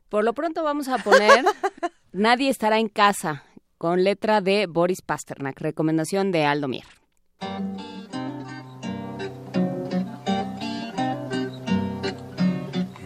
[0.10, 1.46] Por lo pronto vamos a poner
[2.14, 3.46] Nadie estará en casa,
[3.82, 6.86] con letra de Boris Pasternak, recomendación de Aldo Mier.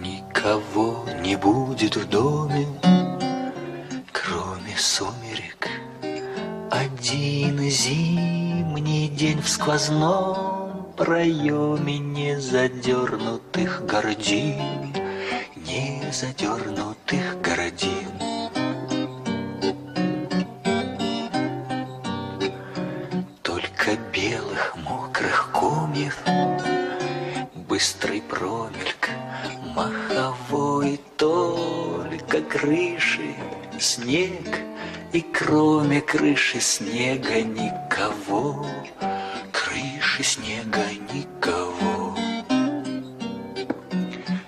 [0.02, 2.68] Никого не будет в доме,
[4.12, 5.70] кроме сумерек.
[6.70, 14.92] Один зимний день в сквозном проеме не задернутых гордин,
[15.56, 17.42] не задернутых
[27.76, 29.10] Быстрый промельк
[29.76, 33.36] маховой Только крыши
[33.78, 34.62] снег
[35.12, 38.66] И кроме крыши снега никого
[39.52, 42.16] Крыши снега никого.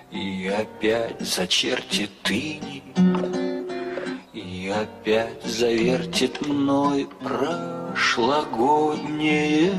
[0.10, 2.82] И опять зачертит тыни
[4.32, 9.74] И опять завертит мной прошлогоднее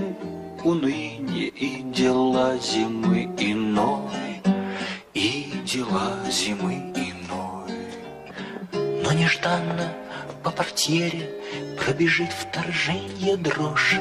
[0.64, 4.42] уныние и дела зимы иной,
[5.14, 7.72] и дела зимы иной.
[9.02, 9.92] Но нежданно
[10.42, 11.30] по портьере
[11.78, 13.98] пробежит вторжение дрожь,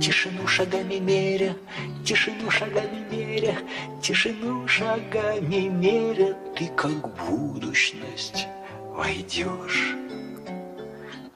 [0.00, 1.56] тишину шагами меря,
[2.04, 3.56] тишину шагами меря,
[4.02, 8.46] тишину шагами меря, ты как будущность
[8.90, 9.94] войдешь.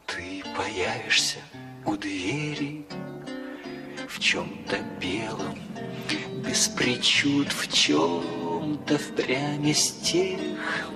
[0.07, 1.39] Ты появишься
[1.85, 2.87] у двери
[4.19, 5.57] в чем-то белом,
[6.45, 10.41] без причуд в чем-то впрямь из тех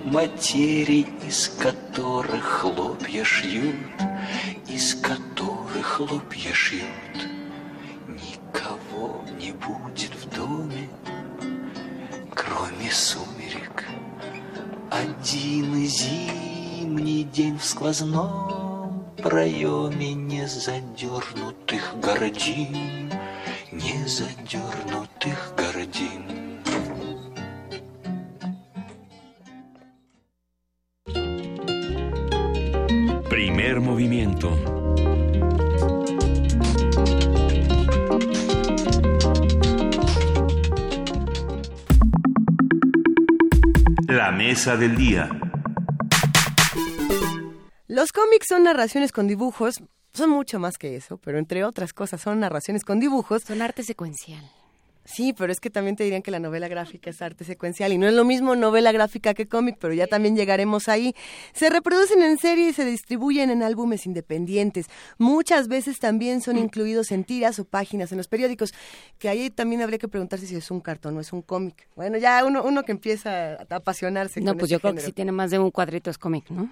[0.03, 3.77] материй, из которых хлопья шьют,
[4.67, 6.83] из которых хлопья шьют.
[8.09, 10.89] Никого не будет в доме,
[12.35, 13.85] кроме сумерек.
[14.91, 18.62] Один зимний день в сквозном
[19.23, 23.09] проеме незадернутых гордин,
[23.71, 26.23] незадернутых гордин.
[33.29, 34.49] Primer movimiento.
[44.09, 45.42] La mesa del día.
[47.93, 49.83] Los cómics son narraciones con dibujos,
[50.15, 53.43] son mucho más que eso, pero entre otras cosas son narraciones con dibujos.
[53.43, 54.43] Son arte secuencial.
[55.05, 57.99] Sí, pero es que también te dirían que la novela gráfica es arte secuencial y
[57.99, 61.13] no es lo mismo novela gráfica que cómic, pero ya también llegaremos ahí.
[61.53, 64.87] Se reproducen en serie y se distribuyen en álbumes independientes.
[65.19, 68.73] Muchas veces también son incluidos en tiras o páginas en los periódicos,
[69.19, 71.87] que ahí también habría que preguntarse si es un cartón o es un cómic.
[71.95, 74.41] Bueno, ya uno, uno que empieza a apasionarse.
[74.41, 76.71] No, pues yo creo que si tiene más de un cuadrito es cómic, ¿no?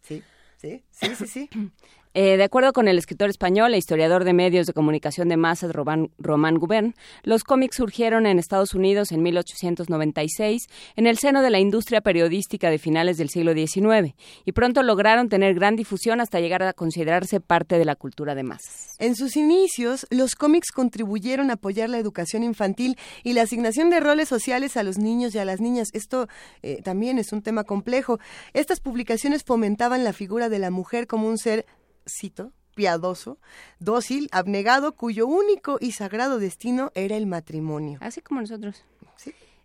[0.00, 0.22] Sí,
[0.62, 1.50] sí, sí, sí, sí.
[2.14, 5.72] Eh, de acuerdo con el escritor español e historiador de medios de comunicación de masas
[5.72, 10.66] Román, Gubern, los cómics surgieron en Estados Unidos en 1896
[10.96, 14.14] en el seno de la industria periodística de finales del siglo XIX
[14.44, 18.42] y pronto lograron tener gran difusión hasta llegar a considerarse parte de la cultura de
[18.42, 18.88] masas.
[18.98, 24.00] En sus inicios, los cómics contribuyeron a apoyar la educación infantil y la asignación de
[24.00, 25.88] roles sociales a los niños y a las niñas.
[25.94, 26.28] Esto
[26.62, 28.18] eh, también es un tema complejo.
[28.52, 31.64] Estas publicaciones fomentaban la figura de la mujer como un ser
[32.06, 33.38] cito, piadoso,
[33.78, 37.98] dócil, abnegado, cuyo único y sagrado destino era el matrimonio.
[38.00, 38.84] Así como nosotros.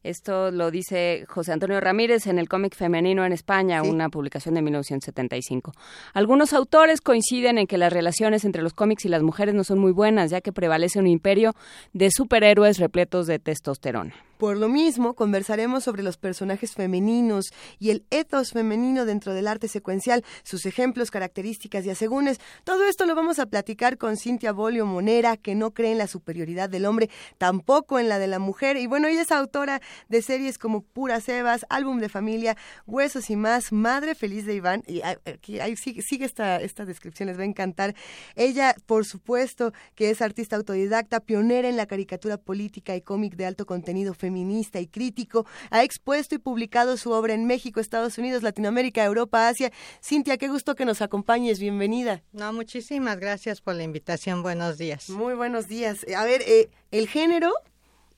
[0.03, 4.61] Esto lo dice José Antonio Ramírez en el cómic femenino en España, una publicación de
[4.61, 5.73] 1975.
[6.14, 9.80] Algunos autores coinciden en que las relaciones entre los cómics y las mujeres no son
[9.80, 11.55] muy buenas, ya que prevalece un imperio
[11.91, 14.14] de superhéroes repletos de testosterona.
[14.38, 17.47] Por lo mismo, conversaremos sobre los personajes femeninos
[17.80, 22.39] y el ethos femenino dentro del arte secuencial, sus ejemplos, características y asegúnes.
[22.64, 26.07] Todo esto lo vamos a platicar con Cintia Bolio Monera, que no cree en la
[26.07, 28.77] superioridad del hombre, tampoco en la de la mujer.
[28.77, 32.55] Y bueno, ella es autora de series como Pura Sebas, Álbum de Familia,
[32.85, 34.84] Huesos y más, Madre Feliz de Iván.
[34.85, 37.95] Y aquí ahí sigue, esta, esta descripción, les va a encantar.
[38.35, 43.45] Ella, por supuesto, que es artista autodidacta, pionera en la caricatura política y cómic de
[43.45, 45.45] alto contenido feminista y crítico.
[45.70, 49.72] Ha expuesto y publicado su obra en México, Estados Unidos, Latinoamérica, Europa, Asia.
[50.04, 51.60] Cintia, qué gusto que nos acompañes.
[51.62, 52.24] Bienvenida.
[52.34, 54.44] No, muchísimas gracias por la invitación.
[54.44, 55.10] Buenos días.
[55.10, 56.06] Muy buenos días.
[56.14, 57.54] A ver, eh, el género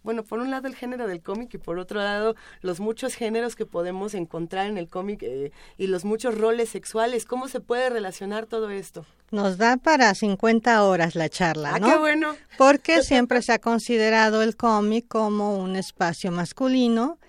[0.09, 3.55] bueno, por un lado el género del cómic y por otro lado los muchos géneros
[3.55, 7.25] que podemos encontrar en el cómic eh, y los muchos roles sexuales.
[7.25, 9.05] ¿Cómo se puede relacionar todo esto?
[9.29, 11.87] Nos da para 50 horas la charla, ah, ¿no?
[11.87, 12.35] qué bueno.
[12.57, 17.19] Porque siempre se ha considerado el cómic como un espacio masculino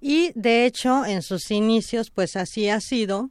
[0.00, 3.28] y de hecho en sus inicios pues así ha sido.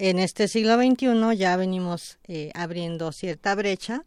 [0.00, 4.02] En este siglo XXI ya venimos eh, abriendo cierta brecha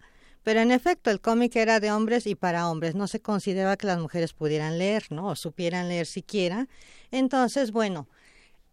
[0.48, 2.96] pero en efecto, el cómic era de hombres y para hombres.
[2.96, 5.28] No se consideraba que las mujeres pudieran leer, ¿no?
[5.28, 6.70] O supieran leer siquiera.
[7.12, 8.08] Entonces, bueno,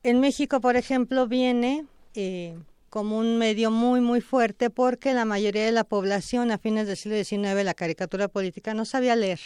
[0.05, 1.85] en México, por ejemplo, viene
[2.15, 2.57] eh,
[2.91, 6.97] como un medio muy, muy fuerte porque la mayoría de la población a fines del
[6.97, 9.41] siglo XIX, la caricatura política, no sabía leer.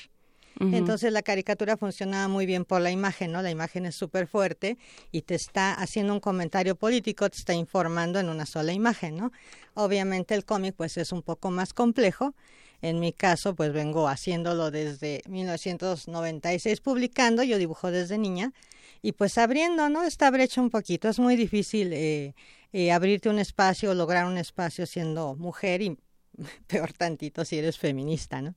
[0.61, 3.43] Entonces la caricatura funcionaba muy bien por la imagen, ¿no?
[3.43, 4.77] La imagen es súper fuerte
[5.13, 9.33] y te está haciendo un comentario político, te está informando en una sola imagen, ¿no?
[9.75, 12.35] Obviamente el cómic pues es un poco más complejo.
[12.83, 18.53] En mi caso pues vengo haciéndolo desde 1996 publicando, yo dibujo desde niña
[19.01, 20.03] y pues abriendo, ¿no?
[20.03, 21.09] Esta brecha un poquito.
[21.09, 22.35] Es muy difícil eh,
[22.73, 25.97] eh, abrirte un espacio, lograr un espacio siendo mujer y
[26.67, 28.55] peor tantito si eres feminista, ¿no?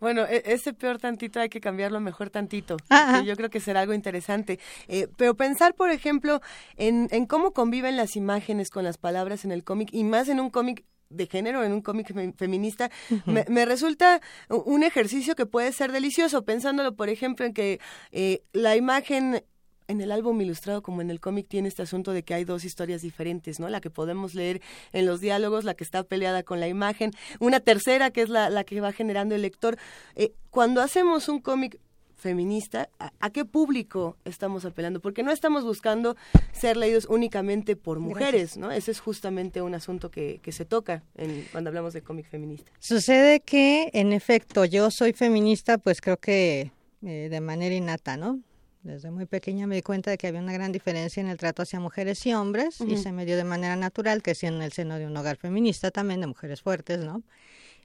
[0.00, 2.76] Bueno, e, ese peor tantito hay que cambiarlo mejor tantito.
[3.24, 4.58] Yo creo que será algo interesante.
[4.88, 6.40] Eh, pero pensar, por ejemplo,
[6.76, 10.40] en, en cómo conviven las imágenes con las palabras en el cómic y más en
[10.40, 12.90] un cómic de género en un cómic feminista,
[13.26, 18.42] me, me, resulta un ejercicio que puede ser delicioso, pensándolo, por ejemplo, en que eh,
[18.52, 19.44] la imagen
[19.88, 22.64] en el álbum ilustrado como en el cómic tiene este asunto de que hay dos
[22.64, 23.68] historias diferentes, ¿no?
[23.68, 24.60] La que podemos leer
[24.92, 28.50] en los diálogos, la que está peleada con la imagen, una tercera que es la,
[28.50, 29.78] la que va generando el lector.
[30.14, 31.78] Eh, cuando hacemos un cómic
[32.16, 35.00] feminista, ¿a, qué público estamos apelando?
[35.00, 36.16] Porque no estamos buscando
[36.52, 38.70] ser leídos únicamente por mujeres, ¿no?
[38.70, 42.72] Ese es justamente un asunto que, que se toca en, cuando hablamos de cómic feminista.
[42.78, 46.72] Sucede que, en efecto, yo soy feminista, pues creo que
[47.04, 48.40] eh, de manera innata, ¿no?
[48.84, 51.62] Desde muy pequeña me di cuenta de que había una gran diferencia en el trato
[51.62, 54.98] hacia mujeres y hombres y se me dio de manera natural, que en el seno
[54.98, 57.22] de un hogar feminista también, de mujeres fuertes, ¿no?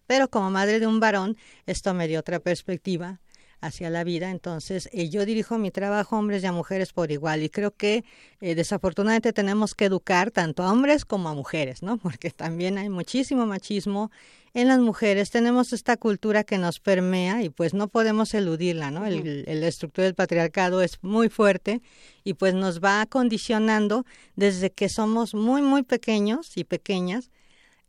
[0.08, 1.38] Pero como madre de un varón,
[1.68, 3.22] esto me dio otra perspectiva
[3.62, 4.32] hacia la vida.
[4.32, 7.72] Entonces, eh, yo dirijo mi trabajo a hombres y a mujeres por igual y creo
[7.72, 8.04] que
[8.42, 11.98] eh, desafortunadamente tenemos que educar tanto a hombres como a mujeres, ¿no?
[12.04, 14.12] Porque también hay muchísimo machismo
[14.54, 15.30] en las mujeres.
[15.30, 19.06] Tenemos esta cultura que nos permea y pues no podemos eludirla, ¿no?
[19.06, 21.82] El, el estructura del patriarcado es muy fuerte
[22.24, 24.06] y pues nos va condicionando
[24.36, 27.30] desde que somos muy, muy pequeños y pequeñas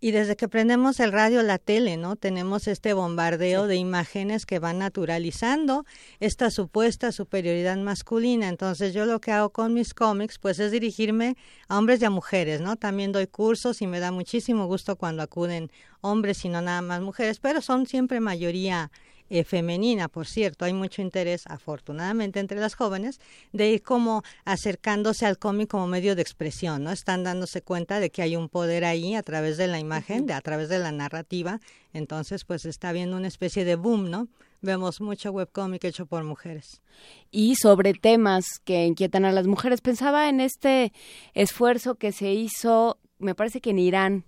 [0.02, 2.16] Y desde que prendemos el radio, la tele, ¿no?
[2.16, 5.84] Tenemos este bombardeo de imágenes que van naturalizando
[6.20, 8.48] esta supuesta superioridad masculina.
[8.48, 11.36] Entonces, yo lo que hago con mis cómics, pues es dirigirme
[11.68, 12.76] a hombres y a mujeres, ¿no?
[12.76, 15.70] También doy cursos y me da muchísimo gusto cuando acuden
[16.00, 18.90] hombres y no nada más mujeres, pero son siempre mayoría
[19.30, 20.64] eh, femenina, por cierto.
[20.64, 23.20] Hay mucho interés, afortunadamente, entre las jóvenes
[23.52, 26.90] de ir como acercándose al cómic como medio de expresión, ¿no?
[26.90, 30.32] Están dándose cuenta de que hay un poder ahí a través de la imagen, de,
[30.32, 31.60] a través de la narrativa.
[31.92, 34.26] Entonces, pues está habiendo una especie de boom, ¿no?
[34.62, 36.82] Vemos mucho webcómic hecho por mujeres.
[37.30, 39.80] Y sobre temas que inquietan a las mujeres.
[39.80, 40.92] Pensaba en este
[41.34, 44.24] esfuerzo que se hizo, me parece que en Irán,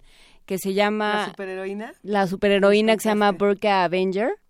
[0.46, 1.14] que se llama...
[1.14, 1.94] ¿La superheroína?
[2.02, 4.41] La superheroína que se llama Burka Avenger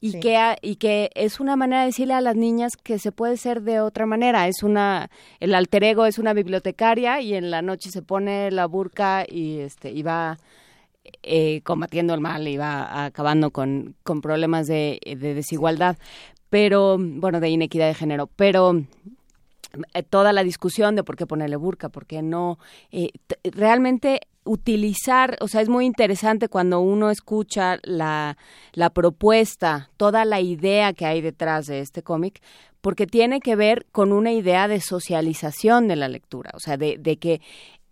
[0.00, 3.36] y, que, y que es una manera de decirle a las niñas que se puede
[3.36, 4.48] ser de otra manera.
[4.48, 5.10] Es una,
[5.40, 9.58] el alter ego es una bibliotecaria y en la noche se pone la burka y,
[9.60, 10.38] este, y va
[11.22, 15.96] eh, combatiendo el mal y va acabando con, con problemas de, desigualdad,
[16.50, 18.28] pero, bueno, de inequidad de género.
[18.36, 18.82] Pero
[19.94, 22.58] eh, toda la discusión de por qué ponerle burka, por qué no,
[22.90, 23.10] eh,
[23.42, 28.36] realmente utilizar, o sea, es muy interesante cuando uno escucha la,
[28.72, 32.40] la propuesta, toda la idea que hay detrás de este cómic,
[32.80, 36.96] porque tiene que ver con una idea de socialización de la lectura, o sea, de,
[36.98, 37.40] de que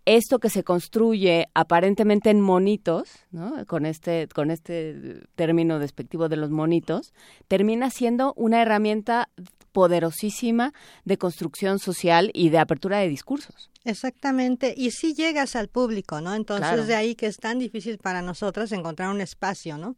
[0.05, 3.65] esto que se construye aparentemente en monitos, ¿no?
[3.65, 7.13] con este con este término despectivo de los monitos,
[7.49, 9.29] termina siendo una herramienta
[9.77, 10.73] poderosísima
[11.05, 13.69] de construcción social y de apertura de discursos.
[13.85, 16.33] Exactamente, y si llegas al público, ¿no?
[16.33, 19.95] Entonces de ahí que es tan difícil para nosotras encontrar un espacio, ¿no?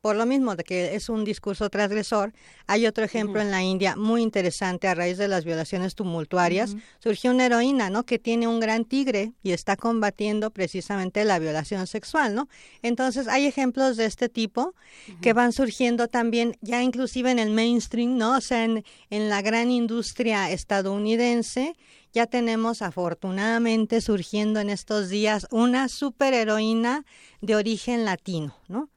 [0.00, 2.32] Por lo mismo de que es un discurso transgresor.
[2.66, 6.76] Hay otro ejemplo en la India muy interesante a raíz de las violaciones tumultuarias.
[7.00, 8.04] Surgió una heroína, ¿no?
[8.04, 12.48] Que tiene un gran tigre y está combatiendo precisamente la violación sexual, ¿no?
[12.82, 14.74] Entonces hay ejemplos de este tipo
[15.20, 18.36] que van surgiendo también ya inclusive en el mainstream, ¿no?
[18.36, 21.76] O sea, en, en la gran industria estadounidense
[22.12, 27.04] ya tenemos afortunadamente surgiendo en estos días una superheroína
[27.40, 28.88] de origen latino, ¿no?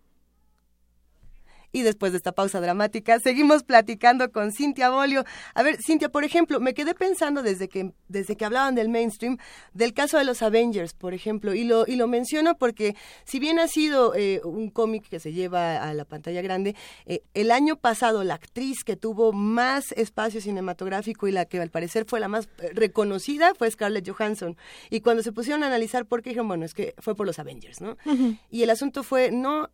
[1.72, 5.24] Y después de esta pausa dramática, seguimos platicando con Cintia Bolio.
[5.54, 9.38] A ver, Cintia, por ejemplo, me quedé pensando desde que, desde que hablaban del mainstream,
[9.72, 13.58] del caso de los Avengers, por ejemplo, y lo, y lo menciono porque si bien
[13.58, 16.74] ha sido eh, un cómic que se lleva a la pantalla grande,
[17.06, 21.70] eh, el año pasado la actriz que tuvo más espacio cinematográfico y la que al
[21.70, 24.56] parecer fue la más eh, reconocida fue Scarlett Johansson.
[24.90, 27.38] Y cuando se pusieron a analizar por qué dijeron, bueno, es que fue por los
[27.38, 27.96] Avengers, ¿no?
[28.50, 29.70] Y el asunto fue, no,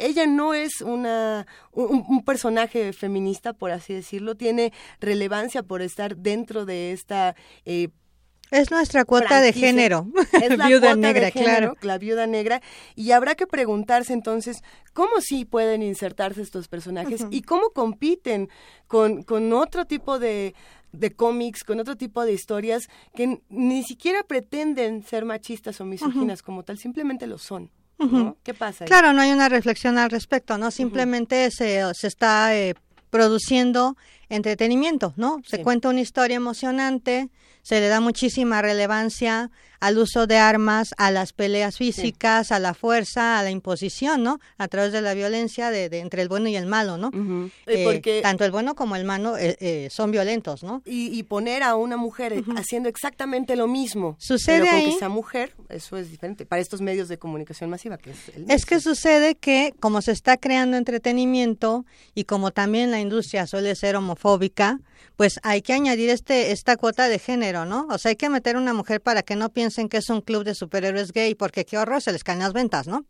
[0.00, 6.64] ella no es una, un, personaje feminista, por así decirlo, tiene relevancia por estar dentro
[6.64, 7.34] de esta...
[7.64, 7.88] Eh,
[8.50, 10.08] es nuestra cuota de género.
[10.32, 11.76] Es la viuda negra, claro.
[11.82, 12.60] La viuda negra.
[12.96, 14.62] Y habrá que preguntarse entonces,
[14.92, 18.48] ¿cómo sí pueden insertarse estos personajes y cómo compiten
[18.88, 20.54] con, con otro tipo de,
[20.92, 26.42] de cómics, con otro tipo de historias que ni siquiera pretenden ser machistas o misóginas
[26.42, 27.70] como tal, simplemente lo son.
[28.42, 28.84] ¿Qué pasa?
[28.84, 30.70] Claro, no hay una reflexión al respecto, ¿no?
[30.70, 32.74] Simplemente se, se está eh,
[33.10, 33.96] produciendo
[34.28, 35.38] entretenimiento, ¿no?
[35.44, 37.28] Se cuenta una historia emocionante,
[37.62, 42.74] se le da muchísima relevancia al uso de armas, a las peleas físicas, a la
[42.74, 44.38] fuerza, a la imposición, ¿no?
[44.58, 47.10] A través de la violencia de, entre el bueno y el malo, ¿no?
[47.66, 50.82] Eh, porque tanto el bueno como el malo eh, eh, son violentos, ¿no?
[50.84, 54.16] Y, poner a una mujer haciendo exactamente lo mismo.
[54.18, 57.98] Sucede pero con que sea mujer, eso es diferente para estos medios de comunicación masiva
[57.98, 61.84] que es el Es que sucede que como se está creando entretenimiento
[62.14, 64.80] y como también la industria suele ser homofóbica,
[65.16, 67.86] pues hay que añadir este esta cuota de género, ¿no?
[67.90, 70.42] O sea, hay que meter una mujer para que no piensen que es un club
[70.42, 73.06] de superhéroes gay, porque qué horror, se les caen las ventas, ¿no?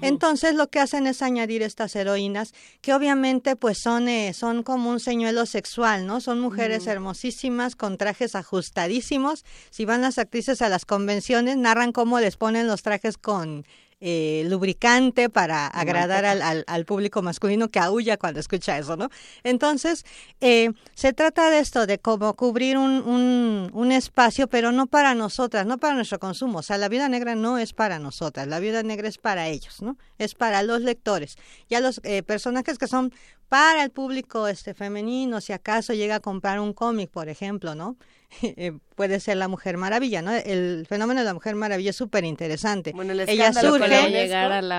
[0.00, 4.90] Entonces lo que hacen es añadir estas heroínas, que obviamente pues son, eh, son como
[4.90, 6.20] un señuelo sexual, ¿no?
[6.20, 9.44] Son mujeres hermosísimas, con trajes ajustadísimos.
[9.70, 13.66] Si van las actrices a las convenciones, narran cómo les ponen los trajes con
[14.00, 19.08] eh, lubricante para agradar al, al, público masculino que aúlla cuando escucha eso, ¿no?
[19.42, 20.04] Entonces,
[20.40, 25.14] eh, se trata de esto, de cómo cubrir un, un, un, espacio, pero no para
[25.14, 26.58] nosotras, no para nuestro consumo.
[26.58, 29.80] O sea, la vida negra no es para nosotras, la vida negra es para ellos,
[29.80, 29.96] ¿no?
[30.18, 31.36] Es para los lectores.
[31.70, 33.12] Ya los eh, personajes que son
[33.48, 37.96] para el público este femenino, si acaso llega a comprar un cómic, por ejemplo, ¿no?
[38.42, 40.32] Eh, puede ser la Mujer Maravilla, ¿no?
[40.32, 42.92] El fenómeno de la Mujer Maravilla es súper interesante.
[43.26, 44.24] ella surge,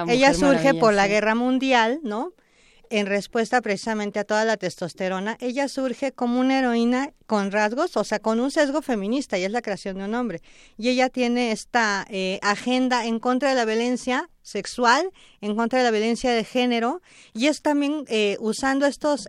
[0.08, 2.34] ella surge por la Guerra Mundial, ¿no?
[2.90, 8.04] En respuesta precisamente a toda la testosterona, ella surge como una heroína con rasgos, o
[8.04, 10.42] sea, con un sesgo feminista, y es la creación de un hombre.
[10.78, 15.10] Y ella tiene esta eh, agenda en contra de la violencia sexual,
[15.42, 17.02] en contra de la violencia de género,
[17.34, 19.28] y es también eh, usando estos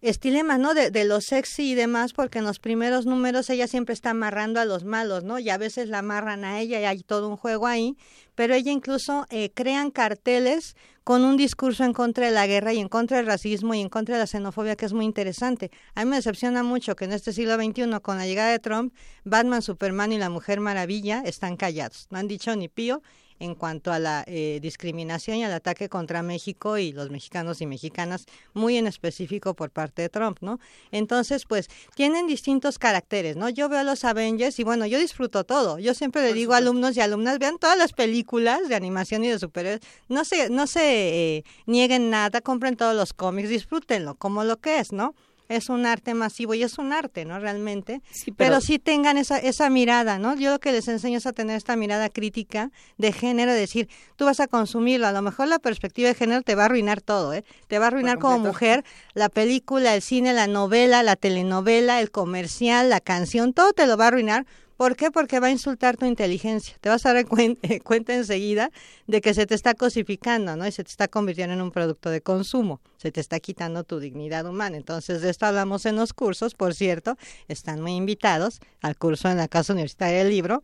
[0.00, 0.74] estilemas, ¿no?
[0.74, 4.60] De, de lo sexy y demás, porque en los primeros números ella siempre está amarrando
[4.60, 5.38] a los malos, ¿no?
[5.38, 7.96] Y a veces la amarran a ella y hay todo un juego ahí,
[8.34, 12.78] pero ella incluso eh, crean carteles con un discurso en contra de la guerra y
[12.78, 15.70] en contra del racismo y en contra de la xenofobia, que es muy interesante.
[15.94, 18.94] A mí me decepciona mucho que en este siglo XXI, con la llegada de Trump,
[19.24, 22.06] Batman, Superman y la Mujer Maravilla están callados.
[22.10, 23.02] No han dicho ni pío
[23.40, 27.66] en cuanto a la eh, discriminación y al ataque contra México y los mexicanos y
[27.66, 30.60] mexicanas, muy en específico por parte de Trump, ¿no?
[30.92, 33.48] Entonces, pues, tienen distintos caracteres, ¿no?
[33.48, 35.78] Yo veo los Avengers y bueno, yo disfruto todo.
[35.78, 39.28] Yo siempre le digo a alumnos y alumnas, vean todas las películas de animación y
[39.28, 44.44] de superhéroes, no se, no se eh, nieguen nada, compren todos los cómics, disfrútenlo como
[44.44, 45.14] lo que es, ¿no?
[45.50, 47.38] Es un arte masivo y es un arte, ¿no?
[47.40, 48.02] Realmente.
[48.36, 48.60] pero...
[48.60, 50.36] sí tengan esa, esa mirada, ¿no?
[50.36, 54.26] Yo lo que les enseño es a tener esta mirada crítica de género, decir, tú
[54.26, 57.34] vas a consumirlo, a lo mejor la perspectiva de género te va a arruinar todo,
[57.34, 57.44] ¿eh?
[57.66, 62.12] Te va a arruinar como mujer la película, el cine, la novela, la telenovela, el
[62.12, 64.46] comercial, la canción, todo te lo va a arruinar
[64.80, 65.10] ¿Por qué?
[65.10, 66.74] Porque va a insultar tu inteligencia.
[66.80, 67.26] Te vas a dar
[67.84, 68.70] cuenta, enseguida
[69.06, 70.66] de que se te está cosificando, ¿no?
[70.66, 72.80] Y se te está convirtiendo en un producto de consumo.
[72.96, 74.78] Se te está quitando tu dignidad humana.
[74.78, 77.18] Entonces, de esto hablamos en los cursos, por cierto.
[77.46, 80.62] Están muy invitados al curso en la Casa Universitaria del Libro,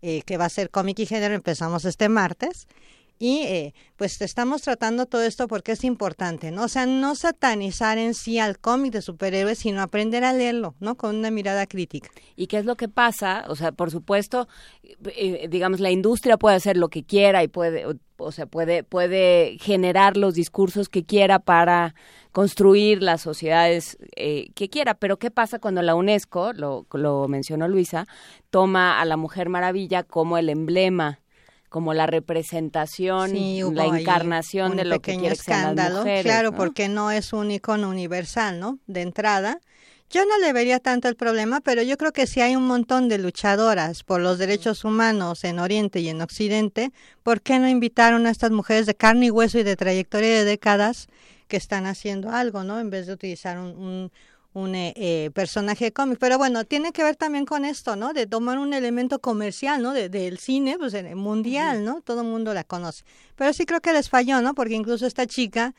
[0.00, 1.34] eh, que va a ser cómic y género.
[1.34, 2.66] Empezamos este martes.
[3.22, 6.64] Y eh, pues estamos tratando todo esto porque es importante, ¿no?
[6.64, 10.94] O sea, no satanizar en sí al cómic de superhéroes, sino aprender a leerlo, ¿no?
[10.94, 12.08] Con una mirada crítica.
[12.34, 13.44] ¿Y qué es lo que pasa?
[13.48, 14.48] O sea, por supuesto,
[15.04, 17.84] eh, digamos, la industria puede hacer lo que quiera y puede,
[18.16, 21.94] o, sea, puede, puede generar los discursos que quiera para
[22.32, 27.68] construir las sociedades eh, que quiera, pero ¿qué pasa cuando la UNESCO, lo, lo mencionó
[27.68, 28.06] Luisa,
[28.48, 31.20] toma a la Mujer Maravilla como el emblema
[31.70, 33.32] como la representación,
[33.74, 38.78] la encarnación de lo que quiere escándalo, claro, porque no es un icono universal, ¿no?
[38.88, 39.60] De entrada.
[40.10, 43.08] Yo no le vería tanto el problema, pero yo creo que si hay un montón
[43.08, 46.90] de luchadoras por los derechos humanos en Oriente y en Occidente,
[47.22, 50.44] ¿por qué no invitaron a estas mujeres de carne y hueso y de trayectoria de
[50.44, 51.06] décadas
[51.46, 52.80] que están haciendo algo, ¿no?
[52.80, 54.12] En vez de utilizar un, un
[54.54, 56.18] eh, eh, personaje cómic.
[56.18, 58.12] Pero bueno, tiene que ver también con esto, ¿no?
[58.12, 59.92] De tomar un elemento comercial, ¿no?
[59.92, 62.00] Del de, cine, pues mundial, ¿no?
[62.02, 63.04] Todo el mundo la conoce.
[63.36, 64.54] Pero sí creo que les falló, ¿no?
[64.54, 65.74] Porque incluso esta chica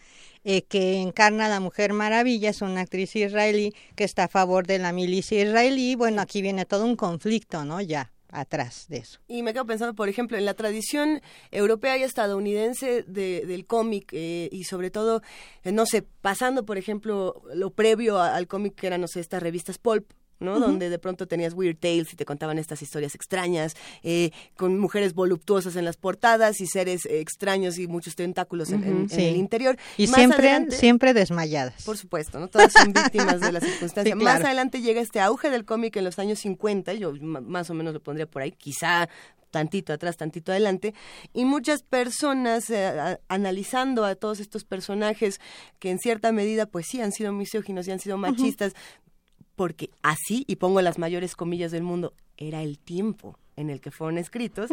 [0.45, 4.66] eh, que encarna a la Mujer Maravilla es una actriz israelí que está a favor
[4.66, 5.95] de la milicia israelí.
[5.95, 7.82] Bueno, aquí viene todo un conflicto, ¿no?
[7.82, 9.19] Ya atrás de eso.
[9.27, 14.50] Y me quedo pensando, por ejemplo, en la tradición europea y estadounidense del cómic eh,
[14.51, 15.22] y sobre todo,
[15.64, 19.43] eh, no sé, pasando, por ejemplo, lo previo al cómic que eran, no sé, estas
[19.43, 20.11] revistas pulp,
[20.42, 20.60] ¿no?
[20.60, 25.14] Donde de pronto tenías Weird Tales y te contaban estas historias extrañas, eh, con mujeres
[25.14, 29.78] voluptuosas en las portadas y seres extraños y muchos tentáculos en, el interior.
[29.98, 31.84] Y siempre, siempre desmayadas.
[31.84, 32.48] Por supuesto, ¿no?
[32.48, 34.18] Todas son víctimas de las circunstancias.
[34.18, 37.94] Más adelante llega este auge del cómic en los años 50, yo más o menos
[37.94, 39.08] lo pondría por ahí, quizá
[39.52, 40.95] tantito atrás, tantito adelante,
[41.34, 45.40] y muchas personas eh, analizando a todos estos personajes
[45.78, 48.74] que en cierta medida pues sí han sido misóginos y han sido machistas,
[49.61, 53.91] porque así, y pongo las mayores comillas del mundo, era el tiempo en el que
[53.91, 54.72] fueron escritos.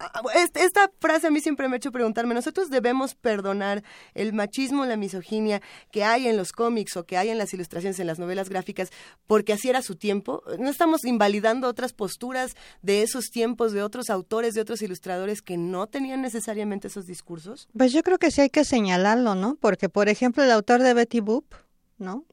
[0.00, 0.22] Ah,
[0.56, 4.96] esta frase a mí siempre me ha hecho preguntarme, nosotros debemos perdonar el machismo, la
[4.96, 8.48] misoginia que hay en los cómics o que hay en las ilustraciones, en las novelas
[8.48, 8.90] gráficas,
[9.28, 10.42] porque así era su tiempo.
[10.58, 15.56] No estamos invalidando otras posturas de esos tiempos, de otros autores, de otros ilustradores que
[15.56, 17.68] no tenían necesariamente esos discursos.
[17.78, 19.54] Pues yo creo que sí hay que señalarlo, ¿no?
[19.60, 21.54] Porque, por ejemplo, el autor de Betty Boop,
[21.98, 22.24] ¿no?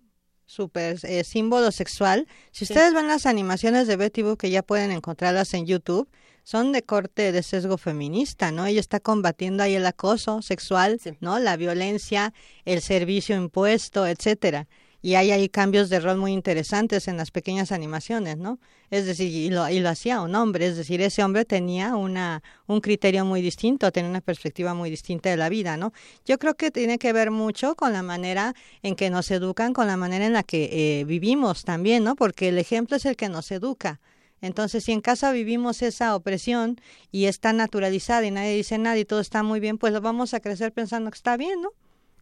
[0.45, 2.27] Super eh, símbolo sexual.
[2.51, 6.07] Si ustedes ven las animaciones de Betty Boop, que ya pueden encontrarlas en YouTube,
[6.43, 8.67] son de corte de sesgo feminista, ¿no?
[8.67, 11.39] Ella está combatiendo ahí el acoso sexual, ¿no?
[11.39, 12.33] La violencia,
[12.65, 14.67] el servicio impuesto, etcétera.
[15.05, 18.57] Y hay ahí cambios de rol muy interesantes en las pequeñas animaciones, ¿no?
[18.89, 22.41] Es decir, y lo, y lo hacía un hombre, es decir, ese hombre tenía una,
[22.65, 25.93] un criterio muy distinto, tenía una perspectiva muy distinta de la vida, ¿no?
[26.25, 29.85] Yo creo que tiene que ver mucho con la manera en que nos educan, con
[29.85, 32.15] la manera en la que eh, vivimos también, ¿no?
[32.15, 34.01] Porque el ejemplo es el que nos educa.
[34.41, 39.05] Entonces, si en casa vivimos esa opresión y está naturalizada y nadie dice nada y
[39.05, 41.69] todo está muy bien, pues lo vamos a crecer pensando que está bien, ¿no?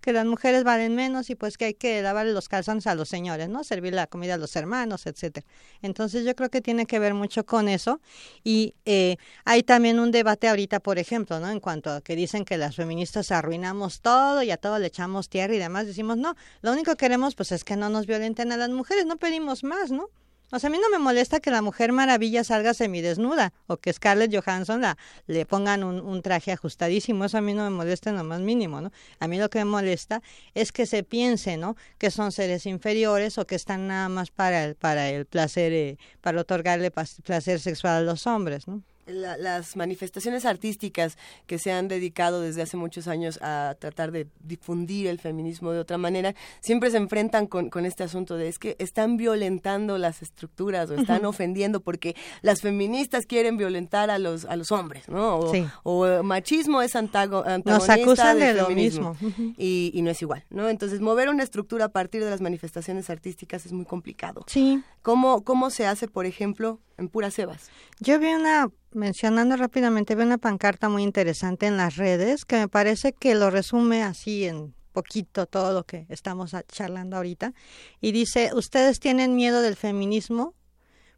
[0.03, 3.07] Que las mujeres valen menos y pues que hay que lavarle los calzones a los
[3.07, 3.63] señores, ¿no?
[3.63, 5.47] Servir la comida a los hermanos, etcétera.
[5.81, 8.01] Entonces yo creo que tiene que ver mucho con eso
[8.43, 9.15] y eh,
[9.45, 11.49] hay también un debate ahorita, por ejemplo, ¿no?
[11.49, 15.29] En cuanto a que dicen que las feministas arruinamos todo y a todo le echamos
[15.29, 18.51] tierra y demás, decimos, no, lo único que queremos pues es que no nos violenten
[18.51, 20.09] a las mujeres, no pedimos más, ¿no?
[20.55, 23.91] O sea, a mí no me molesta que la Mujer Maravilla salga semidesnuda o que
[23.91, 27.25] Scarlett Johansson la, le pongan un, traje ajustadísimo.
[27.25, 28.91] Eso a mí no me molesta en lo más mínimo, ¿no?
[29.19, 30.21] A mí lo que me molesta
[30.53, 31.75] es que se piense, ¿no?
[31.97, 35.97] Que son seres inferiores o que están nada más para el, para el placer, eh,
[36.21, 38.83] para otorgarle placer sexual a los hombres, ¿no?
[39.05, 41.17] Las manifestaciones artísticas
[41.47, 45.79] que se han dedicado desde hace muchos años a tratar de difundir el feminismo de
[45.79, 50.89] otra manera, siempre se enfrentan con, este asunto de es que están violentando las estructuras
[50.89, 55.39] o están ofendiendo porque las feministas quieren violentar a los a los hombres, ¿no?
[55.83, 59.15] O, machismo es antago, antagonista Nos acusan de, lo mismo.
[59.57, 60.69] Y, y, no es igual, ¿no?
[60.69, 64.43] Entonces, mover una estructura a partir de las manifestaciones artísticas es muy complicado.
[64.47, 64.83] Sí.
[65.01, 67.69] ¿Cómo, cómo se hace, por ejemplo, en Puras Sebas?
[67.99, 72.67] Yo vi una mencionando rápidamente, veo una pancarta muy interesante en las redes que me
[72.67, 77.53] parece que lo resume así en poquito todo lo que estamos charlando ahorita.
[77.99, 80.53] Y dice, ustedes tienen miedo del feminismo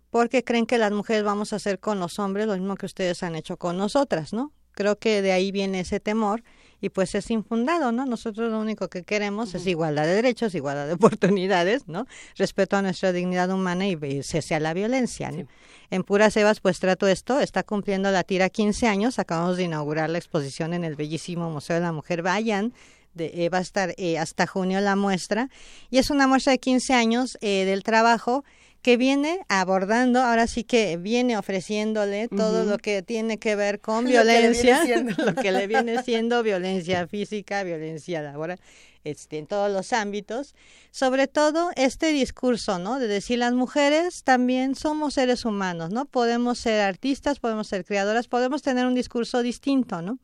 [0.10, 3.22] porque creen que las mujeres vamos a hacer con los hombres lo mismo que ustedes
[3.22, 4.54] han hecho con nosotras, ¿no?
[4.72, 6.44] Creo que de ahí viene ese temor
[6.85, 8.05] y pues es infundado, ¿no?
[8.05, 12.05] Nosotros lo único que queremos es igualdad de derechos, igualdad de oportunidades, ¿no?
[12.38, 15.47] Respeto a nuestra dignidad humana y, cese a la violencia, ¿no?
[15.89, 20.11] En Puras Sebas, pues trato esto, está cumpliendo la tira 15 años, acabamos de inaugurar
[20.11, 22.72] la exposición en el bellísimo Museo de la Mujer, vayan,
[23.15, 25.49] de, eh, va a estar eh, hasta junio la muestra,
[25.89, 28.43] y es una muestra de 15 años eh, del trabajo
[28.85, 34.05] que viene abordando, ahora sí que viene ofreciéndole todo lo que tiene que ver con
[34.05, 34.83] violencia,
[35.17, 38.59] lo que le viene siendo violencia física, violencia laboral,
[39.03, 40.53] este, en todos los ámbitos.
[40.91, 42.99] Sobre todo este discurso, ¿no?
[42.99, 46.05] De decir las mujeres también somos seres humanos, ¿no?
[46.05, 50.19] Podemos ser artistas, podemos ser creadoras, podemos tener un discurso distinto, ¿no?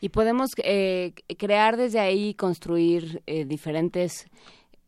[0.00, 4.28] Y podemos eh, crear desde ahí, construir eh, diferentes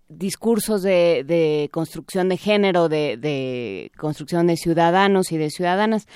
[0.09, 6.07] discursos de, construcción de género, de, construcción de ciudadanos y de ciudadanas.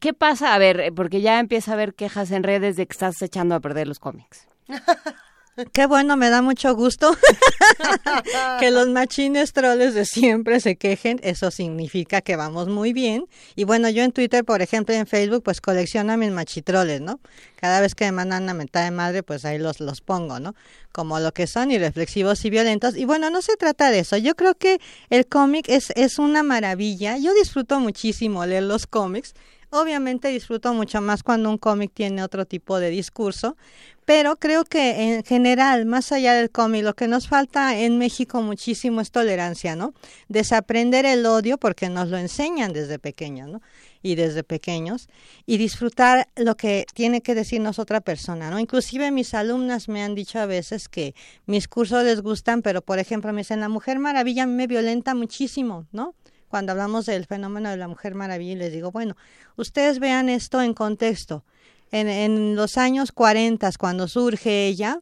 [0.00, 0.54] ¿Qué pasa?
[0.54, 3.60] A ver, porque ya empieza a haber quejas en redes de que estás echando a
[3.60, 4.46] perder los cómics.
[5.72, 7.14] Qué bueno, me da mucho gusto
[8.60, 11.20] que los machines troles de siempre se quejen.
[11.22, 13.26] Eso significa que vamos muy bien.
[13.54, 17.20] Y bueno, yo en Twitter, por ejemplo, y en Facebook, pues colecciono mis machitroles, ¿no?
[17.56, 20.54] Cada vez que me mandan una mentada de madre, pues ahí los, los pongo, ¿no?
[20.90, 22.96] Como lo que son, irreflexivos y violentos.
[22.96, 24.16] Y bueno, no se trata de eso.
[24.16, 27.18] Yo creo que el cómic es, es una maravilla.
[27.18, 29.34] Yo disfruto muchísimo leer los cómics.
[29.74, 33.56] Obviamente disfruto mucho más cuando un cómic tiene otro tipo de discurso,
[34.04, 38.42] pero creo que en general, más allá del cómic, lo que nos falta en México
[38.42, 39.94] muchísimo es tolerancia, ¿no?
[40.28, 43.62] Desaprender el odio porque nos lo enseñan desde pequeños, ¿no?
[44.02, 45.08] Y desde pequeños
[45.46, 48.58] y disfrutar lo que tiene que decirnos otra persona, ¿no?
[48.58, 51.14] Inclusive mis alumnas me han dicho a veces que
[51.46, 55.86] mis cursos les gustan, pero por ejemplo me dicen la Mujer Maravilla me violenta muchísimo,
[55.92, 56.14] ¿no?
[56.52, 59.16] Cuando hablamos del fenómeno de la Mujer Maravilla, les digo, bueno,
[59.56, 61.46] ustedes vean esto en contexto.
[61.90, 65.00] En, en los años 40, cuando surge ella,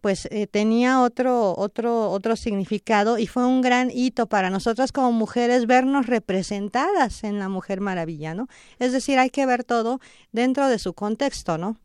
[0.00, 5.12] pues eh, tenía otro, otro, otro significado y fue un gran hito para nosotras como
[5.12, 8.48] mujeres vernos representadas en la Mujer Maravilla, ¿no?
[8.80, 10.00] Es decir, hay que ver todo
[10.32, 11.76] dentro de su contexto, ¿no?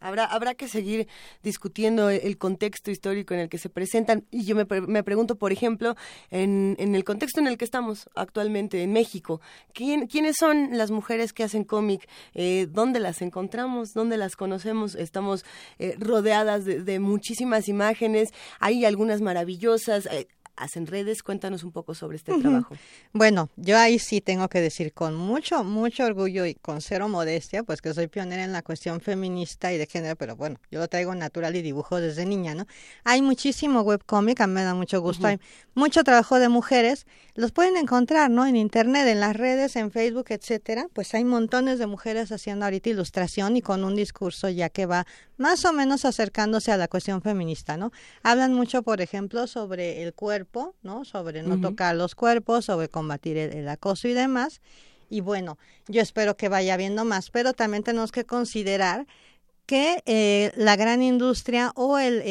[0.00, 1.08] Habrá, habrá que seguir
[1.42, 4.24] discutiendo el contexto histórico en el que se presentan.
[4.30, 5.96] Y yo me, me pregunto, por ejemplo,
[6.30, 9.40] en, en, el contexto en el que estamos actualmente en México,
[9.72, 12.08] ¿quién, ¿quiénes son las mujeres que hacen cómic?
[12.34, 13.92] Eh, ¿Dónde las encontramos?
[13.92, 14.94] ¿Dónde las conocemos?
[14.94, 15.44] Estamos
[15.78, 18.30] eh, rodeadas de, de, muchísimas imágenes.
[18.60, 20.06] Hay algunas maravillosas.
[20.06, 20.28] Eh,
[20.58, 21.22] hacen redes.
[21.22, 22.74] Cuéntanos un poco sobre este trabajo.
[23.12, 27.62] Bueno, yo ahí sí tengo que decir con mucho, mucho orgullo y con cero modestia,
[27.62, 30.88] pues que soy pionera en la cuestión feminista y de género, pero bueno, yo lo
[30.88, 32.66] traigo natural y dibujo desde niña, ¿no?
[33.04, 35.38] Hay muchísimo webcómic, a mí me da mucho gusto, hay
[35.74, 38.46] mucho trabajo de mujeres, los pueden encontrar, ¿no?
[38.46, 42.90] En internet, en las redes, en Facebook, etcétera, pues hay montones de mujeres haciendo ahorita
[42.90, 45.06] ilustración y con un discurso ya que va
[45.36, 47.92] más o menos acercándose a la cuestión feminista, ¿no?
[48.22, 50.47] Hablan mucho, por ejemplo, sobre el cuerpo,
[50.82, 51.04] ¿no?
[51.04, 54.60] Sobre no tocar los cuerpos, sobre combatir el, acoso y demás.
[55.10, 59.06] Y bueno, yo espero que vaya viendo más, pero también tenemos que considerar
[59.68, 62.22] que eh, la gran industria o el,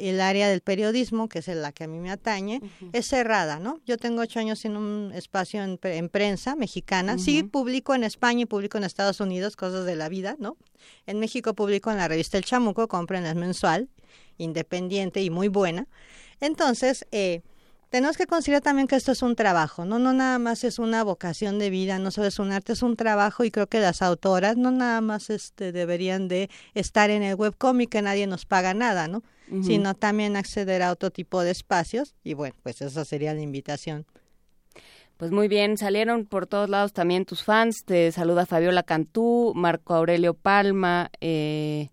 [0.00, 2.62] el, área del periodismo, que es la que a mí me atañe,
[2.94, 3.80] es cerrada, ¿no?
[3.84, 7.18] Yo tengo ocho años en un espacio en, prensa mexicana.
[7.18, 10.56] Sí publico en España y publico en Estados Unidos cosas de la vida, ¿no?
[11.06, 13.90] En México publico en la revista El Chamuco, compren es mensual,
[14.38, 15.88] independiente y muy buena.
[16.40, 17.42] Entonces, eh,
[17.90, 19.98] tenemos que considerar también que esto es un trabajo, ¿no?
[19.98, 22.96] No nada más es una vocación de vida, no solo es un arte, es un
[22.96, 27.36] trabajo y creo que las autoras no nada más este, deberían de estar en el
[27.36, 29.22] webcómic que nadie nos paga nada, ¿no?
[29.62, 34.04] Sino también acceder a otro tipo de espacios y bueno, pues esa sería la invitación.
[35.16, 39.94] Pues muy bien, salieron por todos lados también tus fans, te saluda Fabiola Cantú, Marco
[39.94, 41.88] Aurelio Palma, eh,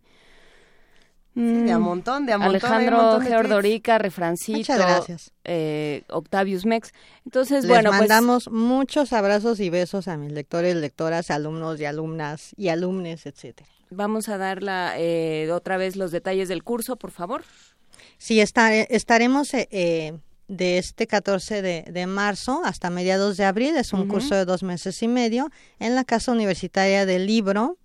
[1.36, 1.82] de a mm.
[1.82, 2.72] montón, de a montón.
[2.72, 4.58] Alejandro Geordorica, Refrancito.
[4.58, 5.32] Muchas gracias.
[5.44, 6.94] Eh, Octavius Mex.
[7.26, 11.86] Entonces, Les bueno, pues mandamos muchos abrazos y besos a mis lectores, lectoras, alumnos y
[11.86, 13.68] alumnas y alumnes, etcétera.
[13.90, 14.60] Vamos a dar
[14.98, 17.44] eh, otra vez los detalles del curso, por favor.
[18.18, 20.14] Sí, está, estaremos eh,
[20.48, 23.76] de este 14 de, marzo hasta mediados de abril.
[23.76, 27.78] Es un curso de dos meses y medio en la Casa Universitaria del Libro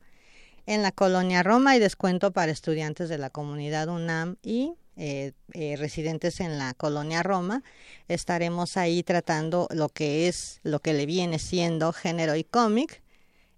[0.69, 5.77] en la colonia Roma y descuento para estudiantes de la comunidad UNAM y eh, eh,
[5.77, 7.63] residentes en la colonia Roma.
[8.07, 13.03] Estaremos ahí tratando lo que es, lo que le viene siendo género y cómic.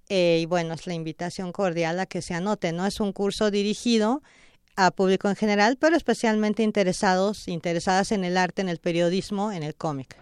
[0.08, 2.70] Eh, y bueno, es la invitación cordial a que se anote.
[2.70, 4.22] No es un curso dirigido
[4.76, 9.64] a público en general, pero especialmente interesados, interesadas en el arte, en el periodismo, en
[9.64, 10.16] el cómic.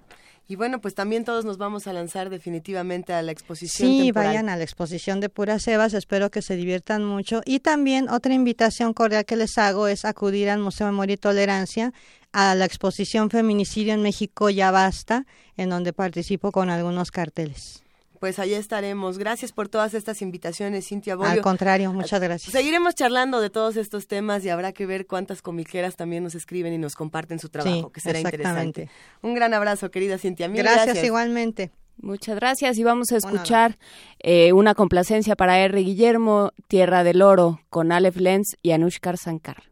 [0.51, 3.87] Y bueno, pues también todos nos vamos a lanzar definitivamente a la exposición.
[3.87, 7.43] Sí, vayan a la exposición de Puras Sebas, espero que se diviertan mucho.
[7.45, 11.19] Y también otra invitación cordial que les hago es acudir al Museo de Memoria y
[11.19, 11.93] Tolerancia
[12.33, 15.27] a la exposición Feminicidio en México Ya Basta,
[15.59, 17.85] en donde participo con algunos carteles
[18.19, 19.19] pues allá estaremos.
[19.19, 21.33] Gracias por todas estas invitaciones, Cintia Bolio.
[21.33, 22.53] Al contrario, muchas gracias.
[22.53, 26.73] Seguiremos charlando de todos estos temas y habrá que ver cuántas comiqueras también nos escriben
[26.73, 28.89] y nos comparten su trabajo, que será interesante.
[29.23, 30.49] Un gran abrazo, querida Cintia.
[30.49, 31.71] gracias, igualmente.
[32.01, 33.77] Muchas gracias y vamos a escuchar
[34.21, 35.81] eh, una complacencia para R.
[35.81, 39.65] Guillermo, Tierra del Oro, con Aleph Lenz y Anushkar Sankar.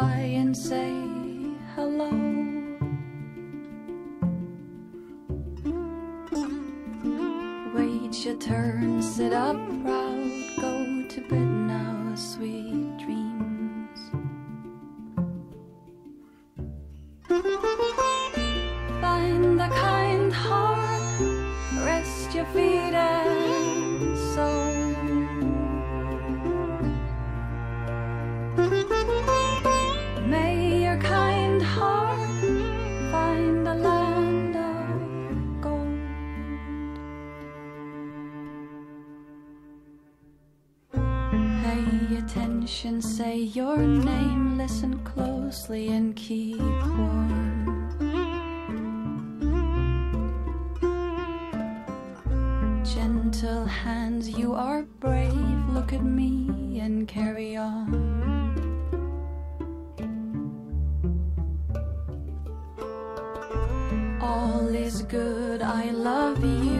[0.00, 0.92] By and say
[1.74, 2.10] hello.
[7.74, 10.74] Wait your turn, sit up proud, go
[11.08, 14.00] to bed now, sweet dreams.
[19.00, 21.02] Find the kind heart,
[21.84, 23.57] rest your feet and
[42.68, 47.64] attention, say your name, listen closely, and keep warm.
[52.84, 55.68] Gentle hands, you are brave.
[55.70, 58.18] Look at me and carry on.
[64.20, 66.77] All is good, I love you.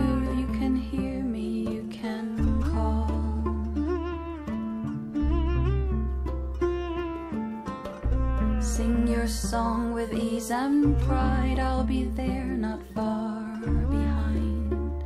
[9.51, 11.59] Song with ease and pride.
[11.59, 13.57] I'll be there, not far
[13.89, 15.03] behind.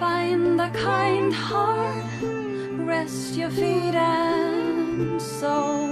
[0.00, 2.04] Find the kind heart
[2.84, 5.86] rest your feet and soul.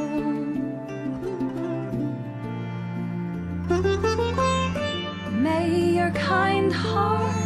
[5.30, 7.41] May your kind heart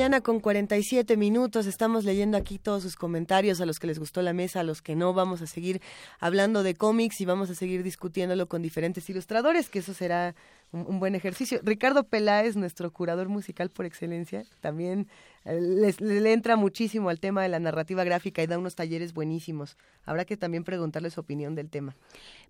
[0.00, 1.66] mañana con 47 minutos.
[1.66, 4.80] Estamos leyendo aquí todos sus comentarios, a los que les gustó la mesa, a los
[4.80, 5.12] que no.
[5.12, 5.82] Vamos a seguir
[6.20, 10.34] hablando de cómics y vamos a seguir discutiéndolo con diferentes ilustradores, que eso será
[10.72, 11.60] un, un buen ejercicio.
[11.62, 15.06] Ricardo Peláez, nuestro curador musical por excelencia, también
[15.44, 19.76] les- le, entra muchísimo al tema de la narrativa gráfica y da unos talleres buenísimos.
[20.04, 21.96] Habrá que también preguntarle su opinión del tema.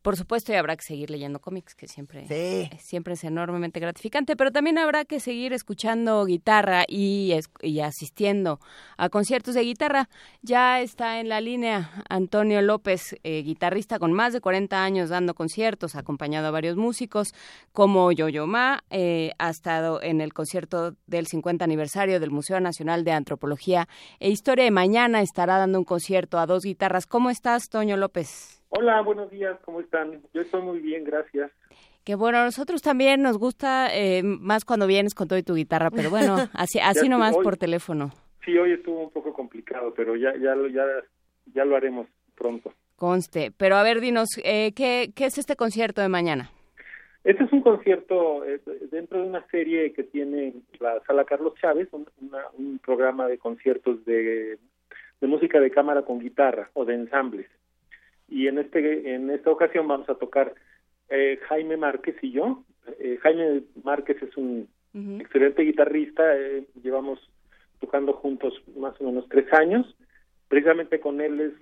[0.02, 2.26] Por supuesto, y habrá que seguir leyendo cómics, que siempre,
[2.80, 8.60] siempre es enormemente gratificante, pero también habrá que seguir escuchando guitarra y, y asistiendo
[8.96, 10.08] a conciertos de guitarra.
[10.42, 15.34] Ya está en la línea Antonio López, eh, guitarrista con más de 40 años dando
[15.34, 17.34] conciertos, acompañado a varios músicos
[17.72, 22.79] como Yo-Yo Ma, eh, ha estado en el concierto del 50 aniversario del Museo Nacional
[22.80, 23.88] de Antropología
[24.20, 27.06] e Historia de Mañana estará dando un concierto a dos guitarras.
[27.06, 28.62] ¿Cómo estás, Toño López?
[28.70, 30.22] Hola, buenos días, ¿cómo están?
[30.32, 31.50] Yo estoy muy bien, gracias.
[32.04, 35.54] Que bueno, a nosotros también nos gusta eh, más cuando vienes con todo y tu
[35.54, 38.12] guitarra, pero bueno, así, así nomás hoy- por teléfono.
[38.46, 40.82] Sí, hoy estuvo un poco complicado, pero ya ya lo ya
[41.54, 42.72] ya lo haremos pronto.
[42.96, 43.52] Conste.
[43.54, 46.50] Pero a ver, dinos, eh, ¿qué, ¿qué es este concierto de mañana?
[47.22, 51.88] Este es un concierto eh, dentro de una serie que tiene la Sala Carlos Chávez,
[51.92, 54.58] un, una- un programa de conciertos de,
[55.20, 57.46] de música de cámara con guitarra o de ensambles.
[58.28, 60.54] Y en este en esta ocasión vamos a tocar
[61.10, 62.64] eh, Jaime Márquez y yo.
[62.98, 64.68] Eh, Jaime Márquez es un
[65.20, 67.18] excelente guitarrista, eh, llevamos
[67.80, 69.94] tocando juntos más o menos tres años.
[70.48, 71.52] Precisamente con él es,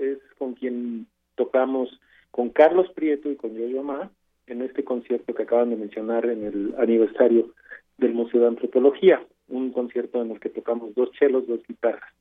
[0.00, 2.00] es con quien tocamos
[2.30, 4.10] con Carlos Prieto y con Yo-Yo Ma
[4.46, 7.52] en este concierto que acaban de mencionar en el aniversario
[7.98, 12.12] del Museo de Antropología, un concierto en el que tocamos dos chelos, dos guitarras.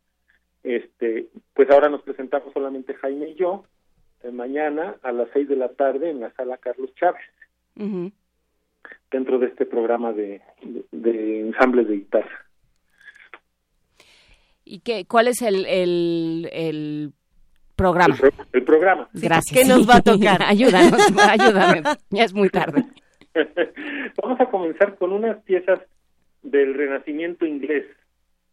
[0.63, 3.65] Este, pues ahora nos presentamos solamente Jaime y yo,
[4.23, 7.21] eh, mañana a las seis de la tarde en la sala Carlos Chávez,
[9.11, 12.45] dentro de este programa de, de, de ensambles de guitarra.
[14.63, 17.13] ¿Y qué, cuál es el, el, el
[17.75, 18.15] programa?
[18.15, 19.09] El, pro- el programa.
[19.13, 19.57] Gracias.
[19.57, 20.41] ¿qué nos va a tocar?
[20.47, 21.83] Ayúdanos, ayúdame.
[22.09, 22.83] Ya es muy tarde.
[24.21, 25.79] Vamos a comenzar con unas piezas
[26.41, 27.85] del Renacimiento inglés,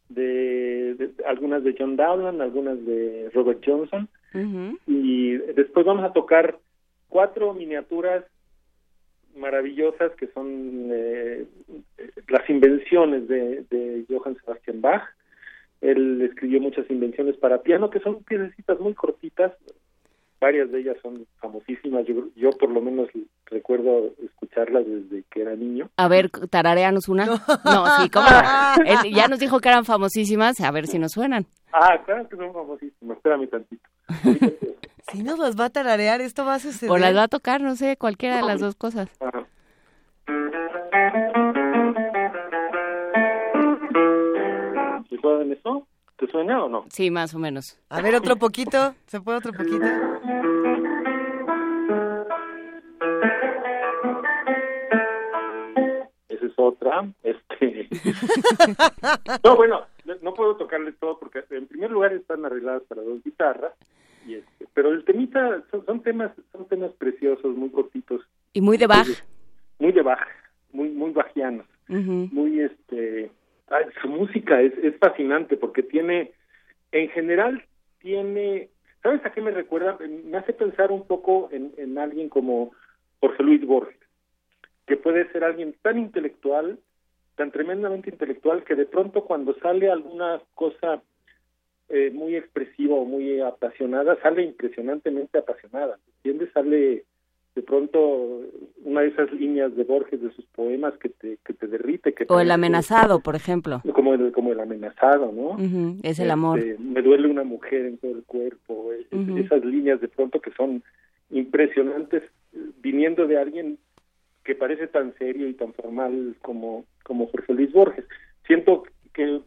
[0.09, 4.09] de, de- algunas de John Dowland, algunas de Robert Johnson,
[4.87, 6.59] y después vamos a tocar
[7.09, 8.25] cuatro miniaturas
[9.37, 11.45] maravillosas que son eh,
[12.29, 15.03] las invenciones de, de Johann Sebastian Bach.
[15.83, 19.53] Él escribió muchas invenciones para piano que son piececitas muy cortitas,
[20.41, 22.07] varias de ellas son famosísimas.
[22.07, 23.09] Yo, yo por lo menos
[23.47, 25.91] recuerdo escucharlas desde que era niño.
[25.97, 27.27] A ver, tarareanos una.
[27.27, 28.27] No, sí, ¿cómo?
[28.27, 28.85] no?
[29.05, 31.47] Él ya nos dijo que eran famosísimas, a ver si nos suenan.
[31.73, 33.17] Ah, claro que son famosísimas.
[33.17, 33.89] Espérame tantito.
[35.11, 36.91] Si nos las va a tararear, esto va a suceder.
[36.91, 39.11] O las va a tocar, no sé, cualquiera de las dos cosas.
[45.23, 45.87] ¿Recuerdan eso?
[46.17, 46.85] ¿Te suena o no?
[46.89, 47.79] Sí, más o menos.
[47.91, 48.97] A ver, otro poquito.
[49.07, 49.87] ¿Se puede otro poquito?
[56.29, 57.09] Esa es otra.
[57.23, 57.89] Este...
[59.45, 59.87] no, bueno,
[60.23, 63.75] no puedo tocarles todo porque en primer lugar están arregladas para dos guitarras.
[64.27, 68.23] Y este, pero el temita son, son temas son temas preciosos, muy cortitos.
[68.55, 69.07] Y muy de Bach.
[69.79, 70.27] Muy de Bach,
[70.73, 71.67] muy muy bajianos.
[71.87, 72.82] Muy este
[74.03, 76.33] su música es, es fascinante porque tiene
[76.91, 77.65] en general
[78.01, 78.69] tiene
[79.03, 79.99] ¿Sabes a qué me recuerda?
[80.25, 82.71] Me hace pensar un poco en, en alguien como
[83.21, 83.99] Jorge Luis Borges,
[84.87, 86.79] que puede ser alguien tan intelectual,
[87.35, 91.03] tan tremendamente intelectual, que de pronto cuando sale alguna cosa
[91.89, 96.51] eh, muy expresiva o muy apasionada, sale impresionantemente apasionada, ¿entiendes?
[96.53, 97.05] Sale
[97.55, 98.41] de pronto
[98.85, 102.15] una de esas líneas de Borges de sus poemas que te, que te derrite.
[102.15, 103.83] Que o el amenazado, por ejemplo.
[103.95, 105.57] Como el, como el amenazado, ¿no?
[106.03, 106.59] Es el amor.
[106.59, 108.93] Este, me duele una mujer en todo el cuerpo.
[108.93, 109.07] es-
[109.45, 110.83] Esas líneas de pronto que son
[111.31, 112.23] impresionantes
[112.83, 113.79] viniendo de alguien
[114.45, 118.05] que parece tan serio y tan formal como, como Jorge Luis Borges.
[118.47, 119.41] Siento que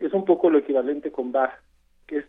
[0.00, 1.52] es un poco lo equivalente con Bach,
[2.06, 2.24] que es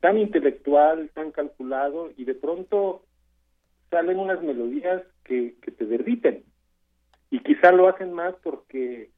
[0.00, 3.02] tan intelectual, tan calculado y de pronto
[3.92, 6.42] salen unas melodías que, que te derriten
[7.30, 9.10] y quizá lo hacen más porque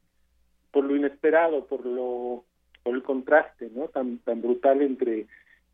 [0.73, 2.45] por lo inesperado, por lo
[2.83, 3.89] por el contraste, ¿no?
[3.89, 5.27] Tan tan brutal entre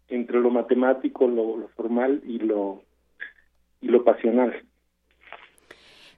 [0.09, 2.85] entre lo matemático, lo, lo formal y lo
[3.81, 4.65] y lo pasional.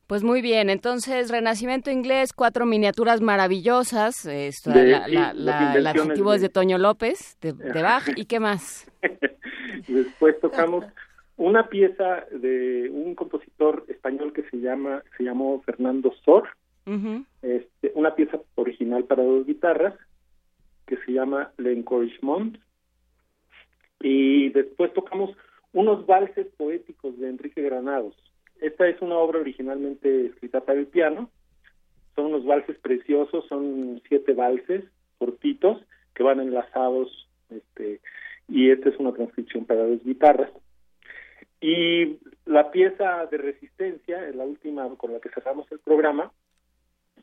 [0.09, 5.75] Pues muy bien, entonces Renacimiento Inglés, cuatro miniaturas maravillosas, esto, De- la- la- las la-
[5.79, 8.91] el adjetivo de- es de Toño López, de, de Bach, ¿y qué más?
[9.87, 10.85] Después tocamos
[11.43, 16.49] una pieza de un compositor español que se llama se llamó Fernando Sor,
[17.43, 19.95] este, una pieza original para dos guitarras
[20.87, 22.59] que se llama L'Encouragement
[24.01, 25.37] y después tocamos
[25.73, 28.15] unos valses poéticos de Enrique Granados.
[28.61, 31.29] Esta es una obra originalmente escrita para el piano.
[32.15, 34.85] Son unos valses preciosos, son siete valses
[35.19, 35.83] cortitos
[36.15, 38.01] que van enlazados, este,
[38.49, 40.53] y esta es una transcripción para dos guitarras.
[41.63, 46.33] Y la pieza de resistencia, la última con la que cerramos el programa,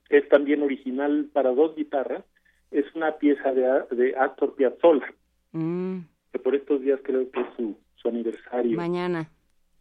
[0.10, 2.24] es también original para dos guitarras.
[2.72, 5.14] Es una pieza de, de Astor Piazzolla,
[5.52, 6.02] Mm,
[6.32, 8.78] que por estos días creo que es su, su aniversario.
[8.78, 9.30] mañana,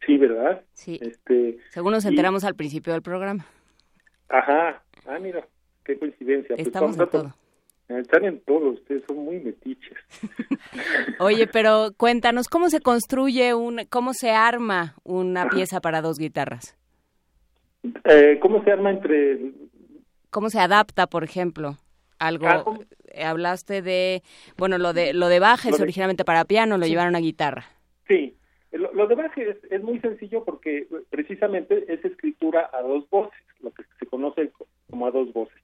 [0.05, 0.63] Sí, ¿verdad?
[0.73, 0.97] sí.
[1.01, 3.45] Este, Según nos y- enteramos al principio del programa.
[4.29, 4.81] Ajá.
[5.05, 5.45] Ah, mira,
[5.85, 6.55] qué coincidencia.
[6.55, 7.35] Pues Estamos vamos en todo.
[7.89, 9.97] Están en todo, ustedes son muy metiches.
[11.19, 16.77] Oye, pero cuéntanos, ¿cómo se construye un, cómo se arma una pieza para dos guitarras?
[18.05, 19.39] Eh, ¿Cómo se arma entre
[20.29, 21.77] ¿Cómo se adapta, por ejemplo?
[22.19, 22.63] Algo, Ah,
[23.07, 24.21] eh, hablaste de,
[24.57, 26.91] bueno, lo de, lo de es de- originalmente para piano, lo Sí.
[26.91, 27.65] llevaron a guitarra.
[28.07, 28.35] Sí,
[28.71, 33.39] lo, lo de Bach es, es muy sencillo porque precisamente es escritura a dos voces,
[33.61, 35.57] lo que se conoce co- como a dos voces.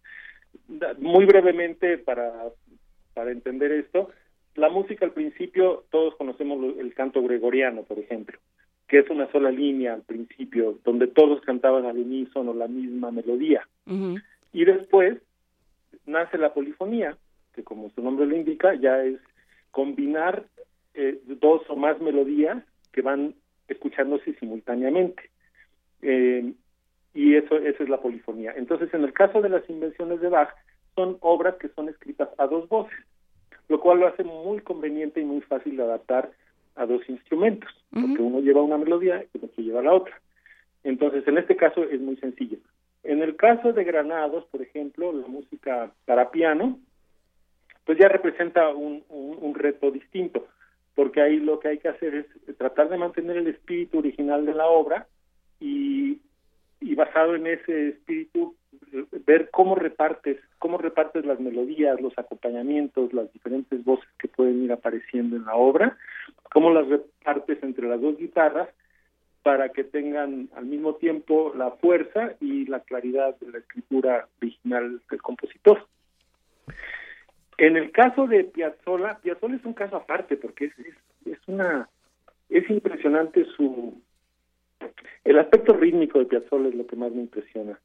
[0.99, 2.33] Muy brevemente, para,
[3.13, 4.09] para entender esto,
[4.55, 8.39] la música al principio, todos conocemos el canto gregoriano, por ejemplo,
[8.87, 13.67] que es una sola línea al principio, donde todos cantaban al unísono la misma melodía.
[14.53, 15.17] Y después
[16.05, 17.17] nace la polifonía,
[17.53, 19.19] que como su nombre lo indica, ya es
[19.71, 20.45] combinar
[20.93, 23.35] eh, dos o más melodías que van
[23.67, 25.29] escuchándose simultáneamente.
[26.01, 26.53] Eh,
[27.15, 28.53] y eso, eso es la polifonía.
[28.55, 30.49] Entonces, en el caso de las invenciones de Bach,
[30.95, 32.97] son obras que son escritas a dos voces,
[33.69, 36.29] lo cual lo hace muy conveniente y muy fácil de adaptar
[36.75, 40.19] a dos instrumentos, porque uno lleva una melodía y el otro lleva la otra.
[40.83, 42.57] Entonces, en este caso es muy sencillo.
[43.03, 46.77] En el caso de Granados, por ejemplo, la música para piano,
[47.85, 50.47] pues ya representa un, un, un reto distinto,
[50.95, 54.53] porque ahí lo que hay que hacer es tratar de mantener el espíritu original de
[54.53, 55.07] la obra
[55.61, 56.19] y,
[56.85, 58.55] y basado en ese espíritu
[59.25, 64.71] ver cómo repartes, cómo repartes las melodías, los acompañamientos, las diferentes voces que pueden ir
[64.71, 65.97] apareciendo en la obra,
[66.53, 68.69] cómo las repartes entre las dos guitarras
[69.41, 75.01] para que tengan al mismo tiempo la fuerza y la claridad de la escritura original
[75.09, 75.87] del compositor.
[77.57, 80.73] En el caso de Piazzolla, Piazzolla es un caso aparte porque es,
[81.25, 81.89] es una
[82.49, 84.01] es impresionante su
[85.23, 87.79] el aspecto rítmico de Piazzolla es lo que más me impresiona.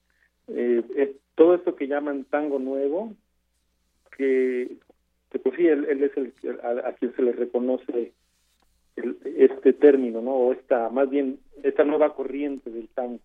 [0.49, 3.15] Eh, todo esto que llaman tango nuevo,
[4.17, 4.77] que,
[5.43, 8.12] pues sí, él, él es el a, a quien se le reconoce
[8.97, 10.33] el- este término, ¿no?
[10.33, 13.20] O esta, más bien, esta nueva corriente del tango,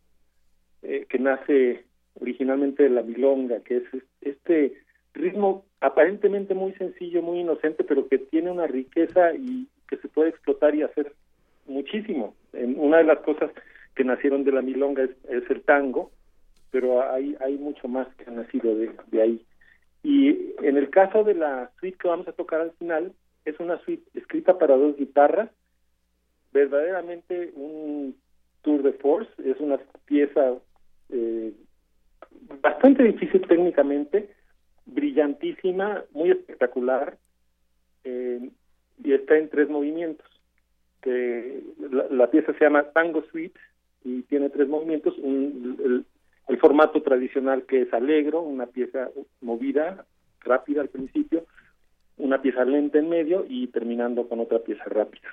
[0.84, 1.84] eh, que nace
[2.20, 3.84] originalmente de la milonga, que es
[4.22, 4.78] este
[5.14, 10.30] ritmo aparentemente muy sencillo, muy inocente, pero que tiene una riqueza y que se puede
[10.30, 11.14] explotar y hacer
[11.66, 12.35] muchísimo.
[12.53, 13.52] Una de las cosas
[13.95, 16.11] que nacieron de la milonga es, es el tango,
[16.72, 19.45] pero hay, hay mucho más que ha nacido de, de ahí.
[20.03, 23.14] Y en el caso de la suite que vamos a tocar al final,
[23.45, 25.50] es una suite escrita para dos guitarras,
[26.52, 28.16] verdaderamente un
[28.61, 30.56] tour de force, es una pieza
[31.10, 31.53] eh,
[32.61, 34.30] bastante difícil técnicamente,
[34.85, 37.18] brillantísima, muy espectacular,
[38.03, 38.50] eh,
[39.03, 40.27] y está en tres movimientos.
[41.06, 43.59] La, pieza se llama Tango Suite
[44.03, 46.06] y tiene tres movimientos, un, el,
[46.48, 49.09] el formato tradicional que es alegro, una pieza
[49.42, 50.06] movida,
[50.42, 51.45] rápida al principio,
[52.17, 55.30] una pieza lenta en medio y terminando con otra pieza rápida.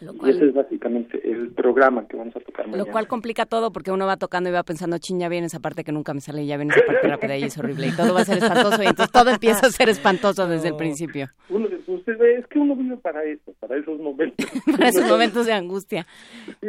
[0.00, 2.84] Lo cual, y ese es básicamente el programa que vamos a tocar mañana.
[2.84, 5.60] Lo cual complica todo porque uno va tocando y va pensando, ching, ya viene esa
[5.60, 7.96] parte que nunca me sale y ya viene esa parte rápida y es horrible y
[7.96, 11.28] todo va a ser espantoso y entonces todo empieza a ser espantoso desde el principio.
[11.48, 14.46] Uno, usted ve, es que uno vive para eso, para esos momentos.
[14.76, 16.06] para esos momentos de angustia.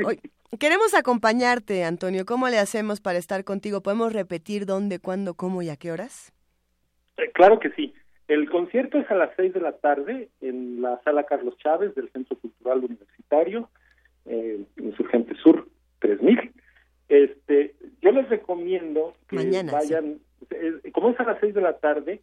[0.05, 0.19] Hoy,
[0.59, 2.25] queremos acompañarte, Antonio.
[2.25, 3.81] ¿Cómo le hacemos para estar contigo?
[3.81, 6.33] ¿Podemos repetir dónde, cuándo, cómo y a qué horas?
[7.17, 7.93] Eh, claro que sí.
[8.31, 12.09] El concierto es a las seis de la tarde en la sala Carlos Chávez del
[12.11, 13.69] Centro Cultural Universitario,
[14.25, 15.67] eh, Insurgente Sur
[15.99, 16.53] 3000.
[17.09, 20.45] Este, yo les recomiendo que Mañana, vayan, sí.
[20.51, 22.21] eh, como es a las seis de la tarde,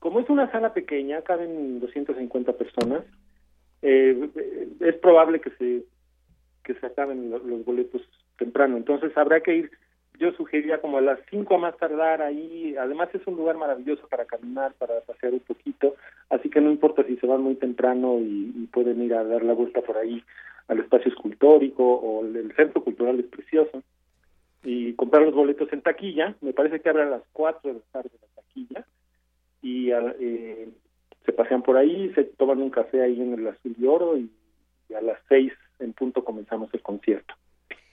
[0.00, 3.04] como es una sala pequeña, caben 250 personas,
[3.82, 4.28] eh,
[4.80, 5.84] es probable que se
[6.64, 8.02] que se acaben los boletos
[8.38, 8.76] temprano.
[8.76, 9.70] Entonces habrá que ir
[10.18, 14.06] yo sugeriría como a las 5 a más tardar ahí, además es un lugar maravilloso
[14.08, 15.96] para caminar, para pasear un poquito,
[16.30, 19.52] así que no importa si se van muy temprano y, pueden ir a dar la
[19.52, 20.22] vuelta por ahí
[20.68, 23.82] al espacio escultórico o el, centro cultural es precioso
[24.62, 27.84] y comprar los boletos en taquilla, me parece que abre a las 4 de la
[27.92, 28.86] tarde la taquilla
[29.60, 30.68] y eh,
[31.26, 34.30] se pasean por ahí, se toman un café ahí en el Azul y Oro y,
[34.88, 37.34] y a las 6 en punto comenzamos el concierto.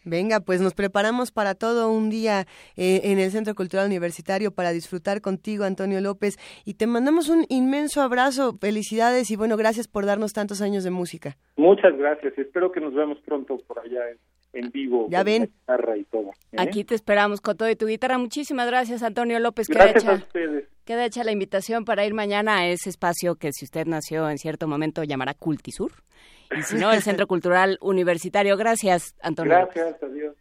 [0.10, 4.72] Venga, pues nos preparamos para todo un día eh, en el Centro Cultural Universitario para
[4.72, 10.06] disfrutar contigo, Antonio López, y te mandamos un inmenso abrazo, felicidades y bueno, gracias por
[10.06, 11.38] darnos tantos años de música.
[11.58, 15.08] Muchas gracias, espero que nos veamos pronto por allá en, en vivo.
[15.10, 15.44] Ya ven.
[15.44, 16.32] guitarra y todo.
[16.52, 16.58] ¿eh?
[16.58, 18.18] Aquí te esperamos con todo y tu guitarra.
[18.18, 19.68] Muchísimas gracias, Antonio López.
[19.68, 20.66] Gracias queda a hecha, ustedes.
[20.86, 24.38] Queda hecha la invitación para ir mañana a ese espacio que si usted nació en
[24.38, 25.92] cierto momento llamará Cultisur.
[26.58, 28.58] Y si no, el Centro Cultural Universitario.
[28.58, 29.54] Gracias, Antonio.
[29.54, 30.36] Gracias, adiós.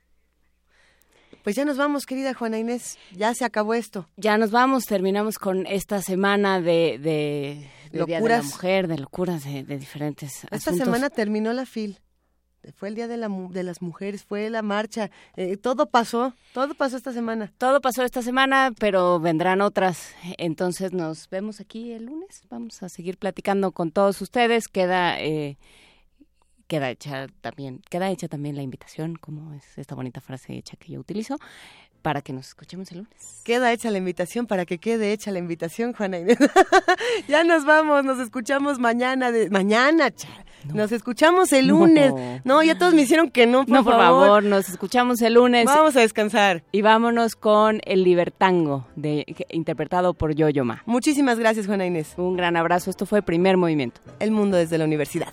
[1.45, 2.99] Pues ya nos vamos, querida Juana Inés.
[3.15, 4.09] Ya se acabó esto.
[4.17, 8.99] Ya nos vamos, terminamos con esta semana de, de, de Día de la Mujer, de
[8.99, 10.85] locuras, de, de diferentes Esta asuntos.
[10.85, 12.01] semana terminó la FIL.
[12.75, 15.11] Fue el Día de, la, de las Mujeres, fue la marcha.
[15.37, 17.51] Eh, todo pasó, todo pasó esta semana.
[17.57, 20.15] Todo pasó esta semana, pero vendrán otras.
[20.39, 22.43] Entonces nos vemos aquí el lunes.
[22.51, 24.69] Vamos a seguir platicando con todos ustedes.
[24.69, 25.21] Queda...
[25.21, 25.57] Eh,
[26.69, 30.93] queda hecha también, queda hecha también la invitación, como es esta bonita frase hecha que
[30.93, 31.39] yo utilizo,
[32.03, 33.41] para que nos escuchemos el lunes.
[33.43, 36.39] Queda hecha la invitación para que quede hecha la invitación, Juana Inés.
[37.29, 40.13] ya nos vamos, nos escuchamos mañana, de, mañana,
[40.65, 40.75] no.
[40.75, 42.13] nos escuchamos el lunes.
[42.45, 42.63] No.
[42.63, 44.27] ya todos me hicieron que no, por no, por favor.
[44.27, 45.65] favor, nos escuchamos el lunes.
[45.65, 46.63] Vamos a descansar.
[46.71, 50.83] Y vámonos con el Libertango, de, interpretado por Yo-Yo Ma.
[50.87, 52.15] Muchísimas gracias, Juana Inés.
[52.17, 54.01] Un gran abrazo, esto fue Primer Movimiento.
[54.21, 55.33] El mundo desde la universidad.